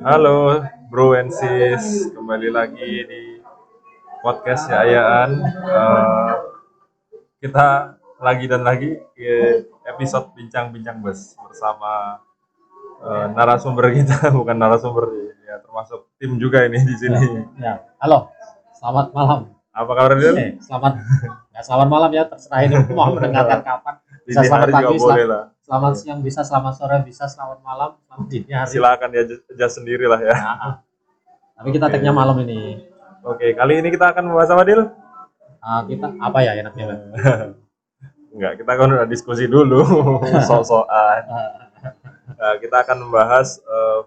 Halo 0.00 0.64
bro 0.88 1.12
and 1.20 1.28
sis, 1.28 2.08
kembali 2.16 2.48
lagi 2.48 3.04
di 3.04 3.44
podcast 4.24 4.72
Yayaan. 4.72 5.36
Eh, 5.44 6.32
kita 7.44 8.00
lagi 8.16 8.48
dan 8.48 8.64
lagi 8.64 8.96
ke 9.12 9.68
episode 9.84 10.32
bincang-bincang 10.32 11.04
bus 11.04 11.36
bersama 11.44 12.24
eh, 13.04 13.26
narasumber 13.36 13.92
kita, 13.92 14.32
bukan 14.40 14.56
narasumber 14.56 15.12
ya 15.44 15.60
termasuk 15.60 16.08
tim 16.16 16.40
juga 16.40 16.64
ini 16.64 16.80
di 16.80 16.96
sini. 16.96 17.44
Ya, 17.60 17.84
halo. 18.00 18.32
Selamat 18.72 19.12
malam. 19.12 19.52
Apa 19.76 19.92
kabar 19.92 20.16
Dil? 20.16 20.32
Eh, 20.40 20.50
selamat 20.64 21.04
ya, 21.52 21.60
selamat 21.60 21.88
malam 21.92 22.10
ya, 22.16 22.24
terserah 22.24 22.64
ini 22.64 22.80
mau 22.96 23.12
mendengarkan 23.12 23.60
kapan. 23.60 23.94
Dini 24.24 24.40
Bisa 24.40 24.40
selamat 24.48 24.68
pagi, 24.72 24.96
boleh 24.96 25.26
lah. 25.28 25.44
Selamat 25.72 25.96
siang 25.96 26.20
bisa, 26.20 26.44
selamat 26.44 26.76
sore 26.76 27.00
bisa, 27.00 27.24
selamat 27.24 27.64
malam, 27.64 27.96
selamat 28.04 28.26
dini 28.28 28.52
hari. 28.52 28.68
Silakan 28.76 29.08
ya 29.16 29.24
adjust 29.24 29.80
sendiri 29.80 30.04
lah 30.04 30.20
ya. 30.20 30.36
Ya, 30.36 30.52
ah. 30.52 30.74
Tapi 31.56 31.72
kita 31.72 31.88
tagnya 31.88 32.12
malam 32.12 32.44
ini. 32.44 32.76
Oke, 33.24 33.56
kali 33.56 33.80
ini 33.80 33.88
kita 33.88 34.12
akan 34.12 34.28
membahas 34.28 34.52
apa 34.52 34.68
Dil? 34.68 34.84
Ah, 35.64 35.80
kita 35.88 36.12
apa 36.20 36.38
ya 36.44 36.60
enaknya? 36.60 36.92
Bang? 36.92 37.00
Enggak, 38.36 38.52
kita 38.60 38.68
kan 38.68 38.88
udah 38.92 39.08
diskusi 39.08 39.48
dulu 39.48 39.80
sok-sokan. 40.52 41.22
Nah, 42.36 42.54
kita 42.60 42.76
akan 42.84 43.08
membahas 43.08 43.56
eh, 43.64 44.00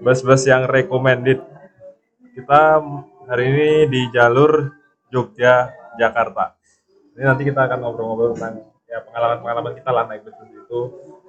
bus-bus 0.00 0.48
yang 0.48 0.64
recommended. 0.64 1.44
Kita 2.32 2.80
hari 3.28 3.44
ini 3.52 3.68
di 3.92 4.00
jalur 4.08 4.72
Jogja 5.12 5.68
Jakarta. 6.00 6.56
Ini 7.12 7.28
nanti 7.28 7.44
kita 7.44 7.68
akan 7.68 7.76
ngobrol-ngobrol 7.84 8.32
tentang 8.32 8.72
ya 8.94 9.02
pengalaman-pengalaman 9.02 9.74
kita 9.74 9.90
lah 9.90 10.06
naik 10.06 10.22
bus 10.22 10.38
itu 10.46 10.80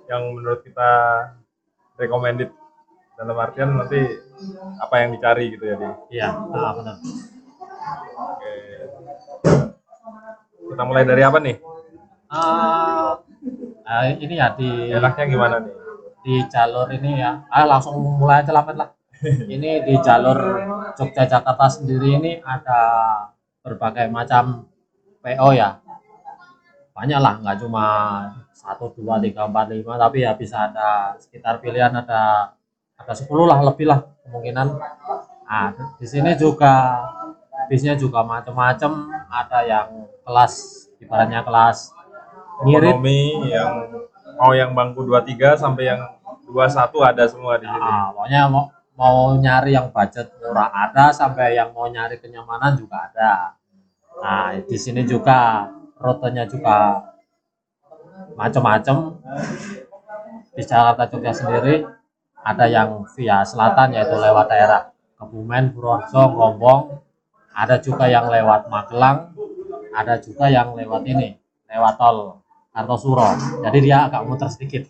yang 0.05 0.21
menurut 0.37 0.61
kita 0.61 0.89
recommended 1.97 2.53
dalam 3.17 3.33
artian 3.41 3.73
nanti 3.73 4.05
apa 4.77 4.95
yang 5.01 5.09
dicari 5.17 5.49
gitu 5.49 5.65
ya. 5.65 5.75
Di. 5.81 5.89
Iya, 6.13 6.29
ah, 6.29 6.71
benar. 6.77 6.95
Oke. 8.13 8.53
Kita 10.69 10.83
mulai 10.85 11.03
dari 11.09 11.23
apa 11.25 11.37
nih? 11.41 11.57
Ah, 12.29 13.17
ah, 13.87 14.03
ini 14.13 14.35
ya 14.37 14.53
di 14.53 14.93
Enaknya 14.93 15.25
gimana 15.25 15.55
nih? 15.65 15.73
di 16.21 16.35
jalur 16.45 16.89
ini 16.93 17.17
ya. 17.17 17.49
Ah, 17.49 17.65
langsung 17.65 17.97
mulai 17.97 18.45
aja 18.45 18.53
lah. 18.53 18.65
Ini 19.25 19.87
di 19.87 19.95
jalur 20.03 20.37
Jogja 20.99 21.23
Jakarta 21.23 21.71
sendiri 21.71 22.19
ini 22.19 22.31
ada 22.43 22.81
berbagai 23.63 24.11
macam 24.11 24.67
PO 25.23 25.49
ya. 25.55 25.79
Banyak 26.95 27.19
lah, 27.19 27.33
nggak 27.43 27.57
cuma 27.59 27.85
satu, 28.55 28.95
dua, 28.95 29.19
tiga, 29.19 29.43
empat, 29.45 29.67
lima, 29.75 29.99
tapi 29.99 30.23
ya 30.23 30.31
bisa 30.31 30.71
ada 30.71 31.19
sekitar 31.19 31.59
pilihan 31.59 31.91
ada 31.91 32.55
ada 32.95 33.11
10 33.11 33.27
lah 33.43 33.59
lebih 33.59 33.91
lah 33.91 34.07
kemungkinan. 34.23 34.67
Nah, 35.45 35.67
di 35.99 36.07
sini 36.07 36.39
juga 36.39 37.03
bisnya 37.67 37.99
juga 37.99 38.23
macam-macam, 38.23 39.11
ada 39.27 39.59
yang 39.67 40.07
kelas 40.23 40.53
ibaratnya 41.03 41.43
kelas 41.43 41.91
Ekonomi 42.63 43.51
yang 43.51 43.91
mau 44.39 44.55
yang 44.55 44.71
bangku 44.71 45.03
23 45.03 45.59
sampai 45.59 45.91
yang 45.91 45.99
21 46.47 47.03
ada 47.03 47.23
semua 47.27 47.59
di 47.59 47.67
sini. 47.67 47.83
Ah, 47.83 48.15
pokoknya 48.15 48.41
mau 48.47 48.71
mau 48.95 49.35
nyari 49.35 49.75
yang 49.75 49.91
budget 49.91 50.31
murah 50.39 50.71
ada 50.71 51.11
sampai 51.11 51.59
yang 51.59 51.75
mau 51.75 51.91
nyari 51.91 52.15
kenyamanan 52.15 52.79
juga 52.79 53.11
ada. 53.11 53.59
Nah, 54.23 54.55
di 54.63 54.77
sini 54.79 55.03
juga 55.03 55.67
rutenya 56.05 56.45
juga 56.45 57.01
macam-macam. 58.37 59.17
Di 60.55 60.63
Jakarta 60.63 61.09
Jogja 61.11 61.33
sendiri 61.35 61.83
ada 62.45 62.65
yang 62.69 63.03
via 63.17 63.41
selatan 63.43 63.97
yaitu 63.97 64.15
lewat 64.15 64.47
daerah 64.47 64.93
Kebumen, 65.17 65.73
Purworejo, 65.73 66.21
Gombong. 66.35 67.01
Ada 67.55 67.79
juga 67.79 68.11
yang 68.11 68.27
lewat 68.27 68.67
Magelang, 68.67 69.31
ada 69.95 70.19
juga 70.19 70.51
yang 70.51 70.75
lewat 70.75 71.07
ini, 71.07 71.39
lewat 71.71 71.95
tol 71.95 72.43
Kartosuro. 72.75 73.31
Jadi 73.63 73.77
dia 73.79 74.11
agak 74.11 74.27
muter 74.27 74.51
sedikit. 74.51 74.83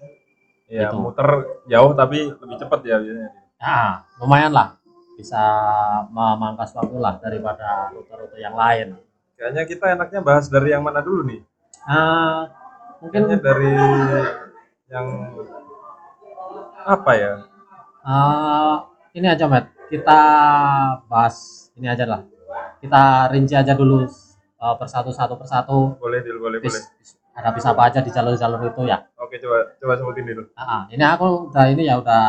Ya, 0.66 0.90
Gitu. 0.90 0.98
muter 0.98 1.62
jauh 1.70 1.94
tapi 1.94 2.26
lebih 2.26 2.58
cepat 2.58 2.82
ya 2.82 2.98
biasanya. 2.98 3.30
Nah, 3.62 4.02
lumayan 4.18 4.50
lah. 4.50 4.74
Bisa 5.14 5.38
memangkas 6.10 6.74
waktu 6.74 6.98
lah 6.98 7.22
daripada 7.22 7.94
rute-rute 7.94 8.42
yang 8.42 8.58
lain. 8.58 8.98
Kayaknya 9.36 9.64
kita 9.68 9.86
enaknya 9.92 10.20
bahas 10.24 10.48
dari 10.48 10.72
yang 10.72 10.84
mana 10.84 11.04
dulu 11.04 11.28
nih? 11.28 11.44
Nah, 11.86 12.48
Mungkin 13.04 13.28
mungkin 13.28 13.40
dari 13.44 13.72
yang 14.88 15.08
apa 16.86 17.12
ya? 17.14 17.34
eh, 18.06 18.76
ini 19.14 19.28
aja, 19.28 19.46
Matt. 19.46 19.76
Kita 19.92 20.20
bahas 21.06 21.68
ini 21.76 21.86
aja 21.86 22.08
lah. 22.08 22.22
Kita 22.80 23.28
rinci 23.30 23.54
aja 23.54 23.76
dulu 23.76 24.08
eh, 24.08 24.76
persatu 24.80 25.12
satu 25.12 25.36
persatu. 25.36 26.00
Boleh, 26.00 26.24
Dil, 26.24 26.40
boleh, 26.40 26.64
Bis, 26.64 26.74
boleh. 26.74 26.86
ada 27.36 27.52
bisa 27.52 27.76
apa 27.76 27.92
aja 27.92 28.00
di 28.00 28.10
jalur-jalur 28.16 28.64
itu 28.72 28.82
ya. 28.88 29.04
Oke, 29.20 29.36
coba 29.44 29.76
coba 29.76 29.94
sebutin 30.00 30.24
dulu. 30.26 30.44
Nah, 30.56 30.88
ini 30.88 31.04
aku 31.04 31.52
udah 31.52 31.66
ini 31.68 31.84
ya 31.86 32.00
udah 32.00 32.24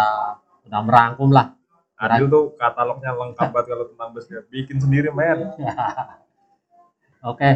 udah 0.67 0.81
merangkum 0.83 1.31
lah. 1.31 1.55
Adil 1.97 2.29
tuh 2.29 2.53
katalognya 2.59 3.15
lengkap 3.15 3.49
banget 3.55 3.67
kalau 3.73 3.87
tentang 3.89 4.11
bus 4.13 4.27
ya. 4.29 4.43
Bikin 4.51 4.83
sendiri, 4.83 5.09
men. 5.15 5.55
Oke, 7.27 7.51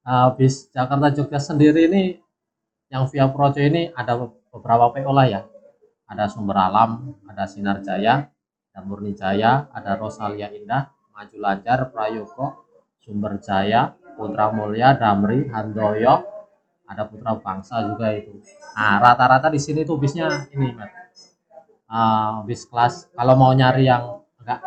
eh, 0.00 0.28
bis 0.40 0.72
Jakarta 0.72 1.12
Jogja 1.12 1.36
sendiri 1.36 1.92
ini 1.92 2.16
yang 2.88 3.04
via 3.12 3.28
Projo 3.28 3.60
ini 3.60 3.92
ada 3.92 4.16
beberapa 4.48 4.96
PO 4.96 5.12
lah 5.12 5.28
ya. 5.28 5.42
Ada 6.08 6.32
Sumber 6.32 6.56
Alam, 6.56 7.20
ada 7.28 7.44
Sinar 7.44 7.84
Jaya, 7.84 8.32
ada 8.72 8.80
Murni 8.80 9.12
Jaya, 9.12 9.68
ada 9.76 10.00
Rosalia 10.00 10.48
Indah, 10.48 10.88
Maju 11.12 11.36
Lancar, 11.36 11.92
Prayogo, 11.92 12.64
Sumber 13.04 13.36
Jaya, 13.44 13.92
Putra 14.16 14.48
Mulia, 14.56 14.96
Damri, 14.96 15.52
Handoyo, 15.52 16.24
ada 16.88 17.04
Putra 17.04 17.36
Bangsa 17.36 17.84
juga 17.84 18.16
itu. 18.16 18.40
Nah, 18.72 19.04
rata-rata 19.04 19.52
di 19.52 19.60
sini 19.60 19.84
tuh 19.84 20.00
bisnya 20.00 20.48
ini, 20.56 20.72
Mat. 20.72 20.90
Eh, 21.90 22.34
bis 22.48 22.64
kelas 22.64 23.12
kalau 23.12 23.36
mau 23.36 23.52
nyari 23.52 23.84
yang 23.84 24.24
agak 24.40 24.64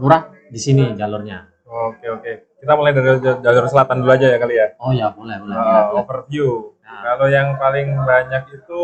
murah 0.00 0.32
di 0.48 0.56
sini 0.56 0.96
jalurnya. 0.96 1.52
Oke, 1.68 2.08
oke. 2.08 2.49
Kita 2.60 2.72
mulai 2.74 2.92
dari 2.92 3.08
jalur 3.20 3.66
selatan 3.66 4.00
dulu 4.00 4.10
aja 4.10 4.26
ya 4.26 4.36
kali 4.36 4.54
ya. 4.54 4.66
Oh 4.76 4.92
ya, 4.92 5.08
boleh, 5.08 5.36
boleh. 5.38 5.54
Uh, 5.54 5.64
boleh. 5.64 5.98
overview. 5.98 6.48
Nah. 6.80 7.00
Kalau 7.02 7.26
yang 7.26 7.48
paling 7.56 7.88
banyak 7.98 8.42
itu 8.52 8.82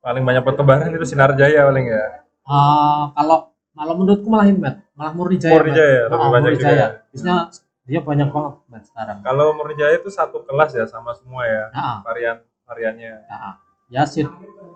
paling 0.00 0.22
banyak 0.22 0.42
pertebaran 0.42 0.88
itu 0.88 1.04
Sinar 1.04 1.32
Jaya 1.34 1.64
paling 1.64 1.86
ya. 1.86 2.04
Ah, 2.42 3.12
kalau 3.12 3.52
kalau 3.72 3.92
menurutku 3.94 4.28
malah 4.28 4.46
Matt. 4.50 4.76
malah 4.92 5.12
Murni 5.12 5.36
Jaya. 5.36 5.52
Murni. 5.52 5.72
Jaya, 5.72 6.00
lebih 6.06 6.16
Ah, 6.18 6.30
banyak 6.30 6.44
Murni 6.46 6.56
juga 6.56 6.66
Jaya. 6.66 6.78
ya. 6.78 6.88
Bisnya 7.10 7.36
dia 7.84 8.00
banyak 8.00 8.28
banget 8.30 8.54
Matt, 8.66 8.84
sekarang. 8.86 9.16
Kalau 9.20 9.46
Murni 9.52 9.74
Jaya 9.74 9.94
itu 9.96 10.08
satu 10.08 10.38
kelas 10.40 10.70
ya 10.72 10.84
sama 10.84 11.12
semua 11.12 11.44
ya 11.44 11.64
Nah, 11.70 12.00
varian 12.00 12.36
variannya. 12.64 13.14
nah, 13.26 13.60
ya 13.88 14.02
sih 14.04 14.24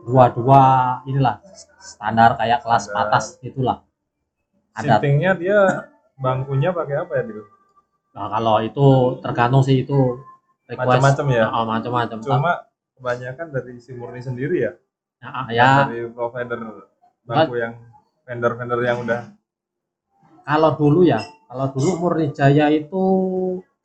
dua-dua 0.03 0.61
inilah 1.05 1.41
standar 1.79 2.37
kayak 2.37 2.61
kelas 2.61 2.89
Standar. 2.89 3.07
atas 3.09 3.25
itulah. 3.41 3.85
Ada. 4.75 4.97
Seatingnya 4.97 5.33
dia 5.35 5.61
bangkunya 6.19 6.71
pakai 6.75 6.97
apa 7.03 7.13
ya 7.19 7.23
dulu? 7.29 7.43
Nah, 8.15 8.27
kalau 8.35 8.57
itu 8.69 8.87
tergantung 9.25 9.63
sih 9.63 9.77
itu. 9.87 10.19
Macam-macam 10.69 11.27
ya? 11.33 11.45
Nah, 11.49 11.65
macam-macam. 11.65 12.19
Cuma 12.21 12.53
kebanyakan 12.99 13.47
dari 13.55 13.73
si 13.81 13.91
Murni 13.97 14.21
sendiri 14.21 14.57
ya. 14.69 14.73
Nah, 15.23 15.49
ya 15.51 15.71
Dari 15.89 16.01
provider 16.13 16.61
bangku 17.27 17.55
yang 17.59 17.75
vendor-vendor 18.27 18.81
yang 18.85 18.99
udah 19.05 19.21
kalau 20.49 20.71
dulu 20.81 21.01
ya, 21.05 21.21
kalau 21.49 21.67
dulu 21.75 21.91
Murni 22.01 22.33
Jaya 22.33 22.67
itu 22.73 23.05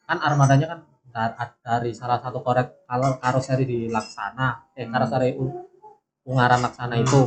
kan 0.08 0.18
armadanya 0.20 0.68
kan 0.72 0.80
dar- 1.14 1.36
dari 1.64 1.92
salah 1.96 2.20
satu 2.24 2.40
korek 2.46 2.88
kalau 2.90 3.16
karoseri 3.20 3.64
di 3.68 3.80
Laksana, 3.92 4.72
eh 4.76 4.88
karoseri 4.88 5.36
U- 5.38 5.68
Ungaran 6.32 6.64
Laksana 6.64 6.96
itu, 7.00 7.22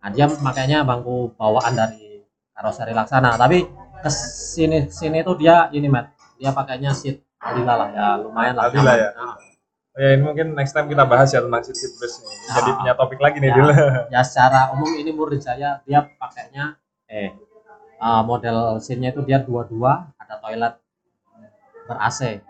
nah 0.00 0.08
dia 0.12 0.26
makanya 0.44 0.84
bangku 0.84 1.32
bawaan 1.40 1.72
dari 1.72 2.20
karoseri 2.52 2.92
Laksana. 2.92 3.36
Tapi 3.40 3.64
ke 4.02 4.10
sini 4.10 4.78
sini 4.88 5.22
tuh 5.22 5.34
dia 5.34 5.70
ini 5.70 5.86
mat, 5.86 6.10
dia 6.34 6.50
pakainya 6.50 6.90
seat 6.90 7.22
Alila 7.38 7.74
lah 7.76 7.88
ya 7.90 8.06
lumayan 8.18 8.54
lah. 8.54 8.66
Alila 8.66 8.94
ya? 8.94 9.10
Nah, 9.12 9.34
Oh 9.92 10.00
ya 10.00 10.16
ini 10.16 10.24
mungkin 10.24 10.56
next 10.56 10.72
time 10.72 10.88
kita 10.88 11.04
bahas 11.04 11.28
ya 11.28 11.38
tentang 11.38 11.60
seat 11.62 11.92
bus 11.92 12.14
nih. 12.16 12.32
Jadi 12.48 12.64
Ah. 12.64 12.76
punya 12.76 12.92
topik 12.94 13.20
lagi 13.20 13.36
nih 13.38 13.50
Ya. 13.50 13.64
Ya 14.08 14.20
secara 14.22 14.72
umum 14.72 14.88
ini 14.90 15.12
Murni 15.12 15.36
Jaya 15.36 15.84
dia 15.84 16.00
pakainya 16.16 16.80
eh 17.06 17.28
uh, 17.98 18.22
model 18.22 18.78
seatnya 18.78 19.10
itu 19.10 19.20
dia 19.20 19.36
dua-dua 19.38 20.08
ada 20.16 20.40
toilet 20.40 20.74
ber 21.84 21.98
AC 22.00 22.40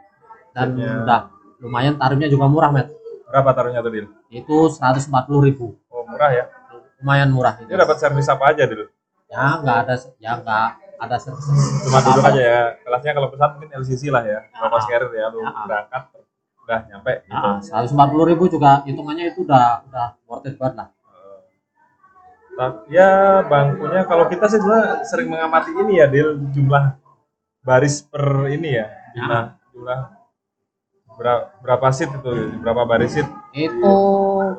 dan 0.52 0.76
udah 0.78 1.34
lumayan 1.58 1.96
tarifnya 1.96 2.28
juga 2.28 2.46
murah 2.46 2.70
met 2.70 2.94
Berapa 3.26 3.50
taruhnya 3.52 3.80
tuh 3.80 3.90
Dil? 3.90 4.06
itu 4.28 4.56
140.000 4.68 5.10
ribu 5.42 5.74
Oh 5.88 6.04
murah 6.04 6.30
ya. 6.30 6.44
lumayan 7.00 7.26
murah 7.28 7.58
itu 7.58 7.66
Dia 7.66 7.80
dapat 7.80 7.96
servis 7.98 8.28
apa 8.28 8.54
aja 8.54 8.62
Dil? 8.62 8.86
ya 9.26 9.58
nggak 9.58 9.76
ada 9.82 9.94
ya 10.20 10.32
nggak 10.38 10.68
ada 11.02 11.16
Cuma 11.18 11.98
duduk 11.98 12.22
aja 12.22 12.42
ya. 12.42 12.60
Kelasnya 12.80 13.12
kalau 13.12 13.28
pesan 13.28 13.48
mungkin 13.58 13.70
LCC 13.82 14.02
lah 14.08 14.22
ya. 14.22 14.38
Ah. 14.54 14.70
carrier 14.86 15.10
ya. 15.12 15.26
Lu 15.28 15.42
Ah. 15.42 15.66
berangkat 15.66 16.02
udah 16.62 16.78
nyampe 16.86 17.12
gitu. 17.26 17.34
Nah, 17.34 17.58
140.000 17.58 18.30
ribu 18.30 18.44
juga 18.46 18.86
hitungannya 18.86 19.34
itu 19.34 19.42
udah 19.42 19.82
udah 19.90 20.06
worth 20.30 20.46
it 20.46 20.54
banget 20.54 20.74
lah 20.78 20.88
Ta- 22.54 22.84
Ya 22.86 23.10
bangkunya 23.42 24.06
kalau 24.06 24.30
kita 24.30 24.46
sih 24.46 24.62
sebenarnya 24.62 25.02
sering 25.02 25.26
mengamati 25.26 25.74
ini 25.74 25.98
ya 25.98 26.06
Dil 26.06 26.38
jumlah 26.54 26.94
baris 27.66 28.06
per 28.06 28.46
ini 28.46 28.78
ya 28.78 28.86
jumlah 29.10 29.42
jumlah 29.74 29.98
berapa, 31.18 31.42
berapa 31.58 31.86
seat 31.90 32.10
itu 32.12 32.30
berapa 32.62 32.82
baris 32.86 33.10
seat 33.10 33.28
Itu 33.50 33.94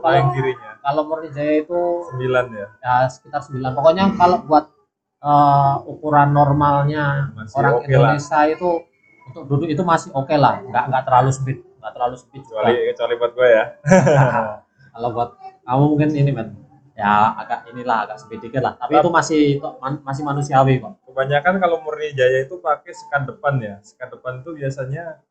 paling 0.04 0.26
kalau 0.28 0.36
kirinya 0.36 0.72
kalau 0.84 1.02
Murni 1.08 1.32
Jaya 1.32 1.64
itu 1.64 1.80
9 2.12 2.20
ya 2.52 2.68
ya 2.84 2.96
sekitar 3.08 3.40
9. 3.40 3.64
Pokoknya 3.72 4.12
kalau 4.20 4.44
buat 4.44 4.68
eh, 5.24 5.76
ukuran 5.88 6.30
normalnya 6.36 7.32
Masih 7.36 7.56
orang 7.60 7.74
oke 7.80 7.86
lah. 7.88 7.88
Indonesia 7.88 8.40
itu 8.52 8.70
untuk 9.24 9.44
duduk 9.48 9.70
itu 9.72 9.84
masih 9.88 10.10
oke 10.12 10.36
lah, 10.36 10.60
nggak 10.68 10.84
nggak 10.92 11.04
terlalu 11.08 11.30
sempit, 11.32 11.58
nggak 11.80 11.94
terlalu 11.96 12.16
sempit 12.20 12.42
juga. 12.44 12.60
kecuali 12.60 12.74
kecuali 12.92 13.14
buat 13.16 13.32
gue 13.32 13.48
ya 13.50 13.64
kalau 14.94 15.10
buat 15.16 15.30
kamu 15.64 15.84
mungkin 15.96 16.10
ini 16.14 16.32
men, 16.36 16.48
ya 16.94 17.34
agak 17.40 17.66
inilah 17.72 17.98
agak 18.06 18.18
sempit 18.20 18.40
dikit 18.44 18.62
lah. 18.62 18.76
Tapi 18.76 19.00
itu 19.00 19.10
masih 19.10 19.42
man- 19.82 20.04
masih 20.04 20.24
manusiawi 20.28 20.84
kok. 20.84 20.94
kebanyakan 21.08 21.54
kalau 21.62 21.78
murni 21.86 22.10
jaya 22.18 22.44
itu 22.46 22.58
pakai 22.60 22.92
sekat 22.92 23.30
depan 23.30 23.54
ya 23.62 23.76
sekat 23.86 24.10
depan 24.18 24.42
itu 24.42 24.50
biasanya 24.58 25.22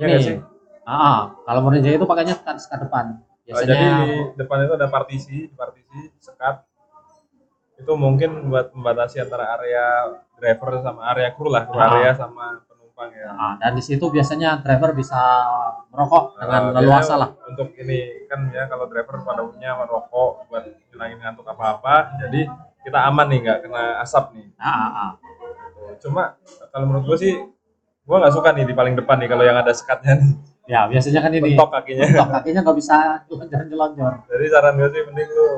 ya 0.00 0.06
Ini, 0.08 0.16
sih 0.22 0.38
Ah, 0.82 1.30
kalau 1.46 1.62
Murni 1.62 1.78
Jaya 1.78 1.94
itu 1.94 2.10
pakainya 2.10 2.34
sekat, 2.34 2.58
sekat 2.58 2.78
depan. 2.90 3.22
Oh, 3.22 3.62
jadi 3.62 3.70
Biasanya 3.70 4.02
di 4.02 4.34
depan 4.34 4.66
itu 4.66 4.72
ada 4.74 4.88
partisi 4.90 5.46
partisi 5.54 6.10
sekat 6.18 6.58
itu 7.82 7.92
mungkin 7.92 8.46
buat 8.46 8.70
membatasi 8.70 9.18
antara 9.20 9.50
area 9.52 9.84
driver 10.34 10.78
sama 10.80 11.10
area 11.10 11.28
kru 11.30 11.48
lah 11.48 11.66
kru 11.66 11.76
Ah. 11.76 11.90
area 11.92 12.14
sama 12.14 12.62
penumpang 12.62 13.10
ya 13.10 13.28
Ah, 13.28 13.54
dan 13.56 13.74
di 13.74 13.82
situ 13.82 14.06
biasanya 14.06 14.58
driver 14.58 14.90
bisa 14.92 15.18
merokok 15.88 16.38
dengan 16.38 16.62
Uh, 16.64 16.74
leluasa 16.78 17.14
lah. 17.16 17.28
Untuk 17.44 17.74
ini 17.74 17.98
kan 18.24 18.46
ya 18.48 18.64
kalau 18.64 18.86
driver 18.86 19.18
pada 19.20 19.42
umumnya 19.42 19.74
merokok 19.76 20.46
buat 20.46 20.64
ngilangin 20.88 21.18
ngantuk 21.18 21.44
apa-apa, 21.44 21.94
jadi 22.18 22.46
kita 22.80 22.98
aman 23.02 23.26
nih 23.26 23.38
nggak 23.40 23.58
kena 23.60 23.98
asap 23.98 24.24
nih. 24.32 24.46
Ah, 24.56 24.70
ah, 24.70 24.90
ah. 24.96 25.10
Cuma 25.98 26.38
kalau 26.68 26.86
menurut 26.86 27.04
gue 27.04 27.18
sih, 27.20 27.34
gue 28.00 28.16
nggak 28.16 28.32
suka 28.32 28.50
nih 28.52 28.64
di 28.64 28.72
paling 28.72 28.94
depan 28.94 29.18
nih 29.18 29.28
kalau 29.28 29.42
yang 29.42 29.56
ada 29.56 29.70
sekatnya 29.70 30.16
nih, 30.16 30.32
Ya 30.62 30.86
biasanya 30.86 31.20
kan 31.20 31.30
ini 31.30 31.42
mentok 31.44 31.70
kakinya. 31.70 32.06
mentok 32.06 32.28
kakinya 32.32 32.60
nggak 32.62 32.78
bisa 32.78 32.96
jelonjor-jelonjor. 33.26 34.12
Jadi 34.26 34.44
saran 34.48 34.74
gue 34.76 34.88
sih 34.88 35.02
mending 35.04 35.28
lu 35.28 35.48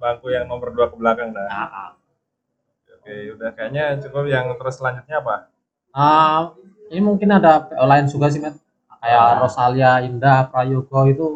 bangku 0.00 0.26
yang 0.32 0.48
nomor 0.48 0.72
dua 0.72 0.86
ke 0.90 0.96
belakang 0.96 1.30
dah. 1.36 1.46
Ah, 1.46 1.68
ah. 1.68 1.90
Oke, 3.00 3.14
udah 3.36 3.50
kayaknya 3.56 3.84
cukup 4.02 4.24
yang 4.28 4.46
terus 4.56 4.74
selanjutnya 4.80 5.16
apa? 5.22 5.34
Ah, 5.92 6.52
ini 6.92 7.00
mungkin 7.04 7.28
ada 7.32 7.68
lain 7.90 8.06
juga 8.08 8.26
sih, 8.32 8.40
Met. 8.40 8.56
Kayak 9.00 9.40
Rosalia, 9.40 9.92
Indah, 10.04 10.44
Prayogo 10.52 11.00
itu 11.08 11.26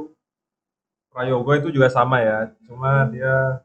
Prayogo 1.13 1.51
itu 1.55 1.69
juga 1.71 1.87
sama 1.89 2.19
ya, 2.21 2.51
cuma 2.67 3.07
dia 3.09 3.63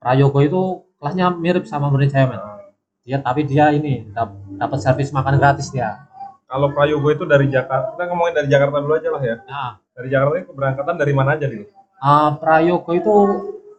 Prayogo 0.00 0.38
itu 0.44 0.62
kelasnya 1.00 1.26
mirip 1.34 1.64
sama 1.66 1.90
Murni 1.92 2.08
Jaya, 2.08 2.26
Met. 2.30 2.40
eh, 2.40 2.60
Dia 3.04 3.18
tapi 3.20 3.44
dia 3.44 3.68
ini 3.74 4.08
dap- 4.16 4.32
dapat 4.56 4.78
servis 4.80 5.12
makan 5.12 5.36
gratis 5.40 5.68
dia. 5.74 6.00
kalau 6.48 6.70
Prayogo 6.70 7.08
itu 7.10 7.24
dari 7.26 7.50
Jakarta, 7.50 7.92
kita 7.98 8.04
ngomongin 8.08 8.34
dari 8.38 8.48
Jakarta 8.48 8.78
dulu 8.78 8.94
aja 8.94 9.08
lah 9.10 9.22
ya. 9.24 9.36
Nah, 9.48 9.72
Dari 9.94 10.08
Jakarta 10.10 10.34
itu 10.38 10.48
keberangkatan 10.54 10.94
dari 10.98 11.12
mana 11.14 11.30
aja 11.34 11.46
nih? 11.50 11.66
ah, 12.00 12.30
Prayogo 12.38 12.90
itu 12.94 13.14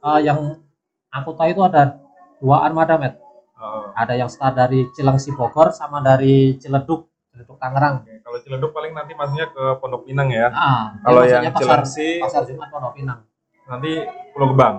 ah, 0.05 0.19
yang 0.21 0.61
aku 1.09 1.29
tahu 1.33 1.49
itu 1.49 1.61
ada 1.65 1.97
dua 2.37 2.61
armada, 2.61 3.01
Met. 3.01 3.17
Oh, 3.55 3.89
Ada 3.95 4.19
yang 4.19 4.29
start 4.29 4.53
dari 4.53 4.85
Cilengsi 4.93 5.31
Bogor 5.33 5.71
sama 5.71 6.03
dari 6.03 6.59
Ciledug, 6.59 7.07
Ciledug 7.31 7.57
Tangerang. 7.57 8.03
Oke, 8.03 8.19
kalau 8.21 8.37
Ciledug 8.43 8.71
paling 8.75 8.91
nanti 8.93 9.15
masuknya 9.15 9.47
ke 9.49 9.63
Pondok 9.79 10.05
Pinang 10.05 10.27
ya. 10.29 10.51
Dia 10.51 11.01
Kalau 11.01 11.21
yang 11.23 11.43
pasar, 11.55 11.81
Cilengsi 11.87 12.07
pasar 12.21 12.43
Jumat 12.45 12.69
Pondok 12.69 12.93
Pinang. 12.93 13.19
nanti 13.65 14.05
Pulau 14.35 14.53
Gebang. 14.53 14.75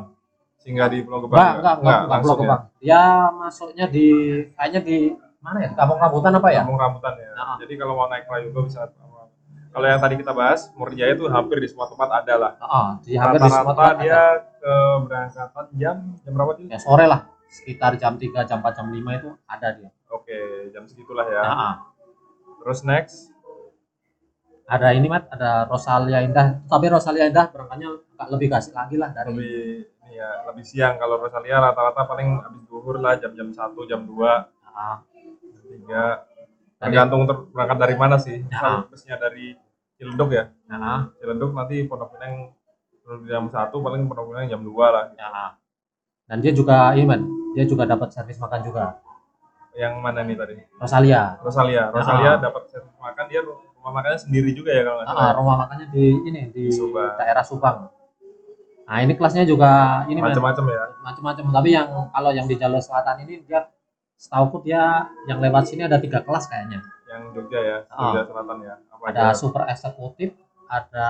Singgah 0.60 0.86
di 0.92 1.02
Pulau 1.02 1.24
Gebang. 1.24 1.40
Enggak, 1.40 1.56
enggak, 1.56 1.74
enggak, 1.74 1.80
enggak, 1.82 2.12
langsung 2.12 2.36
Pulau 2.36 2.40
Gebang. 2.44 2.62
Dia 2.78 3.02
masuknya 3.34 3.86
di 3.90 4.08
kayaknya 4.54 4.80
di 4.84 4.96
mana 5.40 5.58
ya? 5.64 5.68
Di 5.72 5.76
Kampung 5.80 5.98
Rambutan 5.98 6.32
apa 6.36 6.48
ya. 6.52 6.54
ya? 6.54 6.60
Kampung 6.62 6.78
Rambutan 6.78 7.12
ya. 7.16 7.28
Nah. 7.32 7.56
Jadi 7.58 7.74
kalau 7.80 7.92
mau 7.96 8.06
naik 8.12 8.24
Prayogo 8.28 8.60
bisa 8.68 8.86
kalau 9.76 9.92
yang 9.92 10.00
tadi 10.00 10.14
kita 10.16 10.32
bahas, 10.32 10.72
Murjaya 10.72 11.12
itu 11.12 11.28
hampir 11.28 11.60
di 11.60 11.68
semua 11.68 11.84
tempat 11.84 12.08
ada 12.24 12.34
lah. 12.40 12.52
Heeh, 12.56 12.88
di 13.04 13.12
hampir 13.20 13.44
di 13.44 13.50
semua 13.52 13.76
tempat 13.76 13.94
dia 14.00 14.16
ada. 14.16 14.24
keberangkatan 14.56 15.66
jam 15.76 15.96
jam 16.24 16.32
berapa 16.32 16.52
sih? 16.56 16.64
Ya 16.72 16.78
sore 16.80 17.04
lah, 17.04 17.28
sekitar 17.52 17.92
jam 18.00 18.16
3, 18.16 18.48
jam 18.48 18.64
4, 18.64 18.72
jam 18.72 18.88
5 18.88 19.20
itu 19.20 19.28
ada 19.44 19.68
dia. 19.76 19.92
Oke, 20.08 20.72
jam 20.72 20.88
segitulah 20.88 21.28
ya. 21.28 21.44
Heeh. 21.44 21.74
Terus 22.64 22.80
next, 22.88 23.36
Ada 24.66 24.98
ini 24.98 25.06
Mat, 25.06 25.30
ada 25.30 25.62
Rosalia 25.70 26.26
Indah. 26.26 26.58
Tapi 26.66 26.90
Rosalia 26.90 27.30
Indah 27.30 27.46
berangkatnya 27.54 28.02
lebih 28.34 28.50
kasih 28.50 28.74
lagi 28.74 28.98
lah 28.98 29.14
dari 29.14 29.30
lebih 29.30 29.86
ini 29.86 30.18
ya, 30.18 30.42
lebih 30.50 30.64
siang 30.66 30.98
kalau 30.98 31.22
Rosalia 31.22 31.62
rata-rata 31.62 32.02
paling 32.02 32.42
habis 32.42 32.66
duhur 32.66 32.98
lah 32.98 33.14
jam-jam 33.14 33.54
1, 33.54 33.62
jam 33.86 34.02
2, 34.02 34.10
Heeh. 34.66 34.96
jam 35.86 36.10
3. 36.26 36.82
Tergantung 36.82 37.30
ter- 37.30 37.46
berangkat 37.54 37.78
dari 37.78 37.94
mana 37.94 38.16
sih. 38.18 38.42
Kalau 38.50 38.90
busnya 38.90 39.14
dari 39.16 39.54
Ciledug 39.96 40.30
ya. 40.30 40.44
Heeh. 40.68 40.98
Ciledug 41.18 41.52
nanti 41.52 41.76
Pondok 41.84 42.12
Pinang 42.14 42.52
jam 43.24 43.44
1 43.48 43.52
paling 43.72 44.02
Pondok 44.04 44.26
Pinang 44.30 44.46
jam 44.46 44.60
2 44.60 44.72
lah. 44.92 45.04
Ya. 45.16 45.56
Dan 46.26 46.42
dia 46.42 46.52
juga 46.52 46.92
ini 46.92 47.06
Man, 47.06 47.22
dia 47.54 47.64
juga 47.64 47.86
dapat 47.86 48.10
servis 48.10 48.36
makan 48.36 48.60
juga. 48.60 48.98
Yang 49.76 49.94
mana 50.00 50.20
nih 50.24 50.36
tadi? 50.36 50.54
Rosalia. 50.76 51.36
Rosalia. 51.40 51.92
Rosalia 51.92 52.32
dapat 52.36 52.62
servis 52.68 52.96
makan 52.96 53.24
dia 53.28 53.40
rumah 53.44 53.92
makannya 53.92 54.18
sendiri 54.18 54.50
juga 54.50 54.72
ya 54.72 54.82
kalau 54.82 54.96
nggak 54.98 55.08
Ah, 55.08 55.14
salah. 55.14 55.34
rumah 55.38 55.56
makannya 55.62 55.86
di 55.92 56.04
ini 56.26 56.40
di 56.50 56.64
Subang. 56.68 57.14
daerah 57.16 57.44
Subang. 57.44 57.76
Nah, 58.86 58.98
ini 59.02 59.12
kelasnya 59.14 59.42
juga 59.42 60.02
ini 60.06 60.18
Macam-macam 60.18 60.64
ya. 60.70 60.84
macam-macam. 61.02 61.44
Tapi 61.52 61.68
yang 61.70 61.88
kalau 62.10 62.30
yang 62.30 62.46
di 62.46 62.54
jalur 62.54 62.78
selatan 62.78 63.22
ini 63.22 63.42
dia 63.42 63.66
setauku 64.16 64.62
dia 64.62 65.06
yang 65.26 65.38
lewat 65.38 65.66
sini 65.66 65.86
ada 65.86 65.98
tiga 65.98 66.22
kelas 66.22 66.46
kayaknya. 66.46 66.82
Yang 67.16 67.24
Jogja 67.32 67.60
ya, 67.60 67.78
Ah. 67.88 68.12
Jogja 68.12 68.22
Selatan 68.28 68.58
ya. 68.60 68.74
Apa 68.86 69.02
Ada 69.08 69.22
aja? 69.26 69.34
super 69.34 69.62
eksekutif, 69.66 70.30
ada 70.66 71.08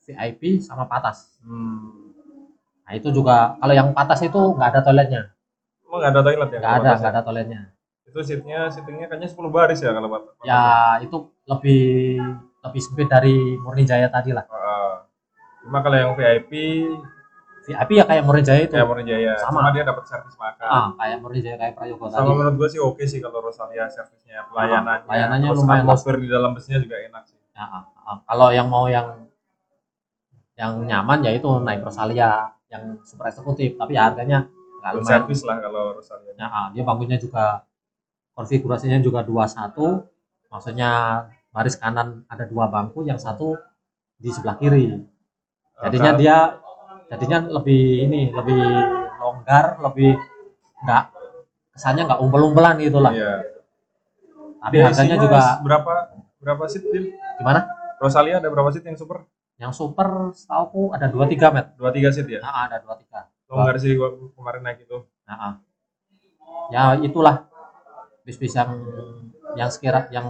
VIP 0.00 0.58
sama 0.58 0.84
patas. 0.84 1.38
Hmm. 1.40 2.10
Nah, 2.82 2.92
itu 2.92 3.10
juga 3.10 3.54
kalau 3.56 3.70
yang 3.72 3.90
patas 3.90 4.18
itu 4.20 4.38
nggak 4.38 4.68
ada 4.68 4.80
toiletnya. 4.82 5.22
Emang 5.82 5.98
nggak 6.00 6.12
ada 6.12 6.22
toilet 6.22 6.48
ya? 6.48 6.58
Nggak 6.58 6.72
ada, 6.72 6.82
batas 6.82 6.98
nggak 6.98 7.06
ya? 7.06 7.14
ada 7.14 7.22
toiletnya. 7.22 7.60
Itu 8.06 8.18
seatnya, 8.22 8.60
seatingnya 8.66 9.06
kayaknya 9.06 9.28
10 9.28 9.50
baris 9.50 9.78
ya 9.78 9.90
kalau 9.90 10.08
batas. 10.08 10.34
Ya, 10.42 10.62
itu 11.00 11.16
lebih 11.44 11.84
lebih 12.62 12.80
sempit 12.82 13.06
dari 13.06 13.34
Murni 13.58 13.82
Jaya 13.82 14.06
tadi 14.06 14.30
lah. 14.30 14.46
Ah. 14.48 15.06
Cuma 15.62 15.82
kalau 15.82 15.94
yang 15.94 16.12
VIP 16.14 16.50
VIP 17.66 17.90
ya 17.98 18.04
kayak 18.06 18.22
Murni 18.22 18.42
Jaya 18.46 18.62
itu. 18.62 18.74
kayak 18.78 18.86
Murni 18.86 19.04
Jaya, 19.10 19.34
Sama. 19.42 19.58
cuma 19.58 19.74
dia 19.74 19.82
dapat 19.82 20.04
servis 20.06 20.36
makan. 20.38 20.68
Ah, 20.70 20.88
kayak 20.94 21.18
Murni 21.18 21.40
Jaya 21.42 21.56
kayak 21.58 21.74
Prayogo 21.74 22.06
tadi. 22.06 22.22
Sama 22.22 22.32
menurut 22.38 22.54
gue 22.62 22.68
sih 22.70 22.80
oke 22.80 23.02
sih 23.02 23.18
kalau 23.18 23.38
Rosalia 23.42 23.90
servisnya, 23.90 24.46
pelayanannya, 24.46 25.02
pelayanannya 25.02 25.48
terus 25.50 25.60
lumayan 25.66 25.82
atmosfer 25.82 26.14
di 26.22 26.28
dalam 26.30 26.50
busnya 26.54 26.78
juga 26.78 26.96
enak 27.02 27.22
sih. 27.26 27.38
Ya, 27.58 27.64
ah, 27.66 27.82
ah. 28.06 28.16
kalau 28.22 28.48
yang 28.54 28.70
mau 28.70 28.86
yang 28.86 29.26
yang 30.54 30.72
nyaman 30.86 31.26
ya 31.26 31.34
itu 31.34 31.50
naik 31.60 31.82
Rosalia 31.82 32.54
yang 32.70 33.02
super 33.02 33.28
eksekutif 33.28 33.76
tapi 33.76 33.98
ya 33.98 34.08
harganya 34.08 34.48
nggak 34.80 34.92
lumayan 34.96 35.10
servis 35.26 35.40
lah 35.42 35.58
kalau 35.58 35.98
Rosalia. 35.98 36.32
ya, 36.38 36.46
ah, 36.46 36.66
dia 36.70 36.82
bangkunya 36.86 37.18
juga 37.18 37.66
konfigurasinya 38.32 39.02
juga 39.02 39.26
21 39.26 40.06
maksudnya 40.48 40.90
baris 41.50 41.76
kanan 41.76 42.24
ada 42.28 42.44
dua 42.44 42.68
bangku 42.68 43.04
yang 43.04 43.16
satu 43.16 43.56
di 44.16 44.32
sebelah 44.32 44.56
kiri 44.60 45.02
jadinya 45.82 46.12
dia 46.16 46.36
jadinya 47.06 47.38
lebih 47.60 47.82
ini 48.02 48.20
lebih 48.30 48.58
longgar 49.16 49.78
lebih 49.82 50.18
nggak 50.82 51.04
kesannya 51.72 52.02
nggak 52.04 52.20
umpel-umpelan 52.20 52.76
gitu 52.78 52.98
lah 52.98 53.12
Iya. 53.12 53.46
tapi 54.58 54.74
Dia 54.74 54.84
harganya 54.90 55.16
juga 55.16 55.38
berapa 55.62 55.92
berapa 56.36 56.64
seat 56.66 56.84
Din? 56.88 57.04
gimana 57.38 57.66
Rosalia 57.96 58.38
ada 58.38 58.48
berapa 58.48 58.68
seat 58.70 58.84
yang 58.84 58.98
super? 58.98 59.24
yang 59.56 59.72
super 59.72 60.36
setauku 60.36 60.92
ada 60.92 61.08
23 61.08 61.48
met 61.48 61.66
Dua 61.74 61.88
tiga 61.88 62.12
seat 62.12 62.28
ya? 62.28 62.44
ah, 62.44 62.68
ada 62.68 62.82
23 62.82 63.48
Longgar 63.48 63.78
sih 63.78 63.94
gua 63.94 64.10
kemarin 64.34 64.60
naik 64.60 64.84
itu. 64.84 65.06
Nah, 65.22 65.62
ya 66.68 66.98
itulah 66.98 67.46
bis-bis 68.20 68.52
yang 68.52 68.74
yang 69.54 69.70
sekira 69.70 70.10
yang 70.10 70.26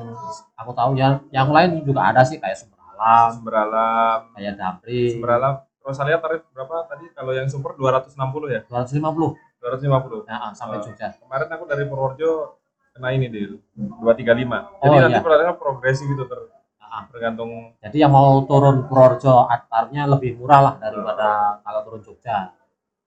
aku 0.53 0.71
tahu 0.71 0.95
ya 0.95 1.25
yang 1.33 1.49
lain 1.49 1.81
juga 1.81 2.13
ada 2.13 2.23
sih 2.23 2.37
kayak 2.37 2.61
Sumber 2.61 2.77
Alam 2.93 3.29
Sumber 3.33 3.55
Alam, 3.57 4.19
kayak 4.37 4.55
Damri 4.55 5.17
Sumber 5.17 5.31
Alam. 5.33 5.55
Rosalia 5.87 6.19
tarif 6.19 6.43
berapa 6.51 6.83
tadi? 6.85 7.07
Kalau 7.15 7.31
yang 7.31 7.47
super 7.47 7.73
260 7.73 8.19
ya? 8.51 8.61
250 8.67 9.39
250. 9.63 10.27
nah, 10.27 10.51
sampai 10.53 10.79
Oh. 10.79 10.83
Jogja 10.83 11.15
Kemarin 11.15 11.47
aku 11.49 11.65
dari 11.65 11.87
Purworejo 11.87 12.59
kena 12.91 13.09
ini 13.11 13.27
di 13.27 13.47
235. 13.47 14.67
Jadi 14.77 14.83
Oh, 14.85 14.99
nanti 14.99 15.15
iya. 15.15 15.53
progresif 15.55 16.05
gitu 16.05 16.27
ter 16.27 16.43
Nah, 16.79 17.03
tergantung 17.07 17.77
jadi 17.79 18.03
yang 18.03 18.13
mau 18.13 18.41
turun 18.43 18.83
Purworejo 18.85 19.47
antarnya 19.47 20.07
lebih 20.09 20.35
murah 20.37 20.61
lah 20.61 20.75
daripada 20.77 21.61
kalau 21.63 21.81
turun 21.83 22.03
Jogja 22.03 22.51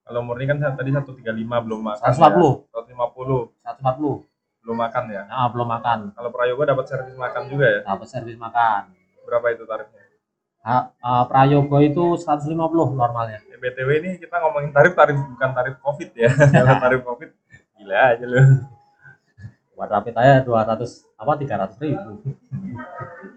kalau 0.02 0.24
murni 0.24 0.46
kan 0.46 0.58
tadi 0.58 0.90
135 0.90 1.22
belum 1.62 1.80
makan. 1.84 2.02
140 2.02 2.66
Ya. 2.66 2.82
150 2.82 3.54
140 3.62 4.26
belum 4.60 4.78
makan 4.78 5.04
ya. 5.08 5.22
nah, 5.26 5.48
belum 5.48 5.68
makan 5.70 5.98
Kalau 6.12 6.30
Prayoga 6.30 6.64
dapat 6.70 6.86
servis 6.86 7.16
makan 7.16 7.44
juga 7.46 7.66
ya. 7.68 7.80
dapat 7.84 8.08
servis 8.08 8.36
makan 8.36 8.96
Berapa 9.22 9.54
itu 9.54 9.64
tarifnya? 9.64 10.09
Ha- 10.60 10.92
uh, 11.00 11.24
Prayogo 11.26 11.80
itu 11.80 12.04
150 12.16 12.52
normalnya. 12.92 13.40
Ya, 13.48 13.58
BTW 13.58 13.90
ini 14.00 14.10
kita 14.20 14.40
ngomongin 14.40 14.72
tarif 14.72 14.92
tarif 14.94 15.16
bukan 15.16 15.50
tarif 15.52 15.76
covid 15.80 16.10
ya 16.14 16.30
kalau 16.54 16.76
tarif 16.84 17.02
covid 17.02 17.30
gila 17.76 17.98
aja 18.12 18.26
lu 18.26 18.42
Buat 19.74 19.90
rapid 19.90 20.12
aja 20.14 20.44
200 20.44 20.84
apa 21.16 21.32
300 21.40 21.80
ribu. 21.80 22.12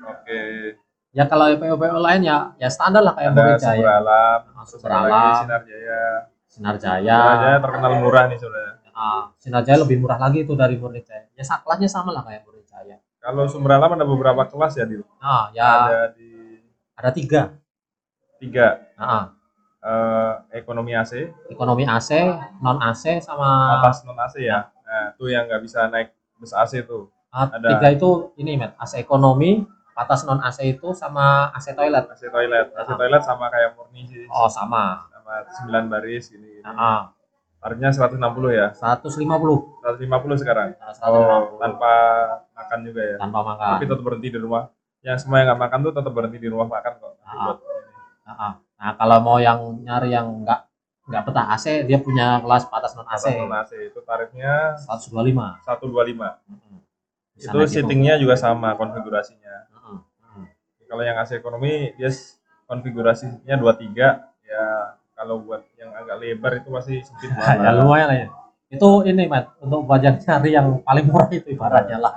oke 0.02 0.40
Ya 1.12 1.28
kalau 1.28 1.44
PO 1.52 1.76
PO 1.76 1.98
lain 2.00 2.24
ya 2.24 2.56
ya 2.56 2.66
standar 2.66 3.04
lah 3.04 3.12
kayak 3.12 3.30
ada 3.30 3.36
sumber 3.36 3.60
Jaya, 3.60 3.92
Sumber 4.64 4.90
lagi 4.96 5.12
Alam. 5.12 5.36
sinar 5.38 5.60
jaya 5.62 6.02
Sinar 6.48 6.76
Jaya. 6.76 7.18
sinar 7.20 7.36
jaya 7.38 7.56
terkenal 7.60 7.92
murah 8.00 8.24
nih 8.26 8.38
saudara 8.40 8.70
Ah, 8.92 9.24
Sinar 9.36 9.62
Jaya 9.62 9.80
lebih 9.80 10.00
murah 10.00 10.16
lagi 10.16 10.44
itu 10.44 10.52
dari 10.52 10.76
Murid 10.76 11.04
Jaya. 11.04 11.24
Ya 11.32 11.44
kelasnya 11.44 11.88
sama 11.88 12.12
lah 12.12 12.24
kayak 12.24 12.44
Murid 12.44 12.64
Jaya. 12.64 12.96
kalau 13.20 13.44
sumber 13.46 13.76
alam 13.76 13.92
ada 13.92 14.02
beberapa 14.02 14.42
kelas 14.42 14.72
ya 14.74 14.84
di 14.84 14.98
Nah, 15.20 15.52
ya 15.52 15.64
ada 15.86 16.00
di 16.12 16.31
ada 16.94 17.10
tiga. 17.10 17.56
tiga 18.36 18.82
Nah, 18.94 19.30
eh, 19.78 20.32
ekonomi 20.52 20.92
AC 20.92 21.30
ekonomi 21.46 21.84
AC, 21.84 22.10
non 22.58 22.78
AC 22.78 23.18
sama 23.18 23.78
atas 23.78 24.02
non 24.02 24.18
AC 24.18 24.34
ya 24.40 24.66
nah 24.82 25.10
itu 25.10 25.24
yang 25.26 25.46
nggak 25.46 25.62
bisa 25.62 25.86
naik 25.86 26.10
bus 26.36 26.52
AC 26.52 26.82
tuh 26.82 27.08
ah, 27.30 27.48
ada. 27.48 27.64
tiga 27.70 27.88
itu 27.90 28.34
ini 28.36 28.58
met 28.58 28.74
AC 28.76 28.98
ekonomi, 28.98 29.62
atas 29.94 30.22
non 30.22 30.36
AC 30.38 30.58
itu 30.68 30.92
sama 30.92 31.48
AC 31.50 31.72
toilet. 31.72 32.04
AC 32.06 32.28
toilet 32.28 32.66
AC 32.72 32.88
Ah. 32.88 32.96
toilet 32.98 33.22
sama 33.22 33.46
kayak 33.48 33.72
murni 33.72 34.04
sih 34.04 34.26
Oh 34.28 34.50
sama. 34.50 35.06
sama 35.08 35.32
9 35.64 35.86
baris 35.86 36.28
gini, 36.28 36.58
gini. 36.58 36.66
Nah, 36.66 37.14
tarifnya 37.56 37.88
160 37.88 38.50
ya 38.50 38.74
150. 38.74 39.22
150 39.80 40.34
sekarang 40.36 40.74
Nah, 40.76 40.92
150 40.92 41.14
oh, 41.14 41.56
tanpa 41.56 41.92
makan 42.52 42.78
juga 42.84 43.02
ya 43.06 43.16
tanpa 43.16 43.40
makan. 43.40 43.68
tapi 43.72 43.84
tetap 43.86 44.02
berhenti 44.02 44.28
di 44.28 44.38
rumah 44.42 44.66
yang 45.02 45.18
semua 45.18 45.42
yang 45.42 45.52
nggak 45.52 45.62
makan 45.66 45.78
tuh 45.82 45.92
tetap 45.98 46.12
berhenti 46.14 46.38
di 46.38 46.48
rumah 46.50 46.68
makan 46.70 46.92
kok 46.98 47.12
Ah. 47.22 47.56
Nah, 48.22 48.54
nah, 48.78 48.92
kalau 48.94 49.18
mau 49.18 49.36
yang 49.42 49.58
nyari 49.82 50.14
yang 50.14 50.30
enggak 50.30 50.68
enggak 51.10 51.22
betah 51.26 51.46
AC, 51.58 51.82
dia 51.88 51.98
punya 51.98 52.38
kelas 52.38 52.70
atas 52.70 52.94
non 52.94 53.08
AC 53.10 53.24
non 53.34 53.50
AC 53.50 53.72
itu 53.90 53.98
tarifnya 54.06 54.78
125. 54.86 55.58
125 55.66 56.22
Mm-mm. 56.46 56.76
Bisa 57.34 57.50
itu 57.50 57.58
gitu. 57.58 57.66
seatingnya 57.72 58.14
juga 58.22 58.38
sama 58.38 58.78
konfigurasinya 58.78 59.66
Mm-mm. 59.74 59.96
Mm-mm. 59.98 60.44
kalau 60.86 61.02
yang 61.02 61.18
AC 61.18 61.34
ekonomi 61.34 61.90
dia 61.98 62.10
konfigurasinya 62.70 63.54
23 63.58 64.22
ya 64.46 64.64
kalau 65.18 65.42
buat 65.42 65.66
yang 65.76 65.90
agak 65.98 66.16
lebar 66.22 66.52
itu 66.62 66.68
masih 66.70 66.96
sempit 67.02 67.30
ya 67.34 67.58
banget 67.58 67.74
lumayan 67.82 68.06
lah 68.08 68.18
ya. 68.22 68.28
Itu 68.72 69.04
ini, 69.04 69.28
Mat, 69.28 69.52
untuk 69.60 69.84
budget 69.84 70.24
nyari 70.24 70.56
yang 70.56 70.80
paling 70.80 71.04
murah 71.04 71.28
itu 71.28 71.44
ibaratnya 71.52 72.00
lah. 72.00 72.14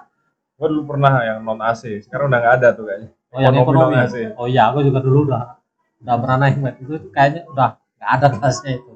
Gue 0.56 0.68
dulu 0.72 0.84
pernah 0.88 1.14
yang 1.22 1.40
non 1.42 1.60
AC 1.60 2.00
sekarang 2.02 2.32
udah 2.32 2.40
nggak 2.40 2.56
ada 2.58 2.70
tuh 2.72 2.86
kayaknya 2.88 3.10
Oh, 3.30 3.40
yang 3.44 3.52
ekonomi. 3.54 3.92
non 3.92 4.04
AC 4.08 4.16
Oh 4.40 4.48
iya, 4.48 4.72
aku 4.72 4.80
juga 4.82 5.00
dulu 5.00 5.28
udah 5.28 5.60
udah 6.00 6.16
pernah 6.16 6.38
naik, 6.40 6.56
Mat. 6.58 6.76
Itu 6.80 6.96
kayaknya 7.12 7.42
udah 7.50 7.70
nggak 8.00 8.12
ada 8.14 8.28
kelasnya 8.32 8.72
itu. 8.78 8.94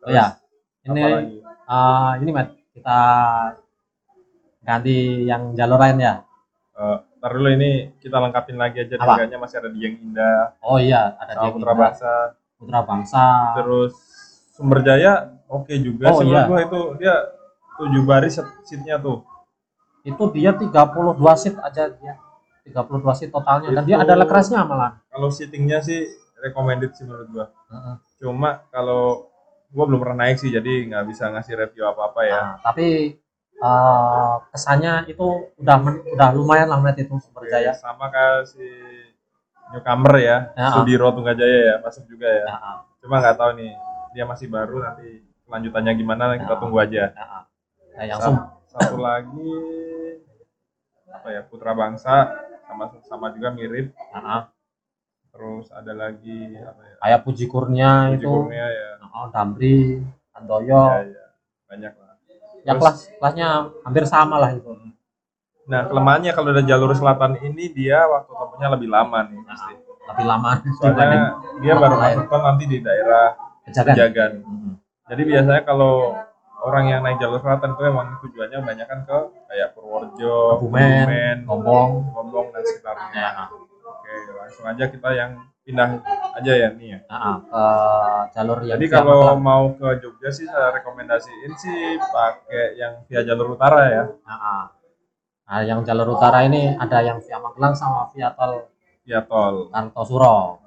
Oh 0.00 0.10
ya, 0.10 0.26
ini 0.84 1.02
eh, 1.44 2.12
ini, 2.20 2.30
Mat, 2.30 2.48
kita 2.72 3.00
ganti 4.60 4.96
yang 5.24 5.52
jalur 5.52 5.76
lain 5.76 5.98
ya. 6.00 6.14
Eh, 6.74 6.96
ntar 7.20 7.30
dulu 7.30 7.48
ini 7.50 7.70
kita 7.96 8.16
lengkapin 8.18 8.56
lagi 8.56 8.82
aja 8.82 8.96
tiganya 8.96 9.36
masih 9.38 9.56
ada 9.60 9.70
Dieng 9.70 9.94
Indah 10.02 10.58
Oh 10.58 10.76
iya, 10.76 11.14
ada 11.14 11.32
dia 11.38 11.50
Putra 11.52 11.72
Bangsa 11.72 12.12
Putra 12.58 12.80
Bangsa. 12.82 13.24
terus 13.54 13.94
Sumber 14.50 14.82
Jaya 14.82 15.38
oke 15.46 15.70
juga 15.78 16.10
Oh, 16.10 16.18
sih 16.18 16.26
iya. 16.26 16.44
gua 16.44 16.60
itu 16.60 16.80
dia 16.98 17.14
tujuh 17.76 18.02
baris 18.02 18.36
seatnya 18.66 18.98
tuh 18.98 19.22
Itu 20.04 20.28
dia 20.30 20.52
32 20.52 20.70
seat 21.34 21.56
aja 21.58 21.88
dia. 21.88 22.14
32 22.62 22.80
seat 23.14 23.28
totalnya 23.28 23.68
dan 23.70 23.82
dia 23.82 23.96
Itu- 23.98 24.04
ada 24.04 24.14
lekrasnya 24.16 24.62
malah. 24.62 24.96
kalau 25.06 25.28
seatingnya 25.28 25.80
sih 25.80 26.00
recommended 26.38 26.92
sih 26.92 27.04
menurut 27.04 27.28
gua 27.30 27.46
Heeh. 27.66 27.94
cuma 28.18 28.64
kalau 28.68 29.28
gua 29.68 29.84
belum 29.84 30.00
pernah 30.00 30.18
naik 30.22 30.36
sih 30.38 30.48
jadi 30.48 30.64
nggak 30.86 31.04
bisa 31.06 31.28
ngasih 31.28 31.54
review 31.54 31.84
apa 31.84 32.02
apa 32.06 32.20
ya 32.22 32.40
Nah, 32.42 32.56
tapi 32.62 33.20
eh, 33.54 34.34
kesannya 34.50 35.04
itu 35.06 35.24
udah 35.54 35.76
men- 35.78 36.04
udah 36.06 36.28
lumayan 36.32 36.66
lah 36.66 36.78
Matt 36.78 36.96
itu 36.96 37.12
Sumber 37.18 37.44
Jaya. 37.46 37.72
sama 37.74 38.08
kayak 38.08 38.44
si 38.46 38.64
newcomer 39.70 40.14
ya, 40.18 40.36
Ya. 40.54 40.68
Sudiro 40.70 41.08
Tunggajaya 41.10 41.58
ya 41.66 41.74
masuk 41.78 42.04
juga 42.06 42.26
ya 42.26 42.44
Nah, 42.46 42.80
cuma 42.98 43.20
nggak 43.20 43.36
tahu 43.36 43.50
nih 43.54 43.72
dia 44.10 44.24
masih 44.24 44.48
baru 44.48 44.80
nanti 44.80 45.20
kelanjutannya 45.44 45.92
gimana 45.94 46.22
kita 46.34 46.54
tunggu 46.56 46.78
aja 46.78 47.12
nah, 47.12 47.44
nah, 47.92 48.04
yang 48.04 48.18
Sa- 48.18 48.24
sum- 48.26 48.44
satu 48.66 48.96
lagi 48.96 49.52
apa 51.14 51.28
ya 51.30 51.40
Putra 51.46 51.70
Bangsa 51.72 52.34
sama 52.66 52.90
sama 53.06 53.30
juga 53.30 53.54
mirip. 53.54 53.94
Nah, 54.10 54.50
terus 55.30 55.70
ada 55.70 55.92
lagi 55.94 56.58
apa 56.58 56.80
ya? 56.82 56.94
Kayak 56.98 57.20
Puji 57.22 57.44
Kurnia 57.46 58.10
Puji 58.10 58.18
itu, 58.18 58.30
Kurnia 58.30 58.66
ya, 58.66 58.88
oh, 59.06 59.26
Damri, 59.30 60.02
Antoyo, 60.34 60.82
ya, 60.90 61.06
ya 61.06 61.26
banyak 61.70 61.92
lah. 61.94 62.14
Ya 62.64 62.72
terus- 62.74 62.80
kelas 62.82 62.96
kelasnya 63.22 63.48
hampir 63.86 64.04
sama 64.10 64.36
lah 64.42 64.52
itu. 64.54 64.72
nah 65.64 65.88
kelemahannya 65.88 66.28
kalau 66.36 66.52
dari 66.52 66.68
jalur 66.68 66.92
selatan 66.92 67.40
ini 67.40 67.72
dia 67.72 68.04
waktu 68.04 68.28
tempuhnya 68.36 68.68
lebih 68.76 68.84
lama 68.92 69.24
nih 69.24 69.40
pasti. 69.48 69.72
Lebih 70.12 70.26
lama. 70.28 70.60
Soalnya 70.76 71.40
dia 71.64 71.72
baru 71.72 71.96
masuk 71.96 72.28
nanti 72.28 72.64
di 72.68 72.78
daerah 72.84 73.32
Pejagan. 73.64 73.96
Pejagan. 73.96 74.32
Mm-mm. 74.44 74.72
jadi 75.08 75.22
biasanya 75.24 75.62
kalau 75.64 76.20
orang 76.64 76.84
yang 76.88 77.00
naik 77.00 77.20
jalur 77.20 77.38
selatan 77.38 77.72
itu 77.72 77.82
emang 77.84 78.08
tujuannya 78.18 78.58
kebanyakan 78.58 78.98
ke 79.04 79.18
kayak 79.46 79.68
Purworejo, 79.72 80.36
Kebumen, 80.58 81.44
Gombong. 81.44 81.90
Gombong 82.10 82.46
dan 82.50 82.62
sekitarnya. 82.64 83.12
Ya, 83.12 83.30
Oke, 83.84 84.12
langsung 84.32 84.64
aja 84.64 84.84
kita 84.88 85.08
yang 85.12 85.30
pindah 85.60 85.96
aja 86.34 86.52
ya 86.52 86.68
nih 86.72 86.88
ya. 86.92 86.98
nah, 87.08 87.36
ke 87.40 87.64
jalur 88.32 88.58
yang 88.64 88.76
Jadi 88.76 88.86
kalau 88.90 89.16
Magelang. 89.32 89.40
mau 89.40 89.64
ke 89.72 89.88
Jogja 89.98 90.28
sih 90.28 90.44
saya 90.44 90.72
rekomendasiin 90.72 91.52
sih 91.54 91.80
pakai 92.02 92.76
yang 92.76 93.00
via 93.04 93.20
jalur 93.22 93.56
utara 93.56 93.88
ya, 93.88 94.04
Nah, 94.24 94.68
nah, 95.44 95.60
yang 95.60 95.80
jalur 95.80 96.16
utara 96.16 96.44
ini 96.44 96.72
ada 96.74 97.00
yang 97.00 97.20
via 97.20 97.36
Magelang 97.38 97.72
sama 97.72 98.08
via 98.12 98.32
tol 98.32 98.68
via 99.04 99.20
tol. 99.20 99.68
Kartosuro. 99.68 100.60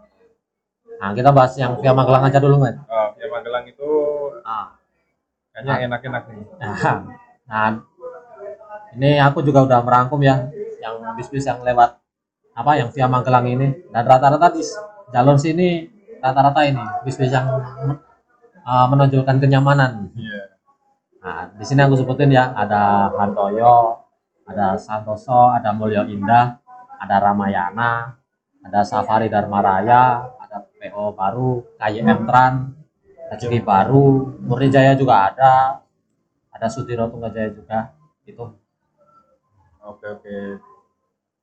Nah, 0.98 1.14
kita 1.14 1.30
bahas 1.30 1.54
yang 1.58 1.78
via 1.78 1.94
Magelang 1.94 2.26
aja 2.26 2.42
dulu, 2.42 2.58
Mas. 2.58 2.74
Oh, 2.90 3.14
via 3.14 3.28
Magelang 3.30 3.66
itu 3.66 3.90
Nah, 4.42 4.77
kayaknya 5.58 5.90
enak-enak 5.90 6.24
nih. 6.30 6.46
nah, 6.62 6.98
nah, 7.50 7.70
ini 8.94 9.18
aku 9.18 9.42
juga 9.42 9.66
udah 9.66 9.80
merangkum 9.82 10.22
ya 10.22 10.46
yang 10.78 11.02
bis-bis 11.18 11.50
yang 11.50 11.66
lewat 11.66 11.98
apa 12.58 12.72
yang 12.78 12.94
via 12.94 13.10
Magelang 13.10 13.46
ini 13.50 13.90
dan 13.90 14.06
rata-rata 14.06 14.54
di 14.54 14.62
jalur 15.10 15.38
sini 15.42 15.90
rata-rata 16.22 16.62
ini 16.66 16.82
bis-bis 17.02 17.34
yang 17.34 17.50
uh, 18.68 18.86
menonjolkan 18.92 19.42
kenyamanan. 19.42 20.14
Iya. 20.14 20.58
Nah, 21.24 21.42
di 21.56 21.66
sini 21.66 21.82
aku 21.84 22.00
sebutin 22.00 22.32
ya, 22.32 22.56
ada 22.56 23.12
Hantoyo, 23.12 24.00
ada 24.48 24.80
Santoso, 24.80 25.52
ada 25.52 25.76
Mulyo 25.76 26.08
Indah, 26.08 26.56
ada 27.02 27.16
Ramayana, 27.20 28.16
ada 28.64 28.80
Safari 28.88 29.28
Dharma 29.28 29.60
Raya, 29.60 30.24
ada 30.40 30.64
PO 30.64 31.16
baru, 31.16 31.64
KYM 31.80 32.24
Tran, 32.24 32.54
Rezeki 33.28 33.60
baru, 33.60 34.36
Murni 34.40 34.72
Jaya 34.72 34.96
juga 34.96 35.28
ada, 35.28 35.84
ada 36.52 36.68
Sudiro 36.72 37.12
Tunggajaya 37.12 37.52
juga, 37.52 37.92
itu. 38.24 38.44
Oke 39.84 40.06
oke. 40.08 40.38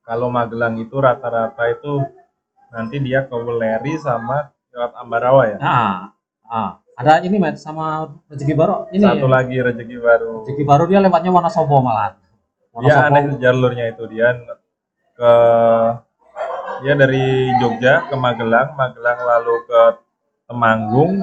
Kalau 0.04 0.28
Magelang 0.28 0.76
itu 0.80 0.96
rata-rata 1.00 1.64
itu 1.72 2.04
nanti 2.68 3.00
dia 3.00 3.24
ke 3.24 3.32
Weleri 3.32 3.96
sama 4.00 4.52
lewat 4.72 4.92
Ambarawa 5.00 5.42
ya. 5.48 5.58
Nah, 5.60 6.12
ah, 6.48 6.70
ada 6.94 7.20
ini 7.24 7.36
Matt 7.40 7.56
sama 7.60 8.12
Rezeki 8.28 8.54
baru, 8.56 8.88
ini 8.92 9.04
Satu 9.04 9.26
lagi 9.28 9.56
rezeki 9.60 9.96
baru. 9.98 10.32
Rezeki 10.44 10.64
baru 10.64 10.84
dia 10.88 10.98
lewatnya 11.00 11.30
Wonosobo 11.32 11.80
malah. 11.80 12.16
Dia 12.82 13.06
aneh 13.06 13.38
jalurnya 13.38 13.94
itu 13.94 14.04
dia 14.10 14.34
ke 15.14 15.32
dia 16.82 16.94
dari 16.98 17.54
Jogja 17.62 18.10
ke 18.10 18.14
Magelang, 18.18 18.74
Magelang 18.74 19.18
lalu 19.22 19.54
ke 19.64 19.80
Temanggung, 20.50 21.22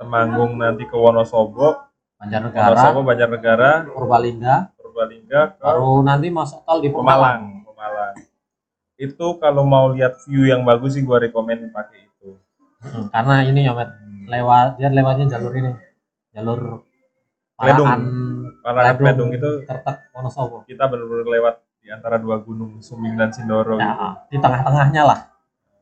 Temanggung 0.00 0.56
nanti 0.56 0.88
ke 0.88 0.96
Wonosobo, 0.96 1.76
Banjarnegara, 2.16 2.72
Wonosobo 2.72 3.00
Banjarnegara, 3.04 3.70
Purbalingga, 3.92 4.56
Purbalingga 4.80 5.60
ke 5.60 5.60
baru 5.60 6.00
nanti 6.00 6.32
masuk 6.32 6.64
tol 6.64 6.80
di 6.80 6.88
Pemalang. 6.88 7.04
Pemalang, 7.12 7.42
Pemalang. 7.68 8.14
Itu 8.96 9.36
kalau 9.36 9.68
mau 9.68 9.92
lihat 9.92 10.16
view 10.24 10.48
yang 10.48 10.64
bagus 10.64 10.96
sih 10.96 11.04
gua 11.04 11.20
rekomen 11.20 11.68
pakai 11.68 12.08
itu. 12.08 12.40
Hmm, 12.80 13.12
karena 13.12 13.44
ini 13.44 13.68
ya 13.68 13.76
Matt, 13.76 13.92
lewat 14.24 14.80
dia 14.80 14.88
lewatnya 14.88 15.26
jalur 15.36 15.52
ini 15.52 15.70
jalur 16.32 16.80
Ledung. 17.60 17.88
Parakan 17.88 18.00
Para 18.64 18.80
Ledung, 18.88 19.04
Pedung 19.04 19.30
itu 19.36 19.50
Kertek 19.68 19.96
Wonosobo 20.16 20.64
kita 20.64 20.88
benar-benar 20.88 21.28
lewat 21.28 21.54
di 21.80 21.88
antara 21.92 22.16
dua 22.16 22.40
gunung 22.40 22.80
Sumbing 22.80 23.16
dan 23.16 23.32
Sindoro 23.32 23.76
gitu. 23.76 23.84
ya, 23.84 24.16
di 24.32 24.36
tengah-tengahnya 24.40 25.02
lah 25.04 25.18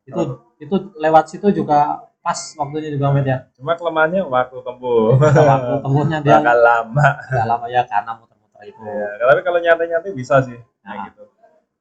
itu 0.06 0.22
itu 0.58 0.74
lewat 0.98 1.24
situ 1.30 1.54
juga 1.54 2.07
pas 2.20 2.38
waktunya 2.54 2.90
juga 2.90 3.06
Matt 3.10 3.24
ya 3.24 3.38
Cuma 3.52 3.72
kelemahannya 3.72 4.22
waktu 4.22 4.56
tempuh. 4.60 5.16
waktu 5.16 5.74
tempuhnya 5.80 6.18
dia 6.20 6.36
Bakal 6.36 6.58
lama. 6.58 7.06
nggak 7.24 7.46
lama 7.46 7.66
ya 7.66 7.82
karena 7.84 8.10
muter-muter 8.14 8.62
itu 8.64 8.80
Ya, 8.84 9.24
tapi 9.24 9.40
kalau 9.40 9.58
nyantai-nyantai 9.58 10.12
bisa 10.12 10.36
sih. 10.40 10.58
Nah. 10.82 10.88
Kayak 10.88 11.00
gitu. 11.08 11.22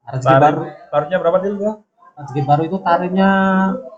rezeki 0.08 0.36
baru 0.36 0.62
Tarif, 0.63 0.74
tarifnya 0.89 1.17
berapa 1.20 1.38
Dil 1.39 1.56
gua? 1.56 1.74
Rezeki 2.15 2.41
Baru 2.44 2.62
itu 2.63 2.77
tarifnya 2.79 3.29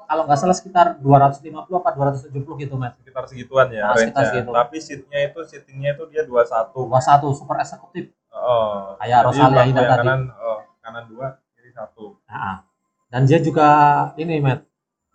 kalau 0.03 0.23
nggak 0.25 0.37
salah 0.37 0.51
sekitar 0.53 0.97
250 0.97 1.53
apa 1.71 1.89
270 1.93 2.33
gitu, 2.57 2.73
Mas. 2.75 2.97
sekitar 2.97 3.23
segituan 3.25 3.67
ya 3.69 3.83
Ah, 3.85 3.95
sekitar 3.95 4.23
segitu. 4.27 4.49
tapi 4.49 4.77
seatnya 4.77 5.19
itu 5.23 5.39
seatingnya 5.43 5.89
itu 5.93 6.03
dia 6.07 6.23
21 6.23 6.73
21 6.73 7.29
super 7.31 7.55
eksekutif. 7.57 8.09
oh 8.29 8.97
Kayak 8.97 9.19
Rosalia 9.23 9.63
Indah 9.63 9.85
tadi. 9.85 9.99
kanan 10.01 10.19
oh, 10.33 10.59
kanan 10.79 11.03
dua 11.05 11.27
kiri 11.53 11.69
satu 11.69 12.17
Nah, 12.25 12.65
dan 13.07 13.21
dia 13.23 13.37
juga 13.39 13.69
ini, 14.15 14.37
Matt. 14.37 14.65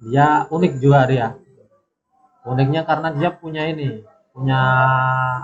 Dia 0.04 0.44
unik 0.52 0.72
juga 0.78 1.08
dia. 1.08 1.28
Uniknya 2.44 2.84
karena 2.84 3.08
dia 3.16 3.32
punya 3.32 3.64
ini, 3.64 4.04
punya 4.36 4.60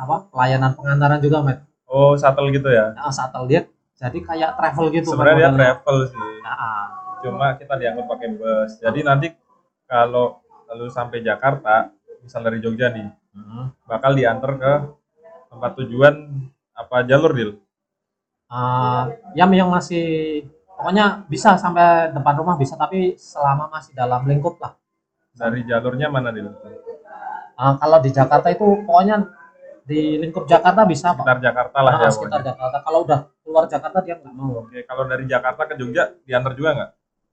apa? 0.05 0.29
Pelayanan 0.29 0.77
pengantaran 0.77 1.21
juga, 1.25 1.41
Matt. 1.41 1.61
oh 1.91 2.15
shuttle 2.15 2.55
gitu 2.55 2.71
ya 2.71 2.95
Nah, 2.95 3.11
shuttle 3.11 3.51
dia 3.51 3.67
jadi 3.99 4.19
kayak 4.23 4.51
travel 4.55 4.87
gitu. 4.95 5.11
Sebenarnya 5.11 5.51
dia 5.51 5.51
travel 5.59 5.97
sih 6.07 6.23
Nah, 6.47 6.87
cuma 7.27 7.47
kita 7.59 7.75
diangkut 7.75 8.07
pakai 8.07 8.29
bus 8.39 8.71
jadi 8.79 9.01
nanti 9.03 9.35
kalau 9.91 10.39
lalu 10.71 10.87
sampai 10.87 11.19
Jakarta 11.19 11.91
misal 12.23 12.47
dari 12.47 12.63
Jogja 12.63 12.95
nih 12.95 13.11
hmm. 13.35 13.91
bakal 13.91 14.15
diantar 14.15 14.55
ke 14.55 14.73
tempat 15.51 15.71
tujuan 15.83 16.15
apa 16.79 17.03
jalur 17.05 17.35
deal 17.35 17.53
Eh, 18.51 19.03
yang 19.39 19.55
yang 19.55 19.71
masih 19.71 20.43
pokoknya 20.81 21.29
bisa 21.29 21.61
sampai 21.61 22.09
depan 22.11 22.35
rumah 22.41 22.57
bisa 22.57 22.73
tapi 22.75 23.13
selama 23.21 23.69
masih 23.69 23.93
dalam 23.93 24.25
lingkup 24.25 24.57
lah. 24.57 24.73
Dari 25.31 25.63
jalurnya 25.63 26.09
mana 26.09 26.33
deal 26.33 26.49
Eh, 27.61 27.75
kalau 27.77 28.01
di 28.01 28.09
Jakarta 28.09 28.49
itu 28.49 28.65
pokoknya 28.89 29.21
di 29.85 30.17
lingkup 30.17 30.49
Jakarta 30.49 30.89
bisa 30.89 31.13
pak. 31.13 31.21
Sekitar 31.29 31.39
Jakarta 31.45 31.79
lah 31.85 31.93
Nah, 31.93 32.01
ya 32.01 32.09
sekitar 32.09 32.41
pokoknya. 32.41 32.49
Jakarta. 32.57 32.77
Kalau 32.81 32.99
udah 33.05 33.21
keluar 33.45 33.65
Jakarta 33.69 33.99
dia 34.01 34.15
nggak 34.17 34.33
mau. 34.33 34.65
Oke 34.65 34.79
kalau 34.89 35.05
dari 35.05 35.25
Jakarta 35.29 35.63
ke 35.69 35.75
Jogja 35.77 36.05
diantar 36.25 36.53
juga 36.57 36.71
nggak? 36.73 36.91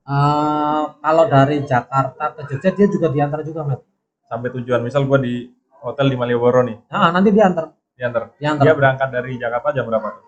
Eh, 0.08 0.84
kalau 1.00 1.25
dari 1.32 1.58
Jakarta 1.63 2.24
ke 2.36 2.42
Jogja 2.51 2.70
dia 2.75 2.88
juga 2.92 3.08
diantar 3.08 3.39
juga 3.42 3.62
Matt. 3.63 3.82
sampai 4.27 4.51
tujuan 4.60 4.84
misal 4.84 5.08
gua 5.08 5.24
di 5.24 5.48
hotel 5.80 6.12
di 6.12 6.20
Malioboro 6.20 6.60
nih. 6.60 6.75
Nah, 6.92 7.16
nanti 7.16 7.32
diantar. 7.32 7.72
Diantar. 7.96 8.36
Diantar. 8.36 8.63
Dia 8.68 8.75
berangkat 8.75 9.08
dari 9.08 9.32
Jakarta 9.39 9.72
jam 9.72 9.88
berapa 9.88 10.08
tuh? 10.12 10.27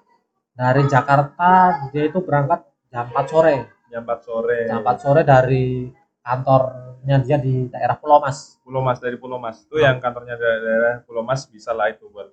Dari 0.55 0.83
Jakarta 0.87 1.49
dia 1.91 2.07
itu 2.07 2.23
berangkat 2.23 2.63
jam 2.89 3.05
4 3.09 3.31
sore. 3.31 3.55
Jam 3.89 4.01
4 4.05 4.25
sore. 4.25 4.59
Jam 4.69 4.81
4 4.81 5.01
sore 5.01 5.21
dari 5.25 5.89
kantornya 6.21 7.17
dia 7.23 7.37
di 7.41 7.65
daerah 7.69 7.97
Pulau 7.97 8.21
Mas. 8.21 8.61
Pulau 8.61 8.81
Mas 8.85 8.99
dari 9.01 9.17
Pulau 9.17 9.41
Mas. 9.41 9.65
Itu 9.65 9.81
yang 9.81 9.97
kantornya 9.97 10.37
dari 10.37 10.59
daerah 10.61 10.93
Pulau 11.05 11.25
Mas 11.25 11.45
bisa 11.49 11.73
lah 11.73 11.89
itu 11.89 12.05
buat 12.09 12.29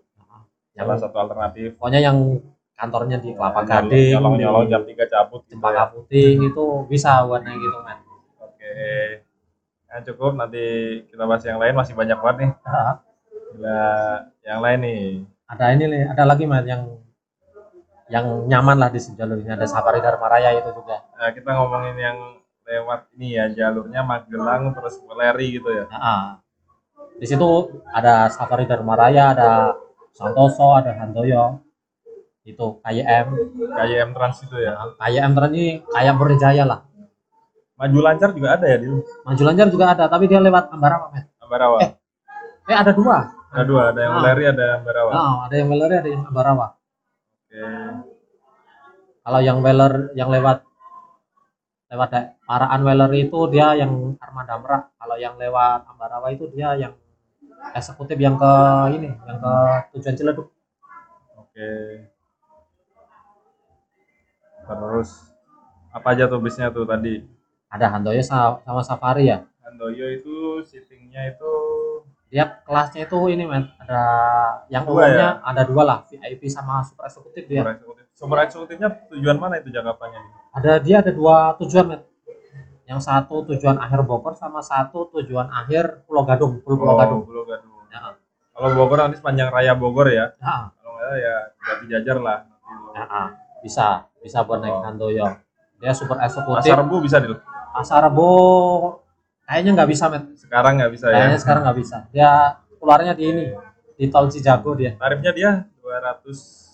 yang 0.76 0.92
salah 0.92 1.00
satu 1.00 1.16
alternatif. 1.16 1.72
pokoknya 1.80 2.04
yang 2.04 2.36
kantornya 2.76 3.16
di 3.16 3.32
Kelapa 3.32 3.64
Gading, 3.64 4.12
nyolong 4.12 4.36
di 4.36 4.44
nyolong 4.44 4.66
jam 4.68 4.84
3 4.84 5.08
cabut 5.08 5.40
gitu 5.48 5.56
Cempaka 5.56 5.72
ya. 5.72 5.84
Putih 5.88 6.30
itu 6.36 6.64
bisa 6.84 7.25
warna 7.25 7.56
gitu 7.56 7.78
men. 7.80 7.98
oke. 8.36 8.72
Ya 9.88 9.96
cukup. 10.04 10.36
Nanti 10.36 10.64
kita 11.08 11.25
bahas 11.25 11.40
yang 11.48 11.56
lain. 11.56 11.72
Masih 11.72 11.96
banyak 11.96 12.20
banget 12.20 12.36
nih. 12.36 12.50
Gila, 13.56 13.88
yang 14.44 14.60
lain 14.60 14.78
nih. 14.84 15.04
Ada 15.48 15.64
ini 15.72 15.84
nih, 15.88 16.02
ada 16.12 16.22
lagi 16.28 16.44
men 16.44 16.66
yang 16.68 16.82
yang 18.06 18.46
nyaman 18.46 18.78
lah 18.78 18.88
di 18.88 19.02
jalur 19.02 19.42
ini 19.42 19.50
ada 19.50 19.66
Safari 19.66 19.98
Dharma 19.98 20.30
Raya 20.30 20.54
itu 20.54 20.70
juga. 20.70 21.02
Nah, 21.18 21.30
kita 21.34 21.50
ngomongin 21.58 21.96
yang 21.98 22.18
lewat 22.66 23.10
ini 23.18 23.34
ya 23.34 23.46
jalurnya 23.50 24.02
Magelang 24.02 24.75
terus 24.75 24.98
Weleri 25.06 25.54
gitu 25.54 25.70
ya 25.70 25.86
Nah, 25.86 26.42
di 27.18 27.26
situ 27.26 27.46
ada 27.90 28.26
Safari 28.30 28.66
Dharma 28.66 28.94
Raya, 28.94 29.34
ada 29.34 29.50
Santoso, 30.10 30.75
ada 30.75 30.94
Handoyo, 30.98 31.62
itu 32.42 32.66
KYM, 32.82 33.26
KYM 33.75 34.08
Trans 34.14 34.38
itu 34.42 34.56
ya 34.58 34.75
Nah, 34.75 34.94
KYM 34.98 35.30
terus 35.34 35.50
ini 35.54 35.66
kayak 35.86 36.14
Berjaya 36.18 36.64
lah. 36.66 36.80
Maju 37.76 37.98
Lancar 38.00 38.32
juga 38.32 38.56
ada 38.56 38.66
ya 38.66 38.80
di 38.80 38.88
Maju 38.88 39.42
Lancar 39.44 39.68
juga 39.68 39.92
ada, 39.92 40.04
tapi 40.08 40.25
dia 40.26 40.40
lewat 40.40 40.72
Ambarawa 40.72 41.12
men. 41.12 41.28
Ambarawa 41.42 41.76
Eh. 41.84 41.90
Eh 42.66 42.76
ada 42.76 42.90
dua. 42.90 43.30
ada 43.46 43.62
dua 43.62 43.82
ada 43.94 44.00
yang 44.00 44.12
Ah. 44.14 44.20
Weleri 44.25 44.44
ada 44.48 44.62
yang 44.64 44.78
Ambarawa 44.82 45.10
Nah, 45.12 45.34
ada 45.46 45.54
yang 45.54 45.68
Weleri, 45.70 45.94
ada 46.00 46.08
yang 46.08 46.22
Ambarawa. 46.25 46.66
Kalau 49.24 49.40
yang 49.42 49.59
Weller 49.64 50.12
yang 50.14 50.28
lewat 50.31 50.62
lewat 51.90 52.11
Paraan 52.46 52.83
Weller 52.83 53.11
itu 53.14 53.38
dia 53.50 53.74
yang 53.78 54.14
armada 54.18 54.59
merak 54.59 54.83
kalau 54.98 55.16
yang 55.18 55.35
lewat 55.38 55.87
Ambarawa 55.87 56.28
itu 56.35 56.46
dia 56.50 56.74
yang 56.78 56.94
eksekutif 57.74 58.18
yang 58.18 58.37
ke 58.38 58.52
ini 58.94 59.11
yang 59.26 59.38
ke 59.38 59.54
tujuan 59.96 60.14
Ciledug. 60.14 60.48
Oke. 61.38 61.70
Terus 64.66 65.11
apa 65.94 66.09
aja 66.12 66.26
tuh 66.28 66.42
bisnya 66.42 66.68
tuh 66.68 66.85
tadi? 66.85 67.22
Ada 67.70 67.87
Handoyo 67.90 68.22
sa- 68.22 68.61
sama 68.62 68.83
Safari 68.83 69.31
ya? 69.31 69.46
Handoyo 69.64 70.07
itu 70.12 70.62
seatingnya 70.62 71.35
itu 71.35 71.52
dia 72.37 72.61
kelasnya 72.68 73.09
itu 73.09 73.16
ini 73.33 73.49
men. 73.49 73.64
Ada 73.81 74.03
yang 74.68 74.85
Dua 74.85 75.09
umumnya 75.09 75.40
ada 75.40 75.62
dua 75.64 75.83
lah 75.88 75.99
VIP 76.05 76.53
sama 76.53 76.85
super 76.85 77.09
eksekutif 77.09 77.49
dia. 77.49 77.64
Super 77.64 77.72
eksekutif. 77.72 78.05
Super 78.12 78.38
eksekutifnya 78.44 78.88
tujuan 79.09 79.40
mana 79.40 79.57
itu 79.57 79.72
nih 79.72 79.81
ada 80.53 80.72
dia 80.77 81.01
ada 81.01 81.16
dua 81.16 81.57
tujuan 81.64 81.96
men. 81.96 82.01
Yang 82.85 83.09
satu 83.09 83.49
tujuan 83.49 83.81
akhir 83.81 84.05
Bogor 84.05 84.37
sama 84.37 84.61
satu 84.61 85.09
tujuan 85.16 85.49
akhir 85.49 86.05
Pulau 86.05 86.29
Gadung 86.29 86.61
Pulau 86.61 86.77
Pulau 86.77 86.92
Oh, 86.92 87.01
Gadung. 87.01 87.20
Pulau 87.25 87.44
Gadung. 87.49 87.72
Ya. 87.88 88.12
kalau 88.53 88.68
Bogor 88.77 88.99
nanti 89.01 89.16
sepanjang 89.16 89.49
raya 89.49 89.72
Bogor 89.72 90.12
ya? 90.12 90.37
Nah, 90.37 90.77
kalau 90.77 90.92
nggak 90.92 91.09
salah 91.09 91.16
ya 91.16 91.37
Jati 91.57 91.85
Jajar 91.88 92.16
lah. 92.20 92.38
Nah, 92.92 93.33
bisa 93.64 94.12
bisa 94.20 94.44
buat 94.44 94.61
naik 94.61 94.77
Oh. 94.77 94.85
Handoyo. 94.85 95.25
Dia 95.81 95.96
super 95.96 96.20
eksekutif. 96.20 96.68
Pasar 96.68 96.85
bisa 97.01 97.16
dulu 97.16 97.40
Pasar 97.72 98.05
kayaknya 99.46 99.70
nggak 99.78 99.90
bisa, 99.90 100.04
Met. 100.11 100.24
sekarang 100.37 100.72
nggak 100.82 100.92
bisa 100.92 101.06
ya 101.09 101.14
Kayaknya 101.14 101.38
sekarang 101.40 101.62
nggak 101.64 101.78
bisa. 101.78 101.96
Dia 102.11 102.30
keluarnya 102.76 103.12
di 103.14 103.24
ini 103.24 103.44
di 103.96 104.06
tol 104.12 104.28
Cijago 104.28 104.76
dia 104.76 104.92
tarifnya 105.00 105.32
dia 105.32 105.50
200 105.80 106.66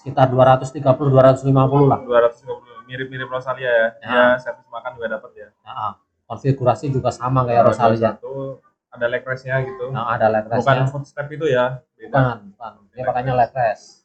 sekitar 0.00 0.32
230 0.32 0.80
250 0.80 1.90
lah. 1.90 2.00
250 2.04 2.88
mirip-mirip 2.88 3.28
Rosalia 3.30 3.68
ya. 3.68 3.72
Ya. 3.72 3.88
Dia 4.00 4.24
servis 4.42 4.66
makan 4.66 4.98
juga 4.98 5.06
dapat 5.20 5.30
ya. 5.36 5.48
Nah, 5.62 5.94
konfigurasi 6.26 6.90
juga 6.90 7.14
sama 7.14 7.46
kayak 7.46 7.70
Rosalia. 7.70 8.16
Satu 8.16 8.64
ada 8.90 9.06
leg 9.06 9.22
rest-nya 9.22 9.62
gitu. 9.62 9.94
Nah, 9.94 10.10
ada 10.10 10.26
leg 10.26 10.50
Bukan 10.50 10.90
footstep 10.90 11.30
itu 11.30 11.46
ya. 11.46 11.78
Beda. 11.94 12.10
Bukan, 12.10 12.36
bukan. 12.56 12.72
Dia 12.90 13.02
pakainya 13.06 13.34
leg 13.38 13.52
rest. 13.54 14.02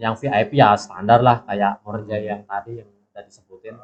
Yang 0.00 0.14
VIP 0.24 0.56
ya 0.56 0.72
standar 0.78 1.20
lah 1.20 1.44
kayak 1.44 1.84
Morjaya 1.84 2.38
yang 2.38 2.42
tadi 2.48 2.80
yang 2.80 2.88
udah 2.88 3.22
disebutin. 3.28 3.76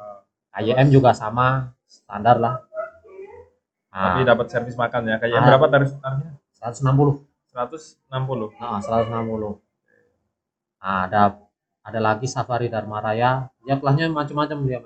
KYM 0.59 0.87
juga 0.89 1.11
sama 1.11 1.71
standar 1.85 2.35
lah. 2.35 2.55
Tapi 3.89 4.21
Nah, 4.21 4.27
dapat 4.27 4.45
servis 4.47 4.75
makan 4.75 5.01
ya. 5.03 5.15
Kayak 5.17 5.33
Ah. 5.35 5.45
berapa 5.47 5.65
tarif 5.67 5.89
tarifnya? 5.95 6.31
160. 6.53 7.25
160. 7.47 8.53
Nah, 8.53 8.77
160. 8.77 9.57
Nah, 10.77 10.99
ada 11.05 11.21
ada 11.81 11.99
lagi 11.99 12.27
Safari 12.27 12.67
Dharma 12.67 12.99
Raya. 12.99 13.49
Dia 13.59 13.75
kelasnya 13.75 14.05
macam-macam 14.07 14.57
dia. 14.61 14.79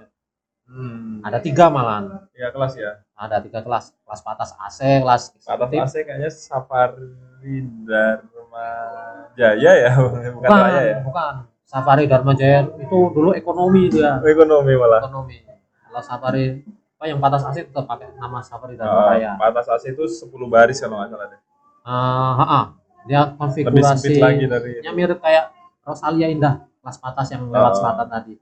Hmm. 0.64 1.20
Ada 1.20 1.38
tiga 1.38 1.68
malahan. 1.68 2.24
Tiga 2.32 2.50
kelas 2.50 2.74
ya. 2.76 3.04
Ada 3.14 3.44
tiga 3.44 3.60
kelas. 3.60 3.92
Kelas 4.00 4.22
patas 4.22 4.56
AC, 4.56 4.80
kelas 5.04 5.24
Atas 5.28 5.38
eksekutif. 5.38 5.80
AC 5.82 5.96
kayaknya 6.02 6.30
Safari 6.32 7.12
Dharma 7.84 8.68
Jaya 9.36 9.72
ya, 9.76 9.92
bukan 10.00 10.32
Bukan, 10.40 10.50
Raya 10.50 10.82
ya. 10.82 10.98
bukan. 11.04 11.34
Safari 11.66 12.04
Dharma 12.06 12.32
Jaya 12.32 12.64
itu 12.70 12.98
dulu 13.12 13.34
ekonomi 13.34 13.90
dia, 13.90 14.22
ekonomi 14.24 14.74
malah. 14.74 15.02
ekonomi. 15.04 15.42
Kalau 15.94 16.02
Safari 16.02 16.66
apa 16.98 17.06
yang 17.06 17.22
patas 17.22 17.46
AC 17.46 17.70
tetap 17.70 17.86
pakai 17.86 18.10
nama 18.18 18.42
Safari 18.42 18.74
Dharma 18.74 18.98
Uh, 18.98 19.06
Raya. 19.14 19.32
atas 19.38 19.70
AC 19.70 19.94
itu 19.94 20.04
10 20.10 20.50
baris 20.50 20.82
kalau 20.82 20.98
nggak 20.98 21.10
salah 21.14 21.28
deh. 21.30 21.40
Ah, 21.86 22.34
ha-ha. 22.42 22.62
Dia 23.06 23.22
Lebih 23.30 23.38
konfigurasi 23.38 24.18
lagi 24.18 24.46
dari 24.50 24.82
mirip 24.90 25.22
kayak 25.22 25.54
Rosalia 25.86 26.32
Indah, 26.32 26.66
kelas 26.82 26.98
patas 26.98 27.30
yang 27.30 27.46
lewat 27.46 27.76
Oh. 27.76 27.80
selatan 27.84 28.08
tadi. 28.10 28.34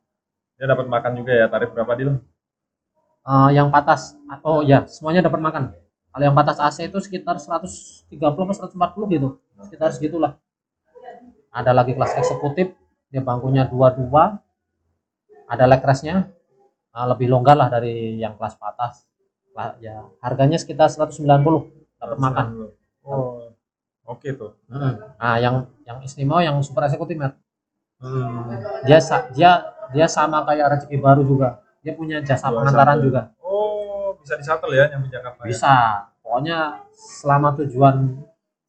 Dia 0.55 0.65
dapat 0.69 0.87
makan 0.87 1.11
juga 1.19 1.33
ya. 1.35 1.51
Tarif 1.51 1.75
berapa 1.75 1.91
Dil? 1.97 2.21
Eh, 3.21 3.49
yang 3.53 3.67
patas 3.69 4.17
oh 4.41 4.65
ya 4.65 4.87
semuanya 4.89 5.21
dapat 5.21 5.37
makan 5.37 5.69
kalau 6.09 6.23
yang 6.25 6.33
patas 6.33 6.57
AC 6.57 6.89
itu 6.89 6.97
sekitar 6.97 7.37
130 7.37 8.17
atau 8.17 8.65
140 8.65 9.05
gitu 9.13 9.27
sekitar 9.61 9.93
segitulah 9.93 10.41
ada 11.53 11.69
lagi 11.69 11.93
kelas 11.93 12.17
eksekutif 12.17 12.73
dia 13.13 13.21
bangkunya 13.21 13.69
dua-dua 13.69 14.41
ada 15.45 15.63
leg 15.69 15.85
restnya 15.85 16.33
eh, 16.91 17.05
lebih 17.07 17.27
longgar 17.27 17.55
lah 17.55 17.67
dari 17.67 18.17
yang 18.17 18.35
kelas 18.35 18.55
patas 18.55 19.07
Lah, 19.51 19.75
ya 19.77 20.07
harganya 20.19 20.55
sekitar 20.55 20.87
190 20.87 21.27
dapat 21.97 22.17
makan 22.17 22.45
Oh. 23.01 23.51
Oke 24.05 24.31
tuh. 24.31 24.53
Mm. 24.67 24.93
nah 25.17 25.35
yang 25.35 25.55
yang 25.83 25.97
istimewa 26.01 26.39
yang 26.39 26.59
super 26.61 26.83
eksekutif. 26.83 27.17
Hmm. 28.01 28.57
dia 28.81 28.97
dia 29.31 29.51
dia 29.89 30.07
sama 30.07 30.41
kayak 30.41 30.73
rezeki 30.73 30.97
baru 30.97 31.21
juga 31.21 31.61
dia 31.79 31.93
punya 31.93 32.17
jasa 32.19 32.49
Dua 32.49 32.65
pengantaran 32.65 32.97
satu. 32.97 33.05
juga 33.05 33.21
Oh, 33.37 34.17
bisa 34.17 34.33
di 34.35 34.43
shuttle 34.43 34.73
ya 34.73 34.87
nyampe 34.87 35.07
Jakarta. 35.07 35.37
ya? 35.37 35.45
bisa 35.45 35.73
pokoknya 36.19 36.57
selama 36.91 37.53
tujuan 37.59 37.95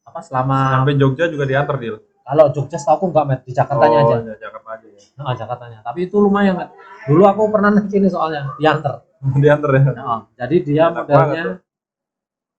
apa 0.03 0.19
selama 0.21 0.57
Sampai 0.77 0.95
Jogja 0.95 1.25
juga 1.27 1.45
diantar 1.45 1.77
Dil. 1.77 1.97
Kalau 2.23 2.45
Jogja 2.55 2.79
setahu 2.79 3.11
enggak 3.11 3.25
met 3.27 3.39
di 3.43 3.51
Jakartanya 3.51 3.97
oh, 3.99 4.03
aja 4.07 4.15
ya, 4.23 4.35
Jakarta 4.39 4.69
aja 4.79 4.87
ya. 4.87 4.99
nah, 5.19 5.35
Jakartanya 5.35 5.79
tapi 5.83 5.99
itu 6.07 6.15
lumayan 6.17 6.55
met 6.55 6.69
dulu 7.03 7.23
aku 7.27 7.41
pernah 7.51 7.69
naik 7.71 7.91
ini 7.91 8.07
soalnya 8.07 8.55
diantar 8.57 9.03
Diantar 9.43 9.71
ya. 9.71 9.83
Nah, 9.95 10.21
jadi 10.35 10.55
dia 10.59 10.85
Enak 10.91 11.07
modelnya 11.07 11.45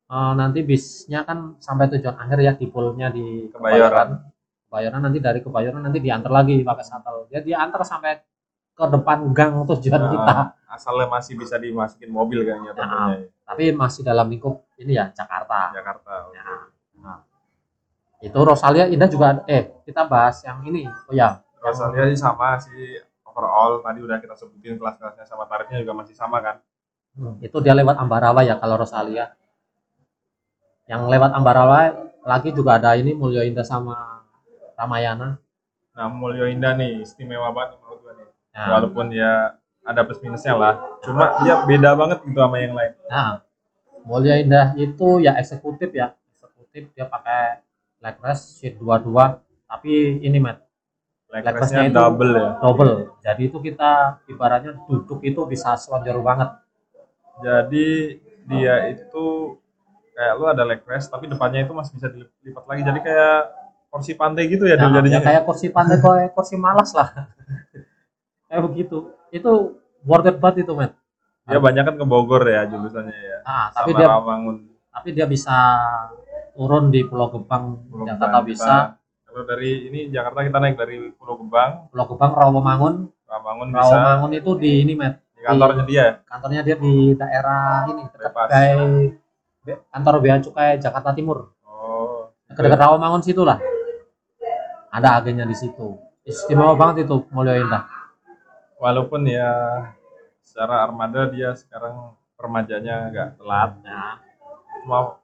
eh, 0.08 0.32
nanti 0.32 0.60
bisnya 0.64 1.20
kan 1.28 1.60
sampai 1.60 1.92
tujuan 1.92 2.16
akhir 2.16 2.38
ya 2.40 2.52
di 2.56 2.66
poolnya 2.68 3.12
di 3.12 3.52
Kebayoran. 3.52 4.32
Kebayoran 4.68 5.00
nanti 5.04 5.18
dari 5.20 5.40
Kebayoran 5.44 5.82
nanti 5.84 6.00
diantar 6.00 6.32
lagi 6.32 6.64
pakai 6.64 6.84
shuttle. 6.84 7.28
Dia 7.28 7.44
diantar 7.44 7.84
sampai 7.84 8.16
ke 8.74 8.84
depan 8.90 9.30
gang 9.30 9.62
tujuan 9.68 10.02
Nah, 10.02 10.10
kita. 10.10 10.36
asalnya 10.74 11.06
masih 11.06 11.38
bisa 11.38 11.54
dimasukin 11.54 12.10
mobil 12.10 12.42
kayaknya 12.42 12.74
tentunya 12.74 13.14
ya. 13.14 13.28
Tapi 13.46 13.64
masih 13.70 14.02
dalam 14.02 14.26
lingkup 14.26 14.66
ini 14.82 14.98
ya 14.98 15.06
Jakarta. 15.14 15.70
Jakarta. 15.70 16.32
Ya. 16.34 16.42
Nah, 16.42 16.62
itu 18.24 18.38
Rosalia 18.40 18.88
Indah 18.88 19.06
juga 19.06 19.36
ada- 19.36 19.44
eh 19.46 19.68
kita 19.84 20.08
bahas 20.08 20.40
yang 20.42 20.64
ini. 20.64 20.88
Oh 20.88 21.12
ya, 21.12 21.44
Rosalia 21.60 22.08
sih 22.08 22.18
sama 22.18 22.56
sih 22.56 22.98
overall 23.22 23.84
tadi 23.84 24.00
udah 24.00 24.16
kita 24.16 24.32
sebutin 24.32 24.80
kelas-kelasnya 24.80 25.28
sama 25.28 25.44
tarifnya 25.44 25.82
juga 25.84 25.92
masih 25.92 26.16
sama 26.16 26.40
kan. 26.40 26.56
itu 27.38 27.54
dia 27.62 27.78
lewat 27.78 27.94
Ambarawa 27.94 28.42
ya 28.42 28.58
kalau 28.58 28.74
Rosalia. 28.74 29.38
Yang 30.90 31.02
lewat 31.08 31.30
Ambarawa 31.30 31.94
lagi 32.26 32.50
juga 32.50 32.76
ada 32.76 32.98
ini 32.98 33.14
Mulyo 33.14 33.46
Indah 33.46 33.62
sama 33.62 34.26
Ramayana. 34.74 35.38
Nah, 35.94 36.08
Mulyo 36.10 36.50
Indah 36.50 36.74
nih 36.74 37.06
istimewa 37.06 37.54
banget 37.54 37.78
menurut 37.78 37.98
gua 38.02 38.12
nih. 38.18 38.28
Nah, 38.50 38.66
Walaupun 38.74 39.06
ya 39.14 39.32
ada 39.86 40.00
plus 40.02 40.18
minusnya 40.20 40.58
lah. 40.58 40.74
Cuma 41.06 41.38
dia 41.46 41.62
beda 41.64 41.94
banget 41.94 42.18
gitu 42.26 42.34
sama 42.36 42.56
yang 42.58 42.74
lain. 42.74 42.92
Nah, 43.06 43.46
Mulia 44.04 44.36
Indah 44.42 44.74
itu 44.76 45.22
ya 45.22 45.38
eksekutif 45.38 45.94
ya. 45.94 46.12
Eksekutif 46.34 46.90
dia 46.92 47.06
pakai 47.08 47.63
leg 48.04 48.16
rest 48.20 48.60
sheet 48.60 48.76
22 48.76 49.08
tapi 49.64 49.92
ini 50.20 50.38
Matt 50.38 50.60
Leg 51.26 51.42
Leg 51.42 51.56
restnya 51.56 51.82
itu- 51.82 51.96
double 51.96 52.32
ya. 52.32 52.48
double. 52.60 52.92
Jadi 53.18 53.42
itu 53.44 53.58
kita 53.58 53.90
ibaratnya 54.26 54.76
duduk 54.78 55.18
itu 55.20 55.40
bisa 55.44 55.74
selonjor 55.74 56.20
banget. 56.20 56.52
Jadi 57.40 57.86
dia 58.46 58.74
itu 58.86 59.24
kayak 60.14 60.34
lu 60.38 60.46
ada 60.46 60.62
leg 60.62 60.78
rest 60.84 61.10
tapi 61.10 61.26
depannya 61.26 61.64
itu 61.64 61.74
masih 61.74 61.98
bisa 61.98 62.06
dilipat 62.06 62.64
lagi. 62.64 62.82
Jadi 62.84 63.00
kayak 63.02 63.40
kursi 63.90 64.12
pantai 64.14 64.46
gitu 64.46 64.62
ya 64.64 64.76
Nah, 64.76 64.90
jadinya. 64.92 65.18
ya 65.18 65.22
kayak 65.24 65.42
kursi 65.42 65.66
pantai 65.68 65.98
kayak 65.98 66.30
kursi 66.30 66.54
malas 66.54 66.94
lah. 66.94 67.08
kayak 68.46 68.62
begitu. 68.64 69.10
Itu 69.28 69.74
worth 70.02 70.28
it 70.28 70.38
banget 70.38 70.62
itu, 70.62 70.72
Matt. 70.72 70.94
Dia 71.44 71.58
banyak 71.58 71.82
kan 71.82 71.94
ke 71.94 72.04
Bogor 72.04 72.42
ya 72.44 72.62
jurusannya 72.64 73.10
ya. 73.12 73.38
Nah, 73.42 73.66
tapi 73.70 73.90
Sama 73.90 73.98
dia 73.98 74.06
Rawamangun. 74.08 74.56
tapi 74.88 75.08
dia 75.10 75.26
bisa 75.26 75.56
turun 76.54 76.88
di 76.88 77.02
Pulau 77.04 77.28
Gebang, 77.34 77.84
Pulau 77.90 78.06
Jakarta 78.06 78.40
Gebang. 78.40 78.46
bisa. 78.46 78.74
Kalau 79.26 79.42
dari 79.42 79.90
ini 79.90 80.00
Jakarta 80.14 80.46
kita 80.46 80.58
naik 80.62 80.78
dari 80.78 81.10
Pulau 81.18 81.36
Gebang, 81.42 81.90
Pulau 81.90 82.06
Gebang 82.08 82.32
Rawamangun. 82.32 82.94
Rawamangun 83.26 83.68
bisa. 83.74 83.82
Rawamangun 83.90 84.32
itu 84.38 84.50
di 84.56 84.70
ini, 84.86 84.94
Matt. 84.94 85.20
di 85.34 85.42
kantornya 85.44 85.84
dia. 85.84 86.06
kantornya 86.24 86.62
dia 86.64 86.76
di 86.80 87.12
daerah 87.12 87.84
ini 87.92 88.08
dekat 88.08 88.32
kantor 89.92 90.14
bea 90.24 90.40
cukai 90.40 90.80
Jakarta 90.80 91.12
Timur. 91.12 91.52
Oh, 91.68 92.32
dekat 92.48 92.80
Rawamangun 92.80 93.20
situ 93.20 93.44
lah 93.44 93.60
ada 94.94 95.18
agennya 95.18 95.42
di 95.42 95.56
situ. 95.58 95.98
Istimewa 96.22 96.78
banget 96.78 97.10
itu 97.10 97.26
Mulyo 97.34 97.66
Indah. 97.66 97.84
Walaupun 98.78 99.26
ya 99.26 99.50
secara 100.38 100.86
armada 100.86 101.26
dia 101.34 101.50
sekarang 101.58 102.14
permajanya 102.38 103.10
agak 103.10 103.28
telat, 103.40 103.70
nah, 103.82 104.22
cuma 104.82 105.18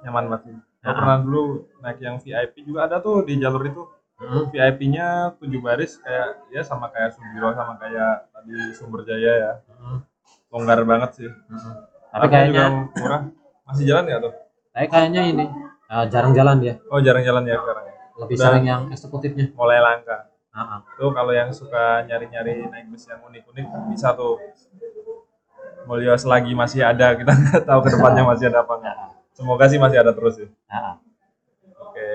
nyaman 0.00 0.24
banget. 0.28 0.42
Gua 0.48 0.66
Nah. 0.78 0.94
pernah 0.94 1.16
dulu 1.18 1.42
naik 1.78 1.98
yang 1.98 2.16
VIP 2.16 2.62
juga 2.62 2.86
ada 2.86 2.96
tuh 2.98 3.22
di 3.22 3.34
jalur 3.36 3.62
itu. 3.62 3.82
hmm, 4.16 4.50
VIP-nya 4.50 5.06
7 5.36 5.46
baris 5.58 5.94
kayak 5.96 6.50
ya 6.50 6.58
sama 6.60 6.86
kayak 6.88 7.14
Subiro 7.14 7.50
sama 7.52 7.78
kayak 7.78 8.26
tadi 8.28 8.50
Sumber 8.72 9.02
Jaya 9.02 9.32
ya. 9.36 9.52
hmm, 9.70 9.98
Longgar 10.48 10.82
banget 10.82 11.10
sih. 11.14 11.30
hmm. 11.30 11.74
tapi 12.08 12.26
kayaknya 12.26 12.50
juga 12.50 12.64
murah. 12.94 13.22
Masih 13.64 13.84
jalan 13.84 14.04
ya 14.04 14.18
tuh? 14.18 14.32
tapi 14.68 14.86
kayaknya 14.86 15.22
ini 15.24 15.44
eh, 15.84 16.04
jarang 16.08 16.32
jalan 16.32 16.56
dia 16.58 16.74
Oh, 16.88 16.98
jarang 16.98 17.22
jalan 17.22 17.42
ya 17.44 17.56
sekarang. 17.56 17.84
ya. 17.84 17.94
lebih 18.18 18.34
Udah. 18.34 18.44
sering 18.44 18.64
yang 18.64 18.82
eksekutifnya 18.88 19.44
Mulai 19.54 19.78
langka. 19.78 20.18
Ah. 20.50 20.82
Tuh 20.94 21.10
kalau 21.12 21.30
yang 21.30 21.50
suka 21.52 22.02
nyari-nyari 22.02 22.66
naik 22.66 22.86
bus 22.88 23.06
yang 23.06 23.22
unik-unik 23.22 23.66
bisa 23.88 24.10
tuh. 24.12 24.34
Mulyo 25.84 26.14
selagi 26.14 26.52
masih 26.52 26.82
ada, 26.82 27.14
kita 27.14 27.30
nggak 27.38 27.62
tahu 27.62 27.80
ke 27.80 27.88
depannya 27.94 28.22
masih 28.24 28.50
ada 28.50 28.60
apa 28.60 28.74
enggak. 28.76 28.96
Semoga 29.38 29.70
sih 29.70 29.78
masih 29.78 30.02
ada 30.02 30.10
terus 30.10 30.34
ya. 30.42 30.50
Nah, 30.66 30.82
ah. 30.82 30.94
Oke, 31.78 32.06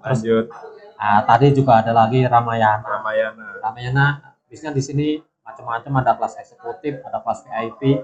lanjut 0.00 0.48
Nah, 0.96 1.20
tadi 1.28 1.52
juga 1.52 1.80
ada 1.84 1.92
lagi 1.92 2.24
Ramayana 2.24 2.80
Ramayana. 2.84 3.46
Ramayana 3.60 4.04
bisnya 4.48 4.72
di 4.72 4.80
sini 4.80 5.06
macam-macam 5.44 5.92
ada 6.00 6.12
kelas 6.16 6.40
eksekutif 6.40 7.04
ada 7.04 7.20
kelas 7.20 7.44
VIP 7.44 8.00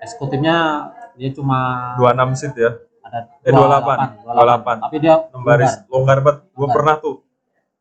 eksekutifnya 0.00 0.56
dia 1.16 1.30
cuma 1.36 1.92
26 2.00 2.40
seat 2.40 2.54
ya. 2.56 2.70
ada 3.04 3.28
Eh, 3.44 3.52
28, 3.52 4.24
28. 4.28 4.84
tapi 4.84 4.96
dia 5.00 5.14
6 5.28 5.40
baris 5.44 5.72
longgar 5.92 6.18
banget. 6.24 6.40
Gue 6.52 6.60
Longgar. 6.64 6.74
pernah 6.76 6.94
tuh. 7.00 7.16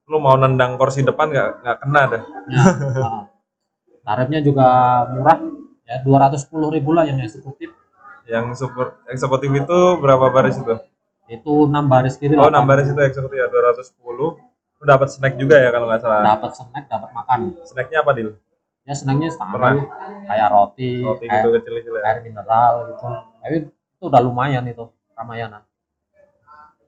Lu 0.10 0.18
mau 0.20 0.36
nendang 0.36 0.76
kursi 0.76 1.04
depan 1.06 1.28
nggak 1.32 1.50
nggak 1.64 1.78
kena 1.86 2.02
dah. 2.08 2.24
Ya, 2.50 2.64
nah. 3.04 3.24
tarifnya 4.04 4.40
juga 4.44 4.68
murah 5.12 5.38
ya 5.86 6.02
210 6.04 6.76
ribu 6.76 6.92
lah 6.92 7.08
yang 7.08 7.22
eksekutif 7.24 7.79
Yang 8.30 8.46
super 8.56 8.86
eksekutif 9.06 9.50
itu 9.50 9.78
berapa 9.98 10.30
baris 10.30 10.56
itu? 10.56 10.76
itu 11.28 11.54
6 11.64 11.70
baris 11.86 12.18
kiri 12.18 12.34
Oh, 12.34 12.46
6 12.46 12.50
delapan. 12.50 12.66
baris 12.66 12.88
itu 12.88 12.98
eksekutif 13.00 13.38
ya 13.38 13.46
210. 13.46 14.02
Lu 14.80 14.84
dapat 14.84 15.08
snack 15.08 15.34
juga 15.36 15.56
ya 15.56 15.70
kalau 15.70 15.86
nggak 15.86 16.00
salah. 16.00 16.22
dapat 16.28 16.52
snack 16.52 16.86
dapat 16.88 17.10
makan 17.12 17.40
Snacknya 17.64 17.98
apa, 18.00 18.12
Dil? 18.14 18.30
ya 18.82 18.94
snacknya 18.96 19.30
standar 19.30 19.86
kayak 20.26 20.50
roti, 20.50 21.06
Roti 21.06 21.26
air, 21.28 21.38
gitu 21.38 21.48
kecil-kecil 21.54 21.94
ya. 21.94 22.02
air 22.04 22.18
mineral 22.20 22.74
gitu 22.90 23.06
tapi 23.38 23.56
itu 23.70 24.04
udah 24.04 24.18
lumayan 24.20 24.66
itu 24.66 24.82
Ramayana 25.14 25.62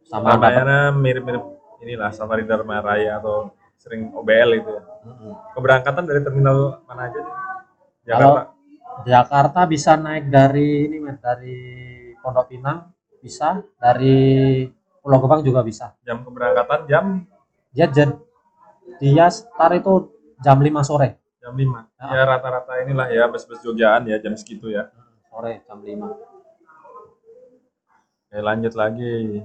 sama 0.04 0.34
Ramayana 0.34 0.90
mirip-mirip 0.92 1.44
inilah 1.80 2.10
Safari 2.10 2.42
Dharma 2.42 2.82
Raya 2.82 3.18
atau 3.18 3.54
sering 3.76 4.10
OBL 4.12 4.50
itu 4.56 4.70
ya. 4.72 4.82
Mm-mm. 5.04 5.32
Keberangkatan 5.54 6.04
dari 6.04 6.22
terminal 6.22 6.82
mana 6.84 7.06
aja 7.06 7.18
nih? 7.18 7.34
Kalau 8.08 8.34
Jakarta. 9.08 9.66
Bisa 9.66 9.96
naik 9.98 10.28
dari 10.30 10.88
ini 10.88 10.98
Met, 11.02 11.20
dari 11.22 11.58
Pondok 12.22 12.52
Pinang 12.52 12.92
bisa 13.22 13.62
dari 13.78 14.66
Pulau 15.02 15.22
Gebang 15.22 15.46
juga 15.46 15.62
bisa 15.62 15.94
Jam 16.02 16.26
keberangkatan 16.26 16.90
jam 16.90 17.06
dia 17.70 17.86
jen 17.86 18.18
dia 18.98 19.30
start 19.30 19.78
itu 19.78 20.10
jam 20.42 20.58
5 20.58 20.82
sore 20.82 21.22
jam 21.42 21.54
5. 21.54 22.02
Ah. 22.02 22.14
Ya 22.14 22.22
rata-rata 22.26 22.82
inilah 22.82 23.08
ya 23.14 23.26
bus-bus 23.30 23.62
Jogjaan 23.62 24.10
ya 24.10 24.18
jam 24.22 24.34
segitu 24.34 24.74
ya. 24.74 24.90
sore 25.30 25.62
jam 25.66 25.82
5 25.82 26.30
Oke, 28.32 28.40
lanjut 28.40 28.72
lagi. 28.80 29.44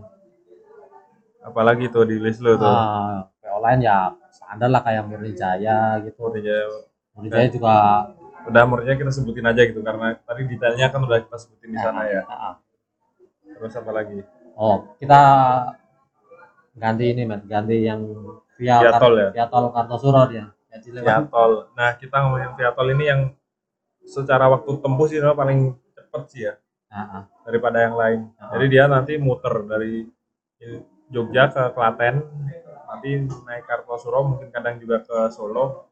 Apalagi 1.42 1.90
tuh 1.90 2.06
di 2.06 2.22
list 2.22 2.38
lu 2.38 2.54
tuh. 2.54 2.70
ah 2.70 3.26
lain 3.66 3.82
ya 3.82 4.14
standar 4.30 4.70
lah 4.70 4.78
kayak 4.84 5.10
Murni 5.10 5.34
Jaya 5.34 5.98
gitu 6.06 6.22
Oh, 6.22 6.30
dia 6.30 6.70
Murni 7.18 7.28
Jaya 7.34 7.48
juga 7.50 7.74
udah 8.46 8.62
umurnya 8.62 8.94
kita 8.94 9.10
sebutin 9.10 9.46
aja 9.46 9.62
gitu 9.66 9.82
karena 9.82 10.18
tadi 10.22 10.46
detailnya 10.46 10.86
kan 10.90 11.00
udah 11.02 11.18
kita 11.26 11.36
sebutin 11.38 11.70
di 11.74 11.78
sana 11.78 12.02
ya. 12.06 12.22
Ah, 12.26 12.34
ah. 12.34 12.54
Terus 13.56 13.74
apa 13.74 13.90
lagi? 13.92 14.20
oh 14.56 14.96
kita 14.96 15.20
ganti 16.76 17.12
ini 17.12 17.28
Met, 17.28 17.44
ganti 17.44 17.84
yang 17.84 18.00
via 18.56 18.80
Via 18.80 18.92
tol 18.96 19.14
ya? 19.20 19.28
via 19.36 19.46
tol 19.52 19.68
Kartosuro 19.68 20.24
dia 20.32 20.56
jadi 20.76 21.00
lewat 21.00 21.08
Viatol. 21.08 21.52
Nah, 21.72 21.90
kita 21.96 22.16
ngomongin 22.24 22.52
Viatol 22.52 22.86
ini 22.92 23.04
yang 23.08 23.20
secara 24.04 24.46
waktu 24.52 24.70
tempuh 24.78 25.06
sih 25.08 25.18
paling 25.18 25.72
cepet 25.96 26.22
sih 26.30 26.42
ya 26.46 26.54
Ah, 26.86 27.00
ah. 27.02 27.22
daripada 27.44 27.82
yang 27.82 27.98
lain. 27.98 28.20
Ah. 28.38 28.54
Jadi 28.56 28.66
dia 28.72 28.84
nanti 28.86 29.18
muter 29.18 29.66
dari 29.66 30.06
Jogja 31.10 31.50
ke 31.52 31.74
Klaten, 31.76 32.24
nanti 32.88 33.10
naik 33.44 33.68
Kartosuro, 33.68 34.24
mungkin 34.24 34.48
kadang 34.48 34.80
juga 34.80 35.02
ke 35.04 35.28
Solo. 35.34 35.90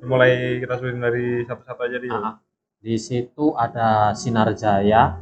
Mulai 0.00 0.60
kita 0.64 0.80
sebutin 0.80 1.00
dari 1.00 1.44
satu-satu 1.44 1.80
aja 1.84 1.98
di. 2.00 2.08
Ah. 2.08 2.40
Di 2.80 2.96
situ 2.96 3.52
ada 3.52 4.16
Sinar 4.16 4.56
Jaya, 4.56 5.20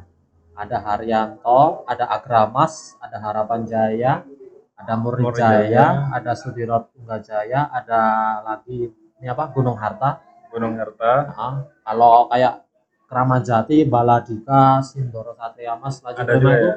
ada 0.55 0.77
Haryanto, 0.79 1.83
ada 1.91 2.07
Agramas, 2.07 2.95
ada 3.03 3.19
Harapan 3.19 3.67
Jaya, 3.67 4.23
ada 4.79 4.95
Murni 4.95 5.27
Jaya, 5.35 5.67
Jaya. 5.67 5.87
ada 6.15 6.33
Sudirot 6.39 6.95
Tunggal 6.95 7.19
Jaya, 7.27 7.67
ada 7.75 8.01
lagi 8.47 8.87
ini 9.19 9.27
apa 9.27 9.51
Gunung 9.51 9.75
Harta. 9.75 10.23
Gunung 10.55 10.79
Harta. 10.79 11.35
Ah, 11.35 11.55
kalau 11.83 12.31
kayak 12.31 12.63
Kramajati, 13.09 13.89
Baladika, 13.89 14.85
Sindoro 14.85 15.35
Satria 15.35 15.75
Mas, 15.75 15.99
juga 15.99 16.33
itu 16.37 16.47
ya. 16.47 16.75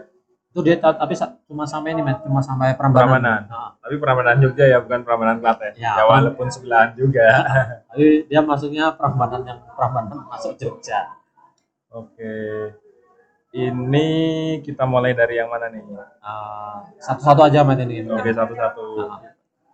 Itu 0.51 0.59
dia 0.61 0.75
ta- 0.75 0.91
tapi 0.93 1.15
cuma 1.47 1.63
sampai 1.63 1.95
ini 1.95 2.03
Met, 2.03 2.19
cuma 2.21 2.43
sampai 2.43 2.75
Prambanan. 2.75 3.23
Prambanan. 3.23 3.41
Nah, 3.47 3.71
Tapi 3.79 3.95
Prambanan 3.97 4.35
Jogja 4.37 4.67
ya, 4.67 4.77
bukan 4.83 4.99
Prambanan 5.01 5.39
Klaten. 5.39 5.71
Ya. 5.75 5.95
Ya, 5.95 6.03
walaupun 6.03 6.51
sebelahan 6.51 6.91
juga. 6.93 7.23
tapi 7.87 8.27
dia 8.27 8.43
masuknya 8.43 8.91
Prambanan 8.91 9.47
yang 9.47 9.59
Prambanan 9.71 10.27
masuk 10.27 10.59
Jogja. 10.59 11.07
Oke. 11.87 12.35
Ini 13.51 14.07
kita 14.59 14.83
mulai 14.83 15.11
dari 15.11 15.35
yang 15.35 15.47
mana 15.47 15.67
nih? 15.67 15.83
Eh, 15.83 16.77
satu-satu 16.99 17.43
aja 17.43 17.63
Met 17.63 17.79
ini. 17.79 18.03
Oke, 18.05 18.31
satu-satu. 18.31 18.83
Ah. 19.07 19.19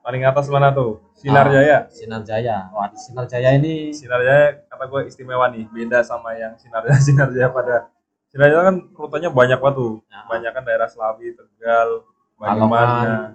Paling 0.01 0.23
atas 0.23 0.45
mana 0.47 0.69
tuh? 0.71 1.01
Sinar 1.13 1.45
Ah, 1.45 1.51
Jaya. 1.51 1.77
Sinar 1.89 2.21
Jaya. 2.21 2.69
Wah, 2.71 2.87
di 2.87 2.95
Sinar 2.95 3.25
Jaya 3.25 3.49
ini 3.51 3.91
Sinar 3.91 4.21
Jaya 4.21 4.63
kata 4.65 4.87
gue 4.87 5.01
istimewa 5.05 5.49
nih, 5.49 5.67
beda 5.67 5.99
sama 5.99 6.31
yang 6.33 6.53
Sinar 6.55 6.85
Jaya. 6.85 7.01
Sinar 7.05 7.29
Jaya 7.29 7.49
pada 7.49 7.89
Jaya 8.29 8.59
kan 8.61 8.75
rutenya 8.91 9.29
banyak 9.29 9.57
banget 9.57 9.75
tuh. 9.75 9.93
Ya. 10.05 10.19
Banyak 10.25 10.51
kan 10.51 10.63
daerah 10.63 10.85
Slawi, 10.85 11.31
Tegal, 11.31 12.03
Banyumas. 12.35 12.89
Nah, 13.01 13.27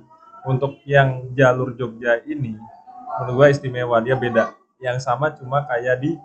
untuk 0.44 0.78
yang 0.84 1.32
jalur 1.32 1.72
Jogja 1.72 2.20
ini 2.22 2.54
menurut 3.12 3.34
gue 3.34 3.46
istimewa, 3.50 3.98
dia 3.98 4.14
beda. 4.14 4.52
Yang 4.78 4.98
sama 5.00 5.30
cuma 5.30 5.64
kayak 5.64 5.96
di 5.98 6.16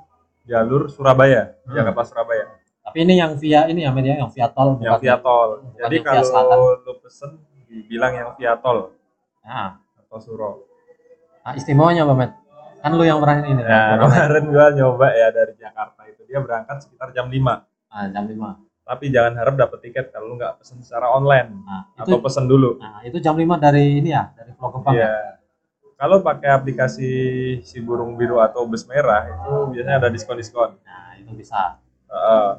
jalur 0.44 0.88
Surabaya, 0.88 1.56
Hmm. 1.64 1.74
Jakarta 1.74 2.04
Surabaya. 2.06 2.46
tapi 2.80 3.04
ini 3.04 3.20
yang 3.20 3.36
via 3.36 3.68
ini 3.68 3.84
ya 3.84 3.92
Met 3.92 4.00
ya, 4.02 4.16
yang 4.18 4.32
via 4.32 4.48
tol 4.48 4.80
Yang 4.80 5.04
via 5.04 5.20
tol. 5.20 5.60
bukan 5.60 5.76
Jadi 5.78 5.96
via 6.00 6.24
selatan. 6.24 6.48
kalau 6.48 6.80
lu 6.80 6.94
pesen 6.98 7.32
dibilang 7.68 8.14
yang 8.16 8.30
via 8.34 8.56
tol 8.56 8.96
Nah, 9.44 9.76
atau 9.98 10.18
Suro. 10.18 10.52
nah, 11.42 11.52
istimewanya 11.52 12.08
apa 12.08 12.16
Met? 12.16 12.32
Kan 12.80 12.96
lu 12.96 13.04
yang 13.04 13.20
pernah 13.20 13.44
ini. 13.44 13.60
Nah, 13.60 13.68
Met. 13.92 14.00
kemarin 14.02 14.44
gua 14.48 14.66
nyoba 14.72 15.08
ya 15.12 15.28
dari 15.30 15.54
Jakarta 15.54 16.00
itu 16.06 16.22
dia 16.24 16.40
berangkat 16.40 16.78
sekitar 16.80 17.12
jam 17.12 17.28
5. 17.28 17.68
Ah, 17.88 18.06
jam 18.08 18.28
5. 18.28 18.60
Tapi 18.84 19.12
jangan 19.12 19.36
harap 19.36 19.56
dapat 19.56 19.80
tiket 19.84 20.16
kalau 20.16 20.32
lu 20.32 20.40
nggak 20.40 20.64
pesen 20.64 20.80
secara 20.80 21.12
online 21.12 21.52
Nah, 21.60 21.92
itu 22.00 22.08
atau 22.08 22.20
pesen 22.24 22.48
dulu. 22.48 22.80
nah, 22.80 23.04
itu 23.04 23.20
jam 23.20 23.36
5 23.36 23.60
dari 23.60 24.00
ini 24.00 24.16
ya, 24.16 24.32
dari 24.32 24.56
Pulau 24.56 24.80
Gebang. 24.80 24.96
ya? 24.96 25.04
Iya. 25.04 25.14
Kalau 25.98 26.22
pakai 26.22 26.50
aplikasi 26.54 27.10
si 27.66 27.78
burung 27.82 28.16
biru 28.16 28.38
atau 28.38 28.64
bus 28.64 28.86
merah 28.86 29.26
itu 29.26 29.52
biasanya 29.74 29.98
ada 29.98 30.10
diskon-diskon. 30.14 30.78
Nah, 30.86 31.18
itu 31.18 31.32
bisa. 31.34 31.82
Heeh. 32.08 32.50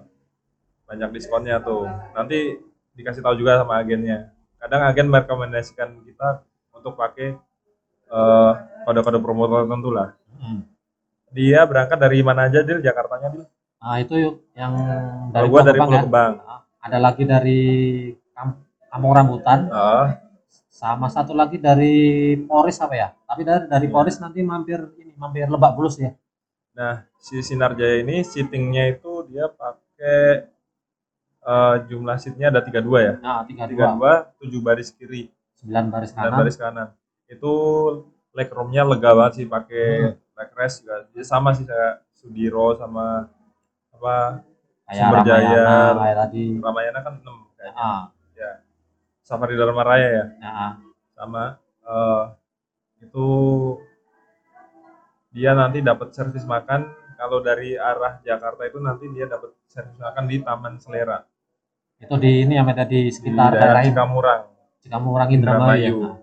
banyak 0.85 1.12
diskonnya 1.12 1.61
tuh. 1.61 1.85
Nanti 2.17 2.57
dikasih 2.97 3.21
tahu 3.21 3.37
juga 3.37 3.61
sama 3.61 3.77
agennya. 3.77 4.33
Kadang 4.57 4.88
agen 4.88 5.07
merekomendasikan 5.07 6.01
kita 6.01 6.41
untuk 6.73 6.97
pakai 6.97 7.37
eh, 8.09 8.53
kode-kode 8.88 9.21
promo 9.21 9.45
tertentu 9.47 9.93
lah. 9.93 10.17
Hmm. 10.41 10.64
Dia 11.29 11.69
berangkat 11.69 12.01
dari 12.01 12.25
mana 12.25 12.49
aja, 12.49 12.64
Dil? 12.64 12.81
Jakartanya, 12.81 13.29
Dil? 13.29 13.45
Nah, 13.79 13.97
itu 13.99 14.14
yang 14.53 14.73
Kalau 14.75 15.31
dari 15.31 15.47
gua 15.49 15.61
dari 15.62 15.79
Pulau 15.79 15.95
ya. 15.95 16.03
Gebang. 16.03 16.33
Nah, 16.43 16.61
Ada 16.79 16.99
lagi 16.99 17.25
dari 17.25 17.61
Kam- 18.33 18.62
Kampung 18.88 19.12
Rambutan, 19.12 19.69
Heeh. 19.69 20.07
sama 20.71 21.07
satu 21.07 21.35
lagi 21.35 21.59
dari 21.59 21.95
Polres 22.41 22.79
apa 22.79 22.95
ya? 22.95 23.09
Tapi 23.27 23.43
dari 23.43 23.64
dari 23.67 23.87
Iya. 23.87 23.93
Polres 23.93 24.17
nanti 24.19 24.41
mampir 24.43 24.79
ini, 24.97 25.12
mampir 25.14 25.47
Lebak 25.47 25.75
Bulus 25.75 25.99
ya. 25.99 26.14
Nah, 26.73 27.03
si 27.19 27.43
Sinar 27.43 27.75
Jaya 27.75 28.01
ini 28.01 28.23
seatingnya 28.23 28.87
itu 28.88 29.27
dia 29.27 29.47
pakai 29.49 30.49
eh, 31.41 31.77
jumlah 31.88 32.17
seatnya 32.17 32.51
ada 32.51 32.61
32 32.61 33.01
ya. 33.01 33.14
Nah, 33.19 33.41
32, 33.43 33.75
32, 33.75 34.12
7 34.38 34.61
baris 34.61 34.88
kiri, 34.93 35.23
9 35.59 35.88
baris 35.88 36.11
9 36.12 36.19
kanan. 36.21 36.38
baris 36.38 36.57
kanan. 36.57 36.88
Itu 37.27 37.53
legroomnya 38.31 38.85
lega 38.85 39.11
banget 39.12 39.33
sih 39.35 39.47
pakai 39.47 39.87
leg 40.14 40.51
rest 40.55 40.85
juga. 40.85 41.09
Dia 41.11 41.25
sama 41.25 41.51
sih 41.53 41.64
saya 41.64 42.05
Sudiro 42.12 42.77
sama 42.77 43.27
apa 43.99 44.47
Kayak 44.89 45.05
Sumber 45.05 45.21
Jaya. 45.21 45.65
Kayak 46.01 46.17
tadi. 46.25 46.45
Ramayana 46.65 47.01
kan 47.05 47.15
6 47.21 47.59
kayaknya. 47.61 47.77
Ah, 47.77 48.03
Safari 49.21 49.61
Dharma 49.61 49.85
Raya 49.85 50.09
ya. 50.09 50.25
nah, 50.41 50.73
Sama 51.13 51.61
eh, 51.85 52.25
itu 53.05 53.27
dia 55.29 55.53
nanti 55.53 55.85
dapat 55.85 56.17
servis 56.17 56.49
makan 56.49 56.89
kalau 57.21 57.45
dari 57.45 57.77
arah 57.77 58.17
Jakarta 58.25 58.65
itu 58.65 58.81
nanti 58.81 59.05
dia 59.13 59.29
dapat 59.29 59.53
servis 59.69 60.01
makan 60.01 60.25
di 60.25 60.41
Taman 60.41 60.81
Selera 60.81 61.21
itu 62.01 62.15
di 62.17 62.47
ini 62.47 62.57
yang 62.57 62.71
ada 62.73 62.89
di 62.89 63.07
di 63.07 63.13
sekitar 63.13 63.53
daerah 63.53 63.83
daerah. 63.83 63.83
Cikamurang 63.85 64.43
Cikamurang 64.81 65.29
Indramayu. 65.35 65.95
ya. 66.01 66.15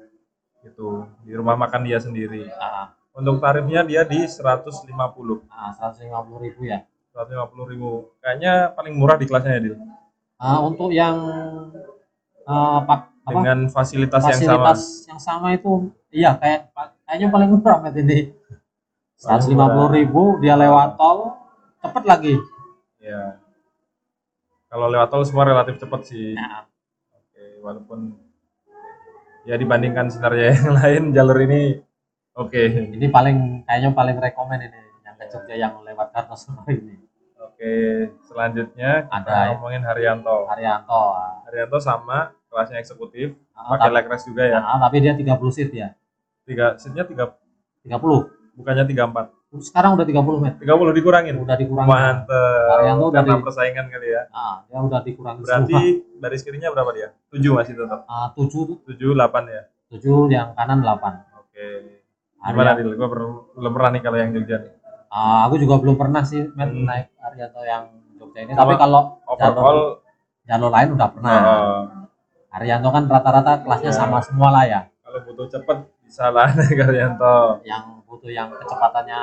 Gitu 0.65 0.89
di 1.21 1.31
rumah 1.37 1.53
makan 1.59 1.85
dia 1.85 2.01
sendiri 2.01 2.49
Nah, 2.49 2.95
untuk 3.13 3.37
tarifnya 3.37 3.85
dia 3.85 4.01
di 4.01 4.25
150 4.25 4.89
nah, 5.45 5.71
150 5.77 6.41
ribu 6.41 6.65
ya. 6.65 6.81
150 7.15 7.71
ribu 7.71 8.11
kayaknya 8.19 8.75
paling 8.75 8.93
murah 8.93 9.15
di 9.15 9.25
kelasnya 9.25 9.55
ya 9.55 9.61
Dil 9.63 9.75
Ah, 10.35 10.59
untuk 10.59 10.91
yang 10.91 11.15
pak 12.43 13.07
apa 13.25 13.31
dengan 13.31 13.71
fasilitas, 13.71 14.21
yang 14.21 14.37
sama 14.37 14.75
fasilitas 14.75 14.79
yang 15.07 15.17
sama 15.17 15.47
itu 15.55 15.71
iya 16.11 16.35
kayak 16.35 16.69
kayaknya 17.07 17.27
paling 17.31 17.49
murah 17.49 17.79
Met 17.79 17.95
ini. 17.95 18.35
Paling 19.15 19.47
150 19.47 19.95
ribu 19.95 20.21
dia 20.37 20.53
lewat 20.53 20.99
tol 20.99 21.39
cepet 21.79 22.03
lagi. 22.03 22.35
ya 22.99 23.39
kalau 24.67 24.91
lewat 24.91 25.07
tol 25.07 25.23
semua 25.23 25.47
relatif 25.47 25.79
cepat 25.79 26.03
sih 26.03 26.35
Nah, 26.35 26.67
Oke, 27.15 27.43
walaupun 27.63 27.99
ya 29.45 29.55
dibandingkan 29.55 30.11
Sinar 30.11 30.35
Jaya 30.35 30.51
yang 30.51 30.71
lain 30.83 31.03
jalur 31.13 31.37
ini 31.39 31.79
oke. 32.33 32.91
ini 32.91 33.07
paling 33.07 33.63
kayaknya 33.63 33.95
paling 33.95 34.17
rekomen 34.19 34.59
ini 34.59 34.81
yang 35.01 35.15
ke 35.15 35.25
Jogja 35.31 35.55
yang 35.55 35.79
lewat 35.79 36.11
Kartosono 36.11 36.65
ini. 36.67 37.04
Oke, 37.65 37.81
selanjutnya 38.21 39.09
kita 39.09 39.25
Ada. 39.25 39.57
ngomongin 39.57 39.81
Haryanto. 39.81 40.45
Haryanto. 40.45 41.01
Haryanto 41.43 41.77
sama 41.81 42.29
kelasnya 42.45 42.77
eksekutif, 42.77 43.33
Ah, 43.51 43.73
pakai 43.73 44.05
rest 44.05 44.29
juga 44.29 44.45
ya. 44.45 44.61
nah, 44.61 44.77
tapi 44.79 45.01
dia 45.01 45.17
30 45.17 45.49
seat 45.49 45.73
ya. 45.73 45.97
Tiga 46.45 46.77
seatnya 46.77 47.09
tiga 47.09 47.33
30. 47.81 48.29
bukannya 48.53 48.85
tiga 48.85 49.09
empat. 49.09 49.33
Sekarang 49.57 49.97
udah 49.97 50.05
30 50.05 50.37
Met. 50.37 50.61
Tiga 50.61 50.77
puluh 50.77 50.93
dikurangin. 50.93 51.41
Udah 51.41 51.57
dikurangi. 51.57 51.89
Mantep. 51.89 52.69
Haryanto 52.69 53.05
udah 53.09 53.21
Karena 53.23 53.33
di- 53.33 53.43
persaingan 53.43 53.85
kali 53.89 54.07
ya. 54.07 54.21
Nah, 54.29 54.55
dia 54.63 54.79
udah 54.79 55.01
dikurangi 55.01 55.41
Berarti 55.41 55.73
semua. 55.73 56.21
baris 56.21 56.41
kirinya 56.45 56.69
berapa 56.69 56.91
dia? 56.93 57.07
Tujuh 57.33 57.51
masih 57.51 57.73
tetap. 57.73 58.05
Ah, 58.05 58.29
7 58.29 58.77
Tujuh 58.85 59.09
delapan 59.11 59.43
ya. 59.49 59.61
7 59.89 60.29
yang 60.29 60.53
kanan 60.53 60.79
8. 60.79 61.13
Oke. 61.41 61.65
Gimana 62.37 62.77
Haryanto. 62.77 62.77
Dil? 62.85 62.89
Gue 62.93 63.07
belum 63.57 63.71
pernah 63.73 63.89
nih 63.89 64.01
kalau 64.03 64.17
yang 64.21 64.29
Jogja 64.31 64.57
nih. 64.61 64.73
Ah, 65.07 65.45
aku 65.45 65.55
juga 65.57 65.77
belum 65.77 65.95
pernah 65.95 66.21
sih 66.21 66.43
Met, 66.49 66.67
Hmm. 66.67 66.83
naik 66.83 67.07
Haryanto 67.17 67.61
yang 67.61 67.83
Jogja 68.15 68.39
ini. 68.41 68.51
Sama 68.51 68.63
Tapi 68.65 68.73
kalau 68.77 69.01
Overall, 69.25 69.79
jalur 70.43 70.69
lain 70.69 70.89
udah 70.93 71.09
pernah. 71.09 71.33
eh, 71.35 71.81
Haryanto 72.49 72.89
kan 72.89 73.03
rata-rata 73.05 73.51
kelasnya 73.61 73.89
Ya. 73.89 73.97
sama 73.97 74.19
semua 74.19 74.49
lah 74.49 74.63
ya. 74.63 74.81
kalau 74.99 75.19
butuh 75.23 75.47
cepet 75.49 75.77
bisa 76.01 76.27
lah 76.29 76.47
naik 76.57 76.77
Haryanto. 76.77 77.59
Yang 77.61 77.83
butuh 78.05 78.27
yang 78.29 78.49
kecepatannya 78.51 79.19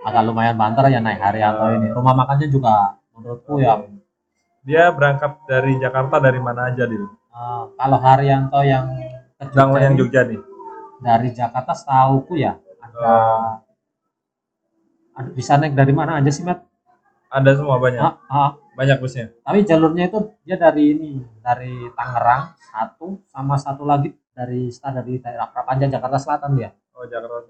agak 0.00 0.22
lumayan 0.24 0.56
banter 0.56 0.88
ya 0.88 0.98
naik 0.98 1.18
Haryanto 1.18 1.64
Ya. 1.64 1.76
ini. 1.76 1.88
Rumah 1.90 2.14
makannya 2.16 2.48
juga 2.48 2.74
menurutku 3.12 3.58
ya 3.58 3.78
Dia 4.60 4.90
berangkat 4.90 5.40
dari 5.44 5.72
Jakarta 5.76 6.18
dari 6.18 6.36
mana 6.36 6.68
aja, 6.68 6.84
Dil? 6.84 7.04
eh, 7.06 7.64
kalau 7.70 7.98
Haryanto 7.98 8.60
yang 8.60 8.84
ke 9.34 9.44
Jogja 9.48 9.78
yang 9.80 9.94
Jogja 9.94 10.20
nih. 10.22 10.40
dari 10.98 11.28
Jakarta 11.30 11.72
setahuku 11.72 12.36
ya 12.36 12.52
ada 12.78 13.08
ada- 15.20 15.30
bisa 15.30 15.52
naik 15.54 15.72
dari 15.72 15.92
mana 15.92 16.16
aja 16.16 16.28
sih 16.28 16.40
Matt? 16.40 16.64
Ada 17.28 17.54
semua 17.54 17.78
banyak. 17.78 18.00
Ah, 18.00 18.16
ah. 18.26 18.50
Banyak 18.70 18.96
busnya. 18.96 19.28
tapi 19.44 19.60
jalurnya 19.62 20.08
itu 20.08 20.18
dia 20.40 20.56
dari 20.56 20.96
ini 20.96 21.10
dari 21.38 21.74
Tangerang 21.92 22.56
satu 22.56 23.20
sama 23.28 23.54
satu 23.54 23.84
lagi 23.84 24.08
dari 24.32 24.72
dari 24.72 25.20
daerah 25.20 25.46
Prapanca 25.46 25.84
Jakarta 25.84 26.16
Selatan 26.16 26.56
dia. 26.56 26.72
Oh, 26.90 27.04
Jakarta 27.04 27.44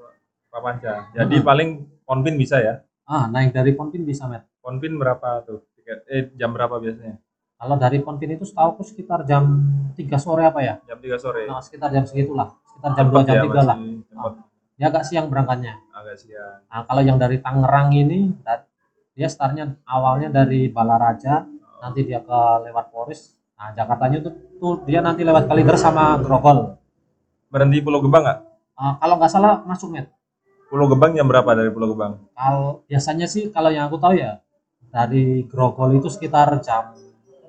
Prapanca. 0.50 1.06
Jadi 1.14 1.38
Hmm. 1.38 1.46
paling 1.46 1.68
Ponpin 2.02 2.35
bisa 2.35 2.59
ya. 2.59 2.83
Ah, 3.06 3.30
naik 3.30 3.54
dari 3.54 3.70
Ponpin 3.72 4.02
bisa 4.02 4.26
Matt. 4.26 4.50
Ponpin 4.59 4.98
berapa 4.98 5.46
tuh 5.46 5.62
tiket? 5.72 6.02
Eh, 6.09 6.35
jam 6.35 6.50
berapa 6.50 6.76
biasanya? 6.76 7.22
Kalau 7.54 7.76
dari 7.76 8.00
Ponpin 8.00 8.33
itu 8.33 8.42
setahuku 8.42 8.83
sekitar 8.83 9.22
jam 9.22 9.44
3 9.94 10.18
sore 10.18 10.42
apa 10.42 10.61
ya? 10.61 10.74
Jam 10.83 10.98
3 10.98 11.14
sore. 11.14 11.46
Nah, 11.46 11.62
sekitar 11.62 11.92
jam 11.92 12.02
segitulah. 12.02 12.59
Sekitar 12.66 12.90
jam 12.96 13.06
2 13.06 13.20
Cepet 13.20 13.28
jam 13.28 13.37
ya, 13.37 13.42
3 13.46 13.62
lah. 13.62 13.76
Dia 14.74 14.87
agak 14.88 15.04
siang 15.04 15.28
berangkatnya. 15.28 15.76
Nah, 16.70 16.83
kalau 16.87 17.03
yang 17.07 17.18
dari 17.18 17.38
Tangerang 17.38 17.94
ini 17.94 18.35
dia 19.14 19.29
startnya 19.31 19.77
awalnya 19.87 20.33
dari 20.33 20.70
Balaraja, 20.70 21.44
nanti 21.83 22.03
dia 22.07 22.25
ke 22.25 22.40
lewat 22.66 22.90
Polres. 22.90 23.37
Nah, 23.61 23.77
Jakartanya 23.77 24.25
tuh, 24.25 24.33
tuh 24.57 24.73
dia 24.88 25.05
nanti 25.05 25.20
lewat 25.23 25.44
Kalideres 25.46 25.85
sama 25.85 26.16
Grogol. 26.18 26.81
Berhenti 27.51 27.83
Pulau 27.83 28.01
Gebang 28.01 28.25
nggak? 28.25 28.38
Ah, 28.79 28.96
kalau 28.96 29.14
nggak 29.20 29.33
salah 29.33 29.61
masuk 29.66 29.92
Met. 29.92 30.09
Pulau 30.70 30.87
Gebang 30.87 31.12
jam 31.12 31.27
berapa 31.27 31.51
dari 31.53 31.68
Pulau 31.68 31.92
Gebang? 31.92 32.31
Kalau 32.33 32.87
biasanya 32.87 33.27
sih 33.27 33.51
kalau 33.51 33.75
yang 33.75 33.90
aku 33.90 33.99
tahu 33.99 34.14
ya 34.16 34.38
dari 34.88 35.44
Grogol 35.44 35.99
itu 35.99 36.09
sekitar 36.09 36.62
jam 36.62 36.94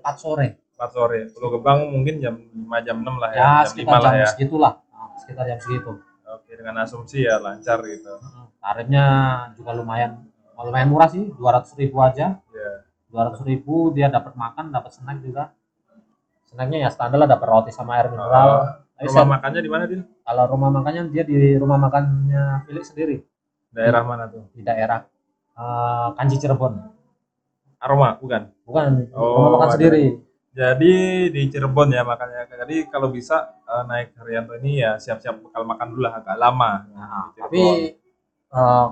4 0.04 0.18
sore. 0.18 0.74
4 0.76 0.90
sore. 0.92 1.20
Pulau 1.32 1.56
Gebang 1.56 1.88
mungkin 1.88 2.18
jam 2.18 2.36
5 2.36 2.86
jam 2.86 2.98
6 3.00 3.22
lah 3.22 3.30
ya. 3.32 3.38
Ya, 3.38 3.46
jam 3.46 3.64
5 3.64 3.72
sekitar 3.72 4.00
lah 4.02 4.12
jam 4.12 4.20
ya. 4.20 4.28
segitulah. 4.34 4.74
Nah, 4.90 5.10
sekitar 5.22 5.44
jam 5.48 5.60
segitu. 5.62 5.92
Oke, 6.52 6.60
dengan 6.60 6.84
asumsi 6.84 7.24
ya 7.24 7.40
lancar 7.40 7.80
gitu. 7.88 8.12
Mm, 8.12 8.46
Tarifnya 8.60 9.06
juga 9.56 9.72
lumayan 9.72 10.28
lumayan 10.60 10.92
murah 10.92 11.08
sih, 11.08 11.32
200 11.32 11.80
ribu 11.80 12.04
aja. 12.04 12.44
Ya. 12.52 12.72
200 13.08 13.40
ribu 13.48 13.96
dia 13.96 14.12
dapat 14.12 14.36
makan, 14.36 14.68
dapat 14.68 14.92
snack 14.92 15.24
juga. 15.24 15.56
Snacknya 16.44 16.84
ya 16.84 16.90
standar 16.92 17.24
lah, 17.24 17.30
dapat 17.32 17.48
roti 17.48 17.72
sama 17.72 17.96
air 17.96 18.12
mineral. 18.12 18.84
Tapi 19.00 19.08
rumah 19.08 19.16
saya- 19.16 19.32
makannya 19.32 19.62
di 19.64 19.72
mana, 19.72 19.84
Din? 19.88 20.04
kalau 20.28 20.44
rumah 20.52 20.70
makannya 20.70 21.02
dia 21.08 21.24
di 21.24 21.56
rumah 21.56 21.80
makannya 21.80 22.68
milik 22.68 22.84
sendiri 22.84 23.24
Daerah 23.72 24.04
mana 24.04 24.28
tuh? 24.28 24.44
di 24.52 24.60
daerah 24.62 25.08
eh, 25.56 26.08
Kanci 26.20 26.36
Cirebon. 26.36 26.74
aroma 27.80 28.20
bukan 28.20 28.52
bukan 28.62 29.08
Oh, 29.16 29.40
rumah 29.40 29.50
makan 29.56 29.68
ada. 29.72 29.76
sendiri 29.80 30.04
jadi 30.52 30.96
di 31.32 31.42
Cirebon 31.48 31.96
ya 31.96 32.04
makanya. 32.04 32.44
Jadi 32.44 32.92
kalau 32.92 33.08
bisa 33.08 33.56
eh, 33.64 33.84
naik 33.88 34.12
Haryanto 34.20 34.60
ini 34.60 34.84
ya 34.84 35.00
siap-siap 35.00 35.40
bekal 35.40 35.64
makan 35.64 35.88
dulu 35.96 36.02
lah 36.04 36.20
agak 36.20 36.36
lama. 36.36 36.72
Nah, 36.92 37.32
tapi 37.32 37.60
Cirebon. 37.60 38.60
eh, 38.60 38.88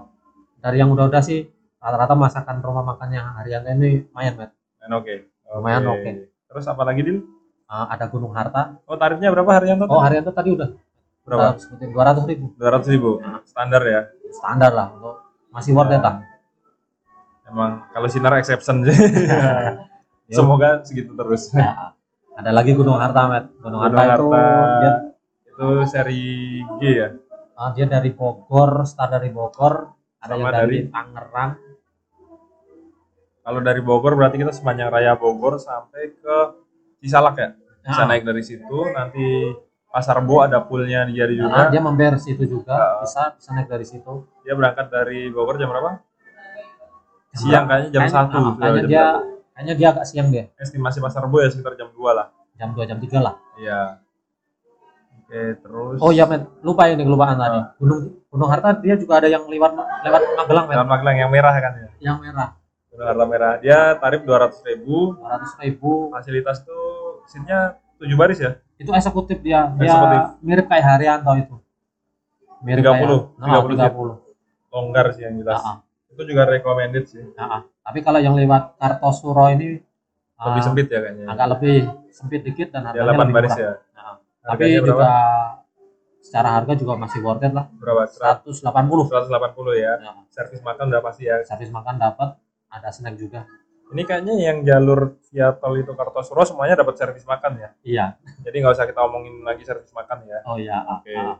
dari 0.63 0.77
yang 0.79 0.89
udah-udah 0.95 1.19
sih 1.19 1.43
rata-rata 1.79 2.15
masakan 2.15 2.63
rumah 2.63 2.83
makannya 2.95 3.19
Haryanto 3.19 3.69
ini 3.75 4.07
lumayan 4.07 4.33
Matt. 4.39 4.51
Dan 4.79 4.91
oke. 4.95 5.15
Lumayan 5.51 5.83
oke. 5.91 6.11
terus 6.49 6.65
apa 6.65 6.81
lagi 6.87 7.01
Dil? 7.03 7.19
Eh, 7.69 7.85
ada 7.91 8.05
Gunung 8.07 8.31
Harta. 8.31 8.79
Oh 8.87 8.95
tarifnya 8.95 9.27
berapa 9.35 9.51
Haryanto 9.51 9.83
oh 9.91 9.99
Haryanto 9.99 10.31
tadi 10.31 10.55
udah. 10.55 10.71
Berapa? 11.27 11.59
Sebutin 11.59 11.91
200 11.93 12.25
ribu. 12.31 12.45
dua 12.57 12.69
ratus 12.73 12.87
ribu. 12.89 13.19
Standar 13.45 13.83
ya? 13.85 14.01
Standar 14.31 14.71
lah. 14.73 14.87
Untuk 14.95 15.15
masih 15.51 15.75
worth 15.75 15.91
it 15.93 16.01
lah. 16.01 16.23
Emang 17.49 17.83
kalau 17.91 18.07
sinar 18.07 18.37
exception 18.37 18.85
sih 18.85 18.93
Yo. 20.29 20.37
semoga 20.37 20.85
segitu 20.85 21.11
terus. 21.11 21.49
Ya, 21.51 21.97
ada 22.31 22.51
lagi 22.53 22.71
Gunung 22.71 22.95
Harta 22.95 23.25
Matt. 23.25 23.45
Gunung, 23.57 23.81
Gunung 23.81 23.97
Harta, 23.97 24.01
itu 24.05 24.25
Harta. 24.29 24.45
dia 24.79 24.91
itu 25.43 25.67
seri 25.85 26.25
G 26.77 26.81
ya? 26.85 27.09
Ah, 27.53 27.73
dia 27.73 27.85
dari 27.85 28.13
Bogor 28.13 28.85
start 28.85 29.09
dari 29.11 29.29
Bogor. 29.29 29.89
Ada 30.19 30.31
Sama 30.31 30.39
yang 30.39 30.51
dari, 30.53 30.77
dari- 30.77 30.87
Tangerang. 30.87 31.51
Kalau 33.39 33.59
dari 33.59 33.81
Bogor 33.81 34.13
berarti 34.13 34.37
kita 34.37 34.51
sepanjang 34.51 34.87
raya 34.87 35.15
Bogor 35.15 35.57
sampai 35.57 36.13
ke 36.13 36.35
Cisalak 36.99 37.35
ya? 37.35 37.49
Bisa 37.81 38.03
Nah, 38.03 38.07
naik 38.07 38.23
dari 38.23 38.43
situ 38.43 38.77
nanti 38.91 39.25
Pasar 39.89 40.21
Bo 40.21 40.45
ada 40.45 40.61
poolnya 40.61 41.01
dia 41.03 41.25
nah, 41.25 41.33
juga. 41.33 41.61
dia 41.67 41.81
member 41.81 42.13
situ 42.15 42.45
juga. 42.45 42.77
Ah. 42.77 43.01
bisa 43.01 43.33
bisa 43.33 43.49
naik 43.51 43.65
dari 43.67 43.81
situ. 43.83 44.13
Dia 44.45 44.53
berangkat 44.53 44.85
dari 44.87 45.33
Bogor 45.33 45.57
jam 45.57 45.65
berapa? 45.65 45.97
Siang 47.33 47.65
kayaknya 47.65 47.89
jam 47.89 48.01
Kayaknya- 48.05 48.13
satu 48.13 48.37
ah, 48.37 48.43
sudah 48.45 48.57
kayaknya 48.59 48.83
dia 48.85 49.05
satu. 49.17 49.38
Kayaknya 49.59 49.75
dia 49.75 49.87
agak 49.91 50.05
siang 50.07 50.31
deh. 50.31 50.47
Estimasi 50.55 51.03
Pasar 51.03 51.27
Bo 51.27 51.43
ya 51.43 51.51
sekitar 51.51 51.75
jam 51.75 51.91
2 51.91 51.99
lah. 52.15 52.31
Jam 52.55 52.71
2 52.71 52.79
jam 52.87 52.95
3 52.95 53.19
lah. 53.19 53.35
Iya. 53.59 53.99
Oke 55.19 55.41
terus? 55.59 55.99
Oh 55.99 56.15
ya 56.15 56.23
men. 56.23 56.47
Lupa 56.63 56.87
ini 56.87 57.03
kelupaan 57.03 57.35
tadi. 57.35 57.59
Ah. 57.59 57.75
Gunung 57.75 58.23
Gunung 58.31 58.47
Harta 58.47 58.79
dia 58.79 58.95
juga 58.95 59.19
ada 59.19 59.27
yang 59.27 59.43
lewat 59.43 59.75
lewat 59.75 60.21
Magelang 60.39 60.65
men. 60.71 60.75
Jalan 60.79 60.87
Magelang 60.87 61.17
yang 61.19 61.27
merah 61.27 61.51
kan 61.59 61.75
ya? 61.75 61.89
Yang 61.99 62.17
merah. 62.23 62.49
Gunung 62.87 63.07
Harta 63.11 63.25
merah. 63.27 63.53
Dia 63.59 63.99
tarif 63.99 64.23
200.000 64.23 64.63
ribu. 64.63 65.19
200 65.19 65.63
ribu. 65.67 65.91
Fasilitas 66.15 66.63
tuh 66.63 67.27
seatnya 67.27 67.75
7 67.99 68.15
baris 68.15 68.39
ya? 68.39 68.55
Itu 68.79 68.95
eksekutif 68.95 69.43
dia. 69.43 69.75
Dia 69.75 69.91
Eksekutif. 69.91 70.21
mirip 70.39 70.65
kayak 70.71 70.85
Haryanto 70.87 71.35
itu. 71.35 71.55
Mirip 72.63 72.83
30, 72.87 72.95
kayak, 72.95 73.03
nah, 73.39 73.59
30 73.59 73.75
30, 73.75 74.71
longgar 74.71 75.05
sih 75.15 75.23
yang 75.27 75.35
jelas. 75.39 75.59
Ah, 75.59 75.67
ah. 75.67 75.77
Itu 76.19 76.23
juga 76.27 76.43
recommended 76.45 77.05
sih 77.05 77.23
Nah, 77.33 77.63
tapi 77.79 78.03
kalau 78.03 78.19
yang 78.19 78.35
lewat 78.35 78.75
Kartosuro 78.75 79.47
ini 79.47 79.79
lebih 80.37 80.59
ah, 80.59 80.65
sempit 80.65 80.87
ya 80.87 80.99
kayaknya 80.99 81.25
agak 81.25 81.47
lebih 81.53 81.75
sempit 82.09 82.41
dikit 82.43 82.67
dan 82.69 82.83
ya 82.85 82.91
harganya 82.91 83.15
8 83.15 83.21
lebih 83.21 83.33
baris 83.33 83.49
murah. 83.49 83.59
ya 83.61 83.71
Nah, 83.95 84.13
tapi 84.45 84.63
berapa? 84.67 84.85
juga 84.85 85.11
secara 86.19 86.49
harga 86.53 86.73
juga 86.75 86.93
masih 86.95 87.19
worth 87.19 87.41
it 87.41 87.51
lah. 87.51 87.65
berapa 87.73 88.03
100 88.03 88.51
180. 88.51 89.07
180 89.07 89.31
ya 89.77 89.93
Nah, 89.97 90.27
servis 90.27 90.59
makan 90.59 90.85
udah 90.89 91.01
pasti 91.01 91.23
ya 91.23 91.39
servis 91.41 91.69
makan 91.69 91.95
dapat, 91.97 92.35
ada 92.67 92.89
snack 92.89 93.15
juga. 93.15 93.47
ini 93.89 94.05
kayaknya 94.05 94.33
yang 94.37 94.61
jalur 94.61 95.17
via 95.25 95.49
tol 95.51 95.73
itu 95.73 95.89
Kartosuro 95.89 96.43
semuanya 96.43 96.77
dapat 96.77 96.93
servis 96.93 97.25
makan 97.25 97.57
ya 97.57 97.69
Iya. 97.81 98.05
jadi 98.39 98.55
nggak 98.55 98.75
usah 98.75 98.85
kita 98.85 99.01
omongin 99.01 99.41
lagi 99.41 99.63
servis 99.63 99.89
makan 99.91 100.23
ya 100.23 100.39
Oh 100.45 100.55
iya. 100.55 100.77
ah, 100.79 100.99
Oke. 100.99 101.09
ah. 101.11 101.35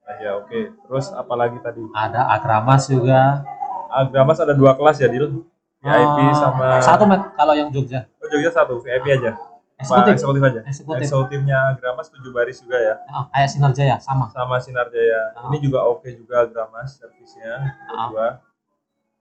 Nah, 0.00 0.16
ya 0.16 0.30
oke 0.34 0.60
terus 0.80 1.12
apa 1.12 1.32
lagi 1.34 1.56
tadi 1.58 1.80
Ada 1.90 2.24
Agramas 2.30 2.88
juga. 2.88 3.44
Agramas 3.96 4.38
ada 4.38 4.52
dua 4.52 4.72
kelas 4.72 4.96
ya 4.96 5.06
Dil 5.06 5.44
VIP 5.78 6.18
Ah, 6.18 6.32
sama 6.34 6.66
satu 6.80 7.04
met 7.04 7.20
kalau 7.32 7.52
yang 7.52 7.68
Jogja. 7.68 8.08
oh, 8.16 8.26
Jogja 8.26 8.50
satu 8.50 8.78
VIP 8.78 9.06
aja 9.12 9.32
Eksekutif. 9.74 10.12
eksekutif 10.14 10.42
aja 10.42 10.60
Eksekutif. 10.62 11.02
eksekutifnya 11.02 11.58
Agramas 11.70 12.06
7 12.08 12.30
baris 12.30 12.58
juga 12.58 12.78
ya 12.78 12.94
Ah, 13.06 13.26
kayak 13.28 13.48
Sinar 13.48 13.72
Jaya 13.72 13.96
sama. 13.98 14.26
sama 14.28 14.56
Sinar 14.56 14.88
Jaya 14.88 15.34
Ah. 15.34 15.46
ini 15.46 15.58
juga 15.60 15.84
oke 15.84 16.06
juga 16.10 16.42
Agramas 16.42 16.96
servisnya 16.96 17.74
Ah. 17.86 18.08
dua 18.08 18.28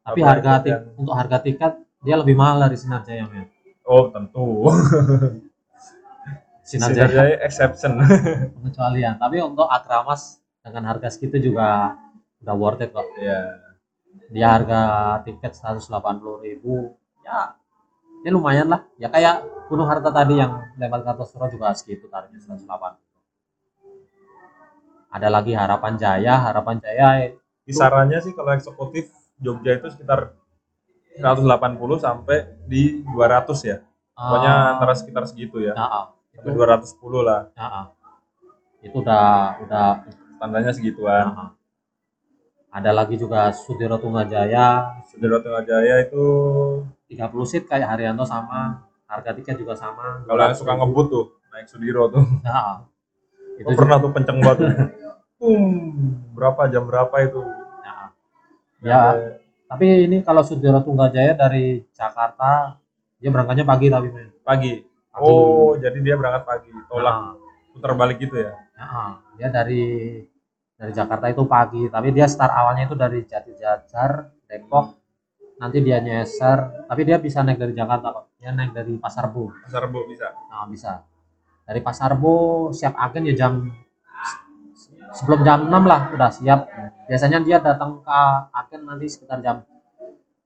Tapi 0.04 0.20
Apa 0.20 0.28
harga 0.30 0.52
itu 0.52 0.62
tik- 0.62 0.74
yang- 0.74 0.88
untuk 0.96 1.14
harga 1.14 1.38
tiket 1.40 1.74
dia 2.00 2.16
lebih 2.16 2.34
mahal 2.34 2.58
dari 2.62 2.76
Sinar 2.76 3.02
Jaya 3.02 3.24
men. 3.26 3.48
oh 3.84 4.08
tentu 4.10 4.46
Sinar 6.64 6.92
Sinar 6.92 7.10
Jaya 7.10 7.10
Jaya 7.10 7.36
exception 7.42 8.00
pengecualian. 8.54 9.16
Tapi 9.18 9.36
untuk 9.42 9.68
Agramas 9.68 10.40
dengan 10.60 10.84
harga 10.88 11.08
segitu 11.10 11.36
juga 11.42 11.92
udah 12.40 12.56
worth 12.56 12.80
it 12.80 12.90
kok. 12.90 13.04
ya 13.18 13.60
dia 14.34 14.48
harga 14.50 14.82
tiket 15.26 15.54
180.000 15.54 15.88
ya 17.24 17.56
ya 18.24 18.30
lumayan 18.32 18.68
lah. 18.72 18.82
Ya 18.98 19.12
kayak 19.12 19.44
Gunung 19.68 19.88
Harta 19.90 20.10
tadi 20.14 20.40
yang 20.40 20.64
lewat 20.80 21.04
Kartosuro 21.06 21.50
juga 21.50 21.74
segitu 21.76 22.08
tarifnya 22.08 22.40
180 22.40 23.04
ada 25.14 25.28
lagi 25.30 25.54
Harapan 25.54 25.94
Jaya 25.94 26.42
Harapan 26.42 26.82
Jaya 26.82 27.38
kisarannya 27.70 28.20
sih 28.26 28.34
kalau 28.34 28.58
eksekutif 28.58 29.14
Jogja 29.38 29.78
itu 29.78 29.88
sekitar 29.94 30.34
180 31.20 31.78
sampai 32.02 32.58
di 32.66 33.06
200 33.06 33.54
ya. 33.70 33.78
Pokoknya 34.14 34.54
eh, 34.54 34.72
antara 34.78 34.94
sekitar 34.98 35.24
segitu 35.30 35.62
ya. 35.62 35.74
Nah, 35.78 35.90
ah, 35.90 36.06
itu, 36.34 36.42
sampai 36.42 36.58
210 36.58 37.22
lah. 37.22 37.42
Nah, 37.54 37.70
ah. 37.70 37.86
itu 38.82 38.96
udah 38.98 39.62
udah 39.62 39.86
standarnya 40.38 40.72
segituan. 40.74 41.26
Nah, 41.30 41.38
ah. 41.38 41.50
Ada 42.74 42.90
lagi 42.90 43.16
juga 43.22 43.54
Sudiro 43.54 44.02
Tunggajaya 44.02 44.98
Sudiro 45.06 45.38
Tengah 45.46 45.62
Jaya 45.62 46.02
itu 46.02 46.26
30 47.14 47.30
seat 47.46 47.64
kayak 47.70 47.86
Haryanto 47.86 48.26
sama 48.26 48.82
harga 49.06 49.32
tiket 49.38 49.62
juga 49.62 49.78
sama. 49.78 50.26
Kalau 50.26 50.42
yang 50.42 50.58
suka 50.58 50.74
ngebut 50.74 51.08
tuh 51.14 51.26
naik 51.54 51.70
Sudiro 51.70 52.10
tuh. 52.10 52.26
Nah, 52.46 52.90
itu 53.62 53.70
Gua 53.70 53.78
pernah 53.78 54.02
tuh 54.02 54.10
kenceng 54.10 54.42
banget. 54.42 54.90
Bum, 55.38 55.70
berapa 56.34 56.66
jam 56.74 56.90
berapa 56.90 57.14
itu? 57.22 57.42
Nah, 57.86 58.10
ya. 58.82 59.02
Tapi 59.70 60.10
ini 60.10 60.26
kalau 60.26 60.42
Sudiro 60.42 60.82
Tunggajaya 60.82 61.38
dari 61.38 61.86
Jakarta 61.94 62.82
dia 63.22 63.30
berangkatnya 63.30 63.70
pagi 63.70 63.88
tapi 63.94 64.10
men. 64.10 64.34
Pagi. 64.42 64.82
Pagi. 65.14 65.22
Oh 65.22 65.78
jadi 65.78 65.98
dia 66.02 66.18
berangkat 66.18 66.44
pagi. 66.50 66.74
Tolak 66.90 67.14
Nah, 67.14 67.34
putar 67.78 67.94
balik 67.94 68.18
gitu 68.18 68.34
ya? 68.42 68.58
Nah, 68.74 69.22
dia 69.38 69.54
dari 69.54 70.18
dari 70.84 70.92
Jakarta 70.92 71.32
itu 71.32 71.48
pagi 71.48 71.88
tapi 71.88 72.12
dia 72.12 72.28
start 72.28 72.52
awalnya 72.52 72.92
itu 72.92 72.96
dari 73.00 73.24
Jatijajar 73.24 74.28
Depok. 74.44 75.00
Nanti 75.64 75.80
dia 75.80 76.04
nyeser 76.04 76.84
tapi 76.92 77.08
dia 77.08 77.24
bisa 77.24 77.40
naik 77.40 77.56
dari 77.56 77.72
Jakarta 77.72 78.12
kok 78.12 78.36
dia 78.36 78.52
naik 78.52 78.76
dari 78.76 79.00
Pasar 79.00 79.32
Bo. 79.32 79.48
Pasar 79.64 79.88
bu 79.88 80.04
bisa? 80.12 80.36
Nah 80.52 80.68
bisa. 80.68 81.08
Dari 81.64 81.80
Pasar 81.80 82.20
Bo 82.20 82.68
siap 82.76 83.00
agen 83.00 83.32
ya 83.32 83.48
jam 83.48 83.72
sebelum 85.16 85.48
jam 85.48 85.72
6 85.72 85.72
lah 85.72 86.12
udah 86.12 86.30
siap. 86.36 86.68
Biasanya 87.08 87.40
dia 87.40 87.64
datang 87.64 88.04
ke 88.04 88.20
agen 88.52 88.84
nanti 88.84 89.08
sekitar 89.08 89.40
jam 89.40 89.64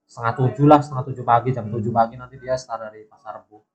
setengah 0.05 0.33
tujuh 0.37 0.69
lah 0.69 0.85
setengah 0.85 1.03
tujuh 1.09 1.25
pagi 1.25 1.49
jam 1.49 1.65
tujuh 1.65 1.89
pagi 1.89 2.13
nanti 2.13 2.37
dia 2.37 2.53
start 2.53 2.93
dari 2.93 3.09
Pasar 3.09 3.41
jam 3.41 3.66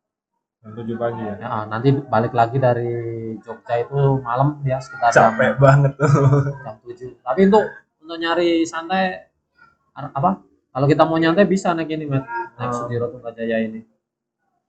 tujuh 0.62 0.94
pagi 0.94 1.22
ya? 1.26 1.34
Ya, 1.42 1.66
nanti 1.66 1.90
balik 1.90 2.30
lagi 2.30 2.62
dari 2.62 2.90
Jogja 3.42 3.82
itu 3.82 4.22
malam 4.22 4.62
ya 4.62 4.78
sekitar 4.78 5.10
jam, 5.10 5.34
capek 5.34 5.58
banget 5.58 5.92
tuh. 5.98 6.06
jam 6.62 6.76
7 6.86 7.18
tapi 7.26 7.40
untuk 7.50 7.64
untuk 7.98 8.16
nyari 8.22 8.62
santai 8.62 9.26
apa? 9.94 10.38
Kalau 10.72 10.86
kita 10.88 11.02
mau 11.04 11.18
nyantai 11.18 11.44
bisa 11.44 11.74
naik 11.74 11.90
ini 11.90 12.06
Mat. 12.06 12.24
naik 12.56 12.70
Hmm. 12.72 12.78
Sudiro 12.78 13.10
Tunggajaya 13.10 13.58
ini. 13.60 13.82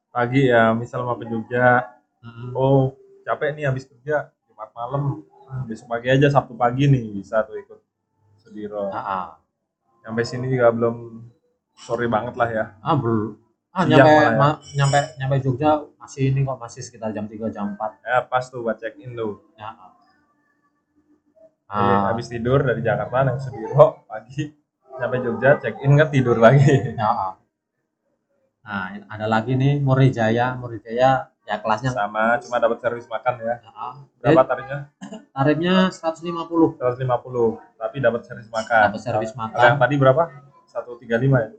Pagi 0.10 0.50
ya 0.50 0.74
misal 0.74 1.06
mau 1.06 1.16
ke 1.16 1.30
Jogja. 1.30 1.86
Mm. 2.24 2.56
oh 2.56 2.96
capek 3.28 3.52
nih 3.52 3.68
habis 3.68 3.86
kerja 3.86 4.32
Jumat 4.50 4.72
malam. 4.74 5.22
Ah, 5.44 5.62
besok 5.68 5.92
pagi 5.92 6.08
aja 6.10 6.32
Sabtu 6.32 6.56
pagi 6.58 6.90
nih 6.90 7.22
bisa 7.22 7.46
tuh 7.46 7.60
ikut 7.62 7.80
Sudiro. 8.42 8.90
Ah, 8.90 8.98
ah. 8.98 9.26
sampai 10.02 10.26
sini 10.26 10.50
juga 10.50 10.74
belum 10.74 11.22
sore 11.78 12.10
banget 12.10 12.34
lah 12.34 12.50
ya. 12.50 12.66
Ah 12.82 12.98
belum 12.98 13.43
ah 13.74 13.90
Siang 13.90 14.06
nyampe 14.06 14.14
ya. 14.14 14.30
ma- 14.38 14.60
nyampe 14.78 15.00
nyampe 15.18 15.36
Jogja 15.42 15.82
masih 15.98 16.30
ini 16.30 16.46
kok 16.46 16.62
masih 16.62 16.82
sekitar 16.86 17.10
jam 17.10 17.26
3 17.26 17.50
jam 17.50 17.74
4 17.74 18.06
ya 18.06 18.22
pas 18.22 18.46
tuh 18.46 18.62
buat 18.62 18.78
check 18.78 19.02
in 19.02 19.18
tuh. 19.18 19.42
Ya. 19.58 19.74
Ah. 21.66 21.82
Iya, 21.82 21.98
habis 22.14 22.30
tidur 22.30 22.62
dari 22.62 22.86
Jakarta 22.86 23.26
naik 23.26 23.42
Sudiro 23.42 24.06
pagi 24.06 24.54
sampai 24.94 25.26
Jogja 25.26 25.58
check 25.58 25.82
in 25.82 25.98
kan 25.98 26.14
tidur 26.14 26.38
lagi. 26.38 26.94
Ya, 26.94 27.10
ah. 27.10 27.34
nah 28.62 28.94
ada 29.10 29.26
lagi 29.26 29.58
nih 29.58 29.82
Murijaya 29.82 30.54
Murijaya 30.54 31.34
ya 31.44 31.56
kelasnya. 31.58 31.98
Sama 31.98 32.38
cuma 32.46 32.62
dapat 32.62 32.78
servis 32.78 33.10
makan 33.10 33.42
ya. 33.42 33.58
Ya, 33.58 33.72
ah. 33.74 33.94
berapa 34.22 34.46
tarifnya? 34.54 34.80
Tarifnya 35.34 35.90
150 35.90 36.78
150 36.78 37.10
tapi 37.82 37.98
dapat 37.98 38.22
servis 38.22 38.54
makan. 38.54 38.94
Dapat 38.94 39.02
servis 39.02 39.34
makan 39.34 39.66
yang 39.66 39.82
tadi 39.82 39.96
berapa? 39.98 40.30
135 40.70 41.10
ya 41.42 41.50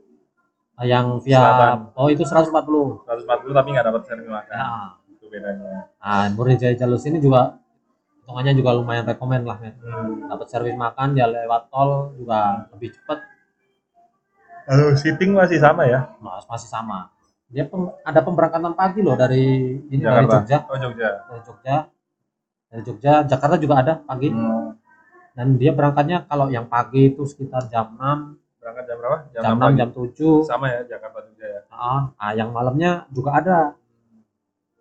yang 0.83 1.23
via 1.23 1.39
Selatan. 1.39 1.77
oh 1.95 2.07
itu 2.11 2.23
140 2.27 3.07
140 3.07 3.55
tapi 3.55 3.67
nggak 3.71 3.85
dapat 3.87 4.01
servis 4.03 4.27
makan. 4.27 4.51
Ya 4.51 4.67
itu 5.07 5.25
bedanya. 5.31 5.87
Nah 5.95 6.27
Murijaya 6.35 6.75
Jalus 6.75 7.07
ini 7.07 7.23
juga 7.23 7.55
hitungannya 8.19 8.53
juga 8.57 8.75
lumayan 8.75 9.07
rekomen 9.07 9.47
lah 9.47 9.55
men. 9.61 9.71
Hmm. 9.79 10.27
dapat 10.27 10.47
servis 10.51 10.75
makan 10.75 11.15
dia 11.15 11.31
lewat 11.31 11.71
tol 11.71 12.11
juga 12.19 12.67
lebih 12.75 12.91
cepat. 12.91 13.23
Lalu 14.65 14.97
seating 14.97 15.31
masih 15.31 15.61
sama 15.61 15.85
ya? 15.85 16.09
Mas- 16.17 16.49
masih 16.49 16.67
sama. 16.67 17.13
Dia 17.47 17.69
pem- 17.69 17.93
ada 18.01 18.19
pemberangkatan 18.19 18.73
pagi 18.73 18.99
loh 19.05 19.13
dari 19.13 19.77
ini 19.79 20.01
dari 20.01 20.25
Jakarta. 20.25 20.41
Jogja. 20.41 20.57
Oh 20.67 20.77
Jogja. 20.81 21.09
dari 21.29 21.41
Jogja. 21.45 21.75
Dari 22.67 22.81
Jogja 22.83 23.13
Jakarta 23.23 23.55
juga 23.55 23.75
ada 23.79 23.93
pagi. 24.01 24.27
Hmm. 24.33 24.75
dan 25.35 25.59
dia 25.59 25.75
berangkatnya 25.75 26.23
kalau 26.31 26.47
yang 26.47 26.63
pagi 26.65 27.11
itu 27.11 27.27
sekitar 27.27 27.67
jam 27.67 27.99
6 27.99 28.39
Berangkat 28.65 28.83
jam 28.89 28.97
berapa? 28.97 29.17
jam, 29.29 29.41
6 29.45 29.53
6 29.53 29.61
pagi. 29.61 29.77
jam 29.77 29.89
7 29.93 30.49
Sama 30.49 30.65
ya 30.73 30.81
Jakarta 30.89 31.17
Jogja 31.21 31.45
ya. 31.45 31.61
Ah, 31.69 32.01
ah, 32.17 32.31
yang 32.33 32.49
malamnya 32.49 33.05
juga 33.13 33.37
ada 33.37 33.57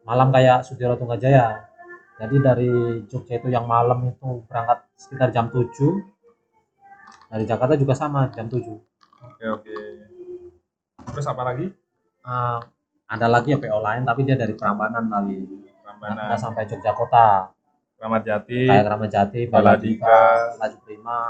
malam 0.08 0.32
kayak 0.32 0.64
Sudiro 0.64 0.96
Tunggajaya 0.96 1.68
jadi 2.16 2.36
dari 2.40 2.72
Jogja 3.12 3.36
itu 3.36 3.52
yang 3.52 3.68
malam 3.68 4.08
itu 4.08 4.40
berangkat 4.48 4.88
sekitar 4.96 5.28
jam 5.34 5.52
7 5.52 5.68
dari 7.28 7.44
Jakarta 7.44 7.74
juga 7.76 7.92
sama 7.92 8.32
jam 8.32 8.48
7 8.48 8.72
Oke 9.24 9.44
oke. 9.52 9.76
Terus 11.12 11.26
apa 11.28 11.42
lagi? 11.44 11.68
Ah, 12.24 12.60
ada 13.04 13.28
lagi 13.28 13.52
ya 13.52 13.60
PO 13.60 13.84
lain 13.84 14.08
tapi 14.08 14.24
dia 14.24 14.36
dari 14.36 14.56
Prambanan 14.56 15.12
kali 15.12 15.44
Prambanan, 15.84 16.32
nggak 16.32 16.40
sampai 16.40 16.64
Jogja 16.64 16.96
kota 16.96 17.52
Kramat 18.04 18.20
Jati, 18.20 18.68
kayak 18.68 18.84
Kramat 18.84 19.08
Jati, 19.08 19.40
Baladika. 19.48 20.20
Laju 20.60 20.78
Prima, 20.84 21.20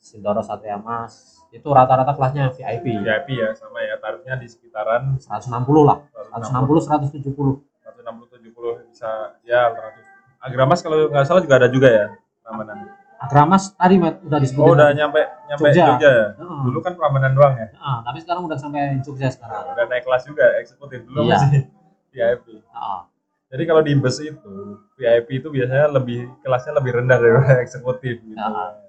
Sindoro 0.00 0.40
Satria 0.40 0.80
Mas 0.80 1.44
itu 1.52 1.68
rata-rata 1.68 2.16
kelasnya 2.16 2.48
VIP 2.56 3.04
VIP 3.04 3.28
ya 3.36 3.52
sama 3.52 3.84
ya 3.84 4.00
tarifnya 4.00 4.40
di 4.40 4.48
sekitaran 4.48 5.20
160 5.20 5.52
lah 5.84 6.00
160 6.32 6.88
170 7.12 7.36
160 7.84 8.32
70 8.48 8.88
bisa 8.88 9.36
ya 9.44 9.68
alternatif. 9.68 10.04
Agramas 10.40 10.80
kalau 10.80 11.12
nggak 11.12 11.24
salah 11.28 11.44
juga 11.44 11.54
ada 11.60 11.68
juga 11.68 11.92
ya 11.92 12.06
Prambanan. 12.40 12.88
Agramas 13.20 13.76
tadi 13.76 13.94
udah 14.00 14.38
disebutin 14.40 14.64
Oh 14.64 14.72
udah 14.72 14.88
nyampe 14.96 15.20
nyampe 15.52 15.68
Jogja. 15.68 15.84
Jogja, 15.94 16.10
ya. 16.10 16.26
Heeh. 16.40 16.60
Dulu 16.64 16.78
kan 16.80 16.92
Prambanan 16.96 17.36
doang 17.36 17.54
ya. 17.60 17.68
Ah, 17.76 18.00
tapi 18.02 18.24
sekarang 18.24 18.48
udah 18.48 18.56
sampai 18.56 18.96
Jogja 19.04 19.28
sekarang. 19.28 19.76
Udah 19.76 19.84
naik 19.84 20.08
kelas 20.08 20.24
juga 20.24 20.48
eksekutif 20.58 21.04
dulu 21.04 21.28
Iya. 21.28 21.36
masih 21.36 21.62
VIP. 22.10 22.64
Ah, 22.72 23.04
Jadi 23.52 23.62
kalau 23.68 23.82
di 23.84 23.92
bus 24.00 24.16
itu 24.24 24.80
VIP 24.96 25.44
itu 25.44 25.48
biasanya 25.52 25.92
lebih 25.92 26.24
kelasnya 26.40 26.72
lebih 26.80 26.92
rendah 27.04 27.18
daripada 27.20 27.60
eksekutif 27.64 28.16
gitu. 28.24 28.32
Ya. 28.32 28.80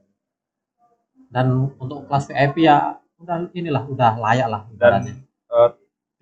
dan 1.33 1.49
untuk 1.81 2.05
kelas 2.07 2.29
VIP 2.29 2.69
ya 2.69 3.01
udah 3.19 3.49
inilah 3.57 3.83
udah 3.89 4.13
layak 4.21 4.47
lah 4.47 4.61
Dan 4.77 5.03
eh, 5.27 5.69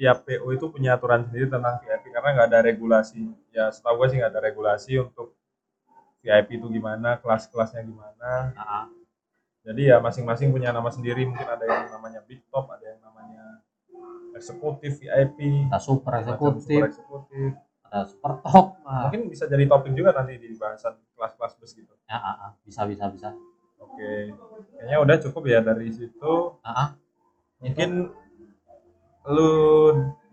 tiap 0.01 0.25
PO 0.25 0.47
itu 0.57 0.65
punya 0.73 0.97
aturan 0.97 1.29
sendiri 1.29 1.45
tentang 1.45 1.77
VIP 1.85 2.09
karena 2.09 2.29
nggak 2.33 2.47
ada 2.49 2.59
regulasi. 2.65 3.21
Ya 3.53 3.69
setahu 3.69 4.01
gue 4.01 4.07
sih 4.09 4.17
nggak 4.17 4.33
ada 4.33 4.41
regulasi 4.41 4.97
untuk 4.97 5.37
VIP 6.25 6.57
itu 6.57 6.67
gimana, 6.69 7.21
kelas-kelasnya 7.21 7.85
gimana. 7.85 8.53
Ah, 8.57 8.85
Jadi 9.61 9.93
ya 9.93 10.01
masing-masing 10.01 10.49
punya 10.49 10.73
nama 10.73 10.89
sendiri. 10.89 11.25
Mungkin 11.29 11.45
ada 11.45 11.65
yang 11.65 11.93
namanya 11.93 12.21
Big 12.25 12.41
Top, 12.49 12.65
ada 12.73 12.81
yang 12.81 13.01
namanya 13.01 13.61
eksekutif 14.33 15.01
VIP, 15.01 15.69
ada 15.69 15.77
super 15.77 16.17
eksekutif, 16.17 16.65
super 16.65 16.85
eksekutif. 16.89 17.49
Ada 17.91 18.07
super 18.07 18.39
top. 18.39 18.79
Ah, 18.87 19.11
Mungkin 19.11 19.27
bisa 19.27 19.43
jadi 19.51 19.67
topik 19.67 19.91
juga 19.91 20.15
nanti 20.15 20.39
di 20.39 20.55
bahasan 20.55 20.95
kelas-kelas 21.19 21.53
bus 21.59 21.71
gitu. 21.75 21.91
ya, 22.07 22.17
ah, 22.17 22.35
ah, 22.47 22.51
bisa 22.63 22.87
bisa 22.87 23.11
bisa. 23.11 23.29
Oke, 23.83 24.31
kayaknya 24.79 24.97
udah 25.03 25.15
cukup 25.27 25.43
ya 25.51 25.59
dari 25.59 25.91
situ. 25.91 26.55
Ah, 26.63 26.71
ah. 26.71 26.89
Mungkin 27.59 28.07
lu 29.27 29.51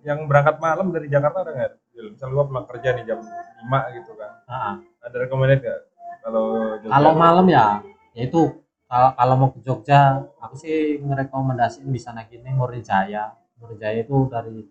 yang 0.06 0.24
berangkat 0.30 0.62
malam 0.62 0.94
dari 0.94 1.11
Jakarta 1.11 1.42
ada 1.42 1.50
nggak? 1.50 1.72
Misal 2.14 2.30
lu 2.30 2.46
pulang 2.46 2.66
kerja 2.70 2.94
nih 2.94 3.04
jam 3.11 3.18
5 3.18 3.96
gitu 3.98 4.14
kan. 4.14 4.32
Ah, 4.46 4.54
ah. 4.54 4.74
Ada 5.02 5.16
recommended 5.26 5.59
nggak? 5.59 5.80
Kalau? 6.22 6.46
Kalau 6.78 7.12
malam 7.18 7.46
ya, 7.50 7.82
yaitu 8.14 8.54
kalau 8.86 9.11
kalau 9.18 9.34
mau 9.34 9.50
ke 9.50 9.61
Jogja, 9.66 10.24
aku 10.38 10.54
sih 10.56 11.02
ngerekomendasiin 11.02 11.90
bisa 11.90 12.14
naik 12.14 12.30
ini 12.32 12.54
Murijaya. 12.54 13.34
Murijaya 13.59 14.06
itu 14.06 14.30
dari 14.30 14.62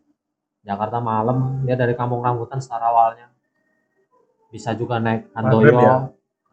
Jakarta 0.65 0.97
malam, 0.99 1.63
dia 1.63 1.75
dari 1.77 1.93
Kampung 1.93 2.21
Rambutan 2.25 2.59
secara 2.59 2.89
awalnya. 2.91 3.29
Bisa 4.49 4.73
juga 4.73 4.97
naik 4.97 5.31
Handoyo, 5.35 5.75
ya? 5.77 5.95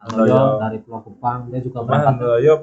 Handoyo. 0.03 0.59
dari 0.59 0.77
Pulau 0.83 1.01
Kupang, 1.01 1.49
dia 1.49 1.59
juga 1.63 1.81
berangkat. 1.83 2.19
Handoyo 2.19 2.55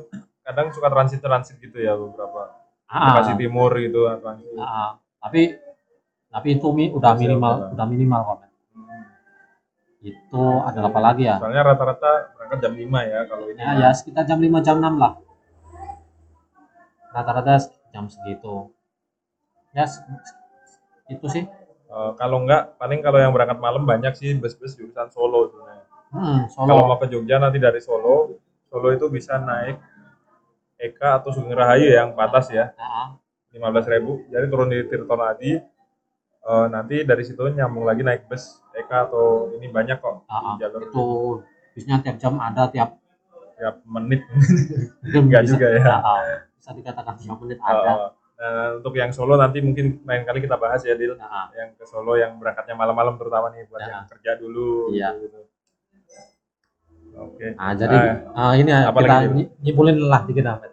kadang 0.43 0.75
suka 0.75 0.89
transit-transit 0.91 1.57
gitu 1.63 1.79
ya 1.79 1.95
beberapa. 1.95 2.51
Ah, 2.91 3.17
Bekasi 3.17 3.33
Timur 3.41 3.73
gitu 3.79 4.05
transit. 4.21 4.53
ah, 4.59 4.67
ah. 4.67 4.91
tapi 5.23 5.57
tapi 6.33 6.49
itu 6.57 6.67
mi, 6.73 6.89
udah 6.89 7.13
minimal, 7.17 7.77
udah 7.77 7.87
minimal 7.89 8.21
kok. 8.25 8.37
Men. 8.41 8.51
Hmm. 8.73 9.05
Itu 10.01 10.45
ada 10.65 10.81
apa 10.89 11.01
lagi 11.01 11.29
ya? 11.29 11.37
Soalnya 11.37 11.63
rata-rata 11.63 12.33
berangkat 12.37 12.59
jam 12.65 12.75
5 12.75 13.13
ya 13.13 13.21
kalau 13.29 13.45
ini. 13.53 13.61
Ya, 13.61 13.71
ya 13.77 13.89
sekitar 13.93 14.25
jam 14.25 14.41
5 14.41 14.65
jam 14.65 14.77
6 14.81 14.97
lah. 14.97 15.13
Rata-rata 17.13 17.55
jam 17.93 18.09
segitu. 18.09 18.73
Ya 19.77 19.85
itu 21.09 21.27
sih. 21.27 21.45
Eh, 21.93 22.11
kalau 22.17 22.41
enggak 22.41 22.77
paling 22.77 23.01
kalau 23.01 23.19
yang 23.19 23.31
berangkat 23.31 23.59
malam 23.59 23.85
banyak 23.85 24.17
sih 24.17 24.33
bus-bus 24.35 24.73
jurusan 24.73 25.09
Solo 25.11 25.51
sebenarnya. 25.51 25.85
Hmm, 26.13 26.45
Kalau 26.49 26.85
mau 26.87 26.97
ke 26.97 27.09
Jogja 27.09 27.37
nanti 27.37 27.57
dari 27.57 27.81
Solo, 27.81 28.37
Solo 28.69 28.93
itu 28.93 29.09
bisa 29.09 29.37
naik 29.37 29.81
Eka 30.77 31.21
atau 31.21 31.31
Sugeng 31.31 31.55
Rahayu 31.55 31.89
yang 31.89 32.13
batas 32.13 32.51
ya, 32.51 32.75
Ah, 32.77 33.15
15.000. 33.55 34.27
Jadi 34.29 34.45
turun 34.49 34.69
di 34.69 34.83
Tirtonadi, 34.83 35.53
eh, 36.43 36.67
nanti 36.69 37.01
dari 37.01 37.23
situ 37.23 37.47
nyambung 37.47 37.85
lagi 37.85 38.03
naik 38.03 38.27
bus 38.27 38.61
Eka 38.73 39.09
atau 39.09 39.53
ini 39.55 39.69
banyak 39.69 40.01
kok 40.01 40.25
ah, 40.27 40.33
ah. 40.33 40.55
di 40.57 40.65
jalur 40.65 40.83
itu 40.85 41.05
bisnya 41.73 41.97
tiap 42.01 42.17
jam 42.19 42.37
ada 42.37 42.69
tiap 42.69 42.97
tiap 43.57 43.81
menit. 43.85 44.21
Enggak 45.07 45.45
bisa- 45.45 45.53
juga 45.57 45.67
ya. 45.71 45.85
Ah, 45.87 46.01
ah. 46.03 46.39
bisa 46.57 46.71
dikatakan 46.73 47.15
tiap 47.17 47.37
menit 47.41 47.59
ada. 47.61 48.17
Nah, 48.43 48.83
untuk 48.83 48.99
yang 48.99 49.15
Solo 49.15 49.39
nanti 49.39 49.63
mungkin 49.63 50.03
lain 50.03 50.23
kali 50.27 50.43
kita 50.43 50.59
bahas 50.59 50.83
ya, 50.83 50.99
Dil. 50.99 51.15
Ah, 51.23 51.47
ah. 51.47 51.47
Yang 51.55 51.79
ke 51.79 51.85
Solo 51.87 52.19
yang 52.19 52.35
berangkatnya 52.43 52.75
malam-malam 52.75 53.15
terutama 53.15 53.55
nih 53.55 53.71
buat 53.71 53.87
Ya. 53.87 54.03
yang 54.03 54.05
kerja 54.11 54.31
dulu. 54.43 54.91
Iya. 54.91 55.09
Gitu. 55.23 55.39
Oke. 57.13 57.47
Nah, 57.55 57.73
jadi 57.79 57.99
ah, 58.35 58.53
ini 58.59 58.71
ya, 58.75 58.91
apa 58.91 58.99
kita 58.99 59.17
nyimpulin 59.63 59.97
lah 60.03 60.27
dikit 60.27 60.45
Ahmed. 60.51 60.73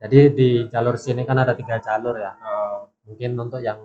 Jadi 0.00 0.18
di 0.32 0.48
jalur 0.68 0.96
sini 1.00 1.24
kan 1.24 1.40
ada 1.40 1.56
tiga 1.56 1.80
jalur 1.80 2.20
ya. 2.20 2.32
Eh, 2.36 2.78
Mungkin 3.10 3.34
untuk 3.34 3.58
yang 3.58 3.80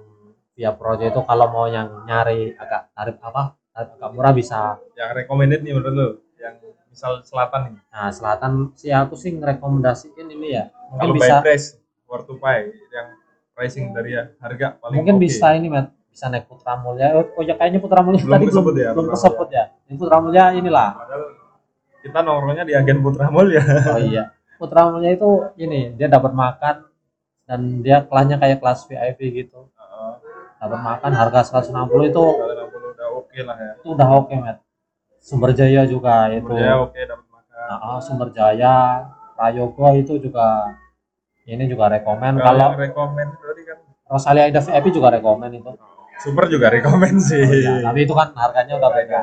via 0.53 0.71
projo 0.71 1.01
itu 1.01 1.21
kalau 1.25 1.49
mau 1.49 1.65
yang 1.67 2.05
nyari 2.05 2.53
agak 2.55 2.93
tarif 2.93 3.17
apa 3.25 3.57
tarif 3.73 3.89
agak 3.97 4.09
murah 4.13 4.33
bisa 4.37 4.77
yang 4.95 5.11
recommended 5.17 5.65
nih 5.65 5.73
menurut 5.75 5.93
lu, 5.97 6.09
yang 6.39 6.55
misal 6.87 7.19
selatan 7.25 7.73
nih. 7.73 7.75
Nah, 7.91 8.09
selatan 8.13 8.51
sih 8.77 8.93
aku 8.93 9.17
sih 9.19 9.35
ngerekomendasiin 9.35 10.29
ini 10.29 10.47
ya. 10.55 10.69
Mungkin 10.93 11.01
Kalau 11.01 11.13
bisa 11.17 11.35
by 11.41 11.43
price, 11.43 11.67
where 12.15 12.23
to 12.23 12.39
buy, 12.39 12.63
yang 12.71 13.07
pricing 13.51 13.91
dari 13.91 14.15
harga 14.15 14.79
paling 14.79 14.95
mungkin 15.03 15.19
oke. 15.19 15.23
bisa 15.27 15.51
ini 15.51 15.67
Mat, 15.67 15.91
bisa 16.07 16.31
naik 16.31 16.47
Putra 16.47 16.79
Mulya. 16.79 17.19
Oh, 17.19 17.27
oh 17.35 17.43
ya 17.43 17.59
kayaknya 17.59 17.83
Putra 17.83 17.99
Mulya 17.99 18.23
Belum 18.23 18.35
tadi 18.39 18.45
belum 18.47 18.65
ya, 18.79 18.89
belum 18.95 19.07
kesebut 19.11 19.47
ya. 19.51 19.63
Ini 19.91 19.95
Putra 19.99 20.17
Mulya 20.23 20.43
inilah. 20.55 20.89
Padahal 20.95 21.23
kita 21.99 22.19
nongkrongnya 22.23 22.63
di 22.63 22.73
agen 22.75 22.97
Putra 23.03 23.27
Mall 23.27 23.51
ya. 23.51 23.63
Oh 23.91 23.99
iya. 23.99 24.23
Putra 24.55 24.87
Mulya 24.87 25.11
itu 25.11 25.29
ini 25.59 25.91
dia 25.99 26.07
dapat 26.07 26.31
makan 26.31 26.87
dan 27.43 27.59
dia 27.83 28.07
kelasnya 28.07 28.39
kayak 28.39 28.63
kelas 28.63 28.87
VIP 28.87 29.19
gitu. 29.43 29.67
Heeh. 29.75 30.13
Dapat 30.63 30.79
makan 30.79 31.11
harga 31.11 31.39
160 31.59 32.11
itu 32.11 32.23
Kalau 32.23 32.55
60 32.71 32.95
udah 32.95 33.07
oke 33.11 33.39
lah 33.43 33.57
ya. 33.59 33.73
itu 33.75 33.87
udah 33.91 34.07
oke, 34.23 34.33
Mat. 34.39 34.57
Sumber 35.19 35.51
Jaya 35.57 35.83
juga 35.89 36.29
itu. 36.31 36.53
Ya 36.55 36.79
oke 36.79 36.95
dapat 36.95 37.27
makan. 37.27 37.55
Nah, 37.65 37.99
Sumber 37.99 38.29
Jaya, 38.29 39.09
Prayogo 39.35 39.89
itu 39.97 40.15
juga 40.21 40.77
ini 41.45 41.63
juga 41.69 41.93
rekomen 41.93 42.41
Kalau 42.41 42.73
kalau 42.73 42.77
rekomend 42.77 43.29
berarti 43.37 43.63
kan 43.69 43.77
Rosalia 44.05 44.45
Ida 44.49 44.61
VIP 44.61 44.93
juga 44.93 45.09
rekomen 45.13 45.49
itu. 45.53 45.71
super 46.21 46.47
juga 46.47 46.71
rekomend 46.71 47.19
sih. 47.19 47.43
Oh, 47.43 47.51
iya, 47.51 47.73
tapi 47.83 48.07
itu 48.07 48.13
kan 48.15 48.31
harganya 48.39 48.79
udah 48.79 48.91
beda. 48.93 49.21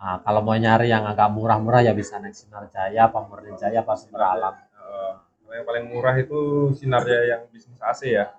Nah, 0.00 0.16
kalau 0.24 0.40
mau 0.40 0.56
nyari 0.56 0.88
yang 0.88 1.04
agak 1.04 1.28
murah-murah 1.28 1.84
ya 1.84 1.92
bisa 1.92 2.16
naik 2.16 2.32
Sinar 2.32 2.72
Jaya, 2.72 3.12
Pamurin 3.12 3.52
Jaya, 3.60 3.84
pas 3.84 4.00
Alam. 4.08 4.56
Heeh. 4.56 5.12
Kalau 5.44 5.52
yang 5.52 5.66
paling 5.68 5.84
murah 5.92 6.14
itu 6.16 6.70
Sinar 6.72 7.04
Jaya 7.04 7.36
yang 7.36 7.42
bisnis 7.52 7.76
AC 7.82 8.08
ya. 8.08 8.32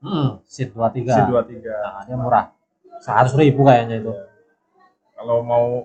Hmm, 0.00 0.40
Seat 0.48 0.72
23. 0.72 1.12
C23. 1.12 1.68
Nah, 1.68 2.02
dia 2.08 2.16
murah. 2.16 2.44
100 3.04 3.36
ribu 3.36 3.68
kayaknya 3.68 4.00
itu. 4.00 4.12
Kalau 5.12 5.44
mau 5.44 5.84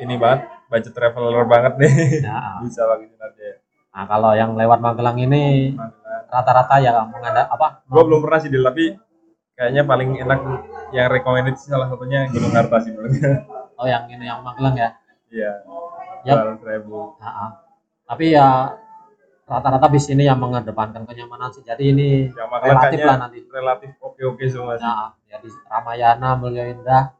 ini 0.00 0.16
banget, 0.16 0.48
budget 0.66 0.92
traveler 0.92 1.44
banget 1.46 1.74
nih, 1.78 1.94
Nah, 2.26 2.58
bisa 2.66 2.82
pakai 2.84 3.06
Sinar 3.06 3.30
Jaya. 3.38 3.54
nah, 3.94 4.04
kalau 4.04 4.30
yang 4.36 4.52
lewat 4.58 4.78
Magelang 4.82 5.18
ini 5.18 5.72
rata-rata 6.28 6.76
ya 6.82 7.06
mengada 7.06 7.48
apa? 7.48 7.86
Gua 7.88 8.02
belum 8.04 8.20
pernah 8.26 8.38
sih 8.42 8.50
tapi 8.50 8.92
kayaknya 9.56 9.82
paling 9.88 10.10
enak 10.20 10.40
yang 10.92 11.08
recommended 11.08 11.56
sih 11.56 11.72
salah 11.72 11.88
satunya 11.88 12.28
Gunung 12.28 12.52
Harta 12.52 12.76
sih 12.82 12.92
menurutnya. 12.92 13.44
Oh, 13.76 13.84
yang 13.84 14.08
ini 14.08 14.24
yang 14.24 14.40
Magelang 14.40 14.72
ya. 14.72 14.88
Iya. 15.28 15.52
Yap. 16.24 16.64
ribu. 16.64 17.12
Nah, 17.20 17.28
ah. 17.28 17.50
tapi 18.08 18.32
ya 18.32 18.72
rata-rata 19.44 19.86
bis 19.92 20.08
ini 20.08 20.24
yang 20.24 20.40
mengedepankan 20.40 21.04
kenyamanan 21.04 21.52
sih. 21.52 21.60
Jadi 21.60 21.92
ini 21.92 22.08
Yang 22.32 22.48
relatif 22.66 22.98
lah 23.04 23.16
nanti. 23.20 23.38
relatif 23.46 23.90
oke-oke 24.00 24.48
semua 24.48 24.80
sih. 24.80 24.82
Nah, 24.88 25.12
ya 25.28 25.36
di 25.44 25.52
Ramayana, 25.68 26.40
Mulya 26.40 26.72
Indah, 26.72 27.12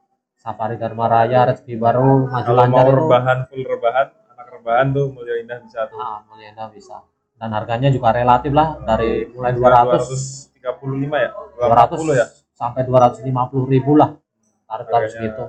Safari 0.47 0.78
Dharma 0.78 1.11
Raya, 1.11 1.51
Rezeki 1.51 1.74
Baru, 1.74 2.30
Maju 2.30 2.47
Kalau 2.47 2.55
mau 2.55 2.78
Lancar 2.78 2.86
itu. 2.86 2.94
rebahan 3.03 3.38
full 3.51 3.62
rebahan, 3.66 4.07
anak 4.30 4.47
rebahan 4.55 4.86
tuh 4.94 5.07
Mulia 5.11 5.34
Indah 5.42 5.59
bisa 5.59 5.90
tuh. 5.90 5.99
Nah, 5.99 6.22
Mulya 6.30 6.55
Indah 6.55 6.70
bisa. 6.70 7.03
dan 7.36 7.53
harganya 7.53 7.92
juga 7.92 8.16
relatif 8.16 8.49
lah 8.49 8.80
dari 8.80 9.28
mulai 9.28 9.53
200 9.53 10.57
235 10.57 11.20
ya 11.20 11.30
200 11.61 12.01
240 12.01 12.16
ya 12.16 12.26
sampai 12.57 12.80
250 12.88 13.28
ribu 13.76 13.92
lah 13.92 14.16
tarif 14.64 15.12
segitu 15.12 15.44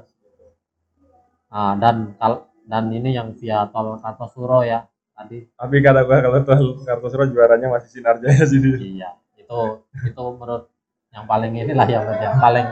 nah 1.48 1.80
dan 1.80 2.12
dan 2.68 2.84
ini 2.92 3.16
yang 3.16 3.32
via 3.40 3.72
tol 3.72 3.96
Kartosuro 4.04 4.68
ya 4.68 4.84
tadi 5.16 5.48
tapi 5.56 5.80
kata 5.80 6.04
gua 6.04 6.20
kalau 6.20 6.44
tol 6.44 6.84
Kartosuro 6.84 7.24
juaranya 7.32 7.72
masih 7.72 7.88
Sinar 7.88 8.20
Jaya 8.20 8.44
sih 8.44 8.60
iya 8.84 9.16
itu 9.40 9.80
itu 10.04 10.24
menurut 10.36 10.68
yang 11.16 11.24
paling 11.24 11.56
inilah 11.56 11.88
ya 11.88 12.04
Bud, 12.04 12.20
yang 12.20 12.36
paling 12.36 12.68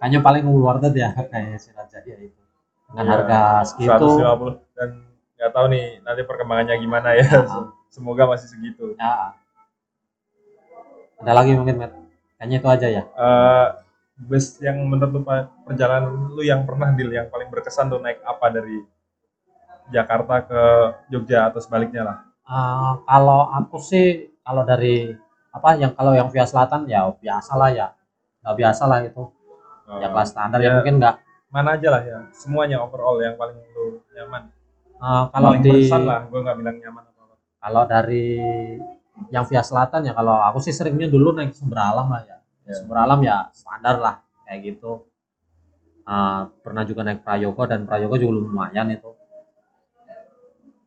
kayaknya 0.00 0.20
paling 0.24 0.44
worth 0.48 0.88
it 0.88 0.94
ya 0.96 1.12
kayak 1.28 1.60
Sinarjaya 1.60 2.16
itu. 2.24 2.40
Dengan 2.90 3.04
Iya, 3.04 3.12
harga 3.12 3.40
segitu. 3.68 4.08
150 4.18 4.58
dan 4.74 4.88
nggak 5.36 5.50
tahu 5.52 5.66
nih 5.70 5.84
nanti 6.02 6.22
perkembangannya 6.24 6.74
gimana 6.80 7.08
ya. 7.14 7.28
Ah. 7.44 7.68
semoga 7.94 8.24
masih 8.24 8.48
segitu. 8.48 8.96
Ya. 8.96 9.36
Ada 11.20 11.32
lagi 11.36 11.52
mungkin 11.52 11.76
Matt 11.76 11.92
kayaknya 12.40 12.56
itu 12.56 12.68
aja 12.72 12.86
ya. 12.88 13.02
Eh, 13.04 13.66
bus 14.24 14.56
yang 14.64 14.80
menurut 14.88 15.12
lu 15.12 15.20
perjalanan 15.68 16.32
lu 16.32 16.40
yang 16.40 16.64
pernah 16.64 16.88
deal 16.96 17.12
yang 17.12 17.28
paling 17.28 17.52
berkesan 17.52 17.92
tuh 17.92 18.00
naik 18.00 18.24
apa 18.24 18.48
dari 18.48 18.80
Jakarta 19.92 20.48
ke 20.48 20.62
Jogja 21.12 21.52
atau 21.52 21.60
sebaliknya 21.60 22.02
lah? 22.08 22.18
Ah, 22.48 22.96
kalau 23.04 23.52
aku 23.52 23.76
sih 23.84 24.32
kalau 24.40 24.64
dari 24.64 25.12
apa 25.52 25.76
yang 25.76 25.92
kalau 25.92 26.16
yang 26.16 26.32
via 26.32 26.48
selatan 26.48 26.88
ya 26.88 27.04
biasa 27.12 27.52
lah 27.60 27.70
ya. 27.70 27.86
Nggak 28.40 28.56
biasa 28.56 28.82
lah 28.88 28.98
itu 29.04 29.22
ya 29.98 30.08
kelas 30.14 30.28
standar 30.30 30.58
ya. 30.62 30.70
ya 30.70 30.70
mungkin 30.78 30.96
nggak. 31.02 31.16
mana 31.50 31.74
aja 31.74 31.88
lah 31.90 32.02
ya 32.06 32.18
semuanya 32.30 32.78
overall 32.78 33.18
yang 33.18 33.34
paling 33.34 33.58
lu 33.74 33.98
nyaman. 34.14 34.54
Ah, 35.02 35.26
kalau 35.34 35.58
paling 35.58 35.62
di 35.66 35.90
lah 35.90 36.20
gue 36.30 36.40
nggak 36.46 36.56
bilang 36.62 36.76
nyaman 36.78 37.02
apa 37.10 37.20
apa. 37.26 37.34
kalau 37.58 37.82
dari 37.90 38.26
yang 39.34 39.44
via 39.50 39.62
selatan 39.66 40.06
ya 40.06 40.12
kalau 40.14 40.38
aku 40.38 40.62
sih 40.62 40.70
seringnya 40.70 41.10
dulu 41.10 41.34
naik 41.34 41.50
sumber 41.50 41.82
alam 41.82 42.06
lah 42.06 42.22
ya. 42.22 42.38
Ya. 42.70 42.74
sumber 42.78 43.02
alam 43.02 43.18
ya 43.26 43.50
standar 43.50 43.98
lah 43.98 44.14
kayak 44.46 44.60
gitu. 44.62 45.10
Ah, 46.06 46.46
pernah 46.62 46.86
juga 46.86 47.02
naik 47.02 47.26
Prayogo 47.26 47.66
dan 47.66 47.82
Prayogo 47.82 48.14
juga 48.14 48.32
lumayan 48.38 48.94
itu. 48.94 49.10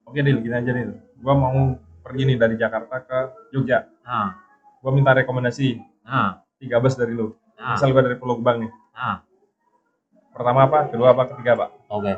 Oke 0.07 0.23
deal 0.23 0.39
gini 0.39 0.55
aja 0.55 0.71
nih 0.71 0.95
gue 0.95 1.33
mau 1.35 1.75
pergi 2.03 2.23
nih 2.27 2.37
dari 2.39 2.55
Jakarta 2.55 3.03
ke 3.03 3.19
Jogja. 3.51 3.83
Nah 4.07 4.39
gue 4.79 4.91
minta 4.95 5.11
rekomendasi 5.11 5.79
nah 6.03 6.43
tiga 6.59 6.79
bus 6.79 6.95
dari 6.95 7.15
lu 7.15 7.31
nah, 7.63 7.79
misal 7.79 7.95
gue 7.95 8.03
dari 8.03 8.17
Pulau 8.19 8.35
Gebang 8.43 8.67
nih. 8.67 8.71
Nah 8.91 9.23
pertama 10.33 10.65
apa? 10.65 10.89
Kedua 10.89 11.13
apa? 11.13 11.23
Ketiga 11.31 11.51
pak 11.55 11.69
oke. 11.87 12.13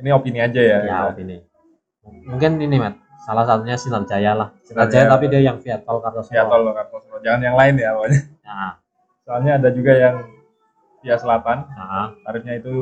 Ini 0.00 0.10
opini 0.12 0.38
aja 0.40 0.60
ya, 0.60 0.78
ya 0.84 0.96
opini. 1.12 1.40
Mungkin 2.04 2.56
ini 2.60 2.76
Mat. 2.80 2.96
Salah 3.20 3.44
satunya 3.44 3.76
Sinar 3.76 4.08
Jaya 4.08 4.32
lah. 4.32 4.48
Sinar 4.64 4.88
Jaya. 4.88 5.04
Jaya 5.04 5.12
tapi 5.12 5.24
dia 5.28 5.40
yang 5.44 5.60
via 5.60 5.76
tol 5.80 6.00
Kartosuro 6.00 6.32
ya 6.32 6.48
tol 6.48 6.72
Kartosuro 6.72 7.20
jangan 7.20 7.40
yang 7.44 7.56
lain 7.56 7.74
ya 7.76 7.92
pokoknya. 7.92 8.20
Nah, 8.48 8.72
soalnya 9.28 9.52
ada 9.60 9.68
juga 9.70 9.92
yang 9.94 10.16
via 11.04 11.16
selatan. 11.20 11.68
Nah, 11.76 12.16
tarifnya 12.24 12.58
itu 12.58 12.74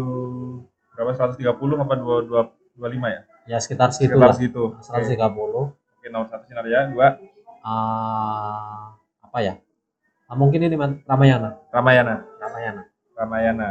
berapa? 0.95 1.12
130 1.14 1.82
apa 1.82 1.95
22 1.99 2.78
25 2.78 3.14
ya? 3.14 3.20
Ya 3.49 3.59
sekitar 3.59 3.91
situ 3.91 4.14
sekitar 4.14 4.30
lah. 4.30 4.36
segitu 4.39 4.62
oke. 4.78 4.86
130 4.86 5.74
Oke, 5.99 6.07
nomor 6.14 6.30
satu 6.30 6.45
sinar 6.47 6.66
ya. 6.70 6.86
Dua. 6.86 7.18
Ah 7.66 8.95
apa 9.28 9.39
ya 9.45 9.55
Ah, 10.29 10.37
mungkin 10.37 10.61
ini 10.61 10.76
Ramayana. 11.09 11.57
Ramayana. 11.72 12.14
Ramayana. 12.37 12.83
Ramayana. 13.16 13.68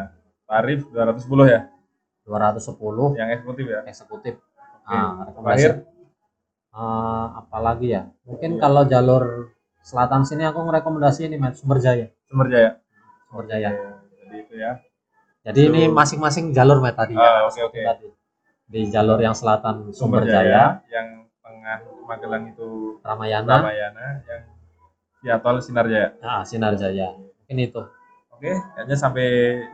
Tarif 0.49 0.89
210 0.89 1.45
ya? 1.45 1.69
210 2.25 3.13
yang 3.13 3.29
eksekutif 3.29 3.65
ya? 3.69 3.79
Eksekutif. 3.85 4.33
Oke. 4.41 4.89
ah 4.89 5.29
terakhir? 5.37 5.71
Rekomendasi 5.85 5.95
Ah, 6.73 7.45
apalagi 7.45 7.87
ya? 7.93 8.09
Mungkin 8.25 8.57
Iya. 8.57 8.61
kalau 8.61 8.83
jalur 8.85 9.23
selatan 9.81 10.25
sini 10.25 10.43
aku 10.49 10.65
ngerekomendasi 10.65 11.29
ini 11.29 11.37
Mat 11.37 11.55
Sumber 11.57 11.77
Jaya 11.77 12.09
Sumber 12.25 12.49
Jaya 12.49 12.77
Sumber 13.29 13.45
Jaya 13.49 13.69
Oke, 13.73 14.13
jadi 14.19 14.35
itu 14.41 14.53
ya. 14.57 14.71
Jadi 15.47 15.59
ini 15.63 15.81
masing-masing 15.87 16.51
jalur 16.51 16.81
Mat 16.81 16.97
tadi. 16.97 17.13
Ah, 17.15 17.45
ya 17.45 17.49
oke, 17.49 17.59
oke. 17.69 17.79
tadi. 17.81 18.07
Di 18.67 18.81
jalur 18.89 19.21
yang 19.21 19.33
selatan 19.33 19.93
Sumber 19.93 20.21
Sumber 20.21 20.21
Jaya 20.25 20.41
Jaya 20.41 20.63
yang 20.89 21.07
tengah 21.39 21.77
Magelang 22.07 22.43
itu 22.49 22.99
Ramayana. 23.03 23.55
Ramayana 23.63 24.05
yang 24.25 24.43
via 25.23 25.35
tol 25.41 25.57
Sinar 25.59 25.85
Jaya 25.89 26.13
nah 26.21 26.41
Sinar 26.45 26.73
Jaya 26.77 27.13
mungkin 27.17 27.57
itu 27.63 27.81
oke 28.37 28.51
kayaknya 28.77 28.95
sampai 28.95 29.27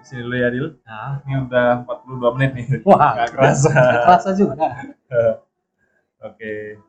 sini 0.07 0.23
dulu 0.23 0.35
ya 0.39 0.47
Dil. 0.47 0.67
Nah 0.87 1.19
ini 1.27 1.33
udah 1.43 1.83
42 1.83 2.35
menit 2.39 2.51
nih. 2.55 2.67
Wah. 2.87 3.11
Nggak 3.19 3.29
kerasa. 3.35 3.71
Kerasa 4.07 4.29
juga. 4.39 4.55
Oke. 6.27 6.79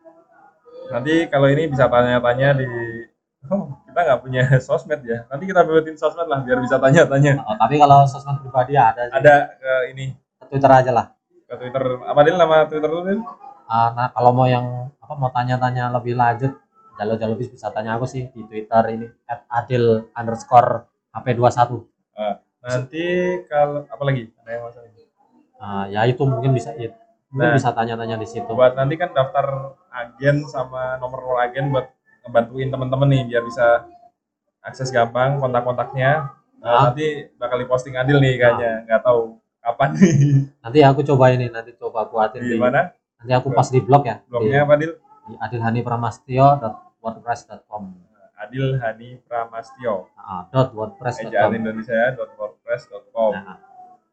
Nanti 0.94 1.26
kalau 1.26 1.50
ini 1.50 1.66
bisa 1.66 1.90
tanya-tanya 1.90 2.54
di 2.62 2.70
oh, 3.50 3.74
kita 3.90 4.00
nggak 4.06 4.20
punya 4.22 4.42
sosmed 4.62 5.02
ya. 5.02 5.26
Nanti 5.26 5.44
kita 5.50 5.66
buatin 5.66 5.98
sosmed 5.98 6.30
lah 6.30 6.46
biar 6.46 6.62
bisa 6.62 6.78
tanya-tanya. 6.78 7.42
Oh, 7.42 7.58
tapi 7.58 7.74
kalau 7.82 8.06
sosmed 8.06 8.38
pribadi 8.38 8.78
ada 8.78 9.10
sih. 9.10 9.14
Ada 9.18 9.34
ke 9.58 9.72
ini. 9.90 10.06
Ke 10.38 10.44
Twitter 10.54 10.70
aja 10.70 10.90
lah. 10.94 11.06
Ke 11.50 11.54
Twitter. 11.58 11.82
Apa 12.06 12.20
Dil? 12.22 12.38
Nama 12.38 12.56
Twitter 12.70 12.90
lu 12.90 13.02
Dil? 13.02 13.20
Ah, 13.66 13.90
nah 13.96 14.06
kalau 14.14 14.30
mau 14.30 14.46
yang 14.46 14.94
apa 15.02 15.14
mau 15.18 15.32
tanya-tanya 15.34 15.90
lebih 15.90 16.14
lanjut 16.14 16.52
jalur-jalur 16.94 17.34
bis 17.34 17.48
bisa 17.48 17.68
tanya 17.68 17.94
aku 17.94 18.04
sih 18.04 18.30
di 18.30 18.42
Twitter 18.44 18.82
ini 18.90 19.06
@adil 19.48 20.08
underscore 20.12 20.86
hp21 21.12 21.82
Nanti 22.60 23.04
kalau 23.44 23.84
apa 23.84 24.02
lagi? 24.02 24.24
Ada 24.40 24.50
yang 24.50 24.62
masalah? 24.64 24.88
Ah, 25.56 25.84
ya 25.84 26.00
itu 26.04 26.24
mungkin 26.24 26.52
bisa 26.52 26.72
ya, 26.72 26.96
mungkin 27.28 27.52
Nah. 27.52 27.56
bisa 27.56 27.70
tanya-tanya 27.70 28.16
di 28.16 28.24
situ 28.24 28.48
Buat 28.48 28.72
nanti 28.72 28.96
kan 28.96 29.12
daftar 29.12 29.46
agen 29.90 30.44
sama 30.44 30.96
nomor 30.96 31.20
roll 31.20 31.40
agen 31.40 31.68
buat 31.68 31.92
ngebantuin 32.24 32.68
temen-temen 32.68 33.08
nih 33.10 33.22
biar 33.28 33.42
bisa 33.44 33.84
akses 34.60 34.88
gampang 34.88 35.36
kontak-kontaknya. 35.36 36.32
Nah, 36.56 36.68
Ah. 36.70 36.82
nanti 36.88 37.28
bakal 37.36 37.60
diposting 37.60 37.92
Adil 37.94 38.16
nih 38.16 38.40
kayaknya. 38.40 38.72
Nggak 38.88 39.02
tahu 39.04 39.20
kapan 39.60 39.88
nih. 39.92 40.12
nanti 40.60 40.78
aku 40.80 41.00
coba 41.04 41.24
ini 41.30 41.46
nanti 41.48 41.70
coba 41.76 42.08
buatin 42.08 42.40
Di 42.40 42.48
di, 42.48 42.56
mana? 42.56 42.80
nanti 43.20 43.32
aku 43.34 43.48
pas 43.50 43.68
di 43.68 43.80
blog 43.80 44.04
ya 44.04 44.20
Blognya 44.24 44.64
apa 44.64 44.76
Dil? 44.76 44.92
Di, 45.24 45.32
di 45.32 45.40
adilhanipramastio.wordpress.com 45.40 47.84
Adil 48.34 48.74
Hani 48.76 49.22
Pramastio. 49.24 50.10
ah, 50.18 50.42
dot 50.50 50.74
wordpress.com 50.74 51.30
ejaan 51.32 51.54
Indonesia 51.54 52.12
wordpress.com 52.12 53.32
Nah, 53.32 53.56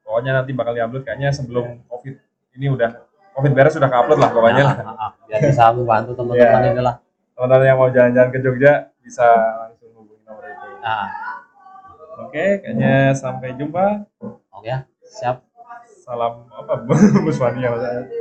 pokoknya 0.06 0.40
nanti 0.40 0.56
bakal 0.56 0.72
diupload 0.72 1.04
kayaknya 1.04 1.34
sebelum 1.34 1.82
covid 1.90 2.16
ini 2.56 2.70
udah 2.70 3.02
covid 3.34 3.52
beres 3.52 3.74
sudah 3.76 3.90
upload 3.92 4.22
lah 4.22 4.30
pokoknya. 4.32 4.64
Lah 4.64 4.78
ah, 4.88 5.10
ah, 5.10 5.12
biar 5.26 5.42
bisa 5.42 5.74
membantu 5.74 6.14
teman-teman 6.16 6.64
Iya. 6.64 6.72
ini 6.72 6.80
lah. 6.80 6.96
Teman-teman 7.36 7.66
yang 7.66 7.78
mau 7.80 7.90
jalan-jalan 7.90 8.30
ke 8.30 8.40
Jogja 8.40 8.74
bisa 9.02 9.26
langsung 9.58 9.90
hubungi 9.98 10.22
nomor 10.24 10.46
itu. 10.48 10.68
Nah, 10.80 11.10
oke 12.22 12.46
kayaknya 12.62 13.12
sampai 13.12 13.58
jumpa. 13.58 14.06
Oke 14.22 14.70
ya 14.70 14.86
siap. 15.04 15.42
Salam 16.02 16.50
apa? 16.54 16.74
Bu 17.26 17.32
Swani 17.34 17.66
ya 17.66 17.74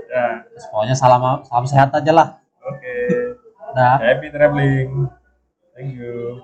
ya. 0.09 0.49
Pokoknya 0.73 0.97
salam 0.97 1.45
salam 1.45 1.67
sehat 1.69 1.93
aja 1.93 2.11
lah 2.11 2.40
dah 3.75 3.97
happy 3.99 4.29
traveling. 4.31 5.09
Thank 5.75 5.95
you 5.97 6.43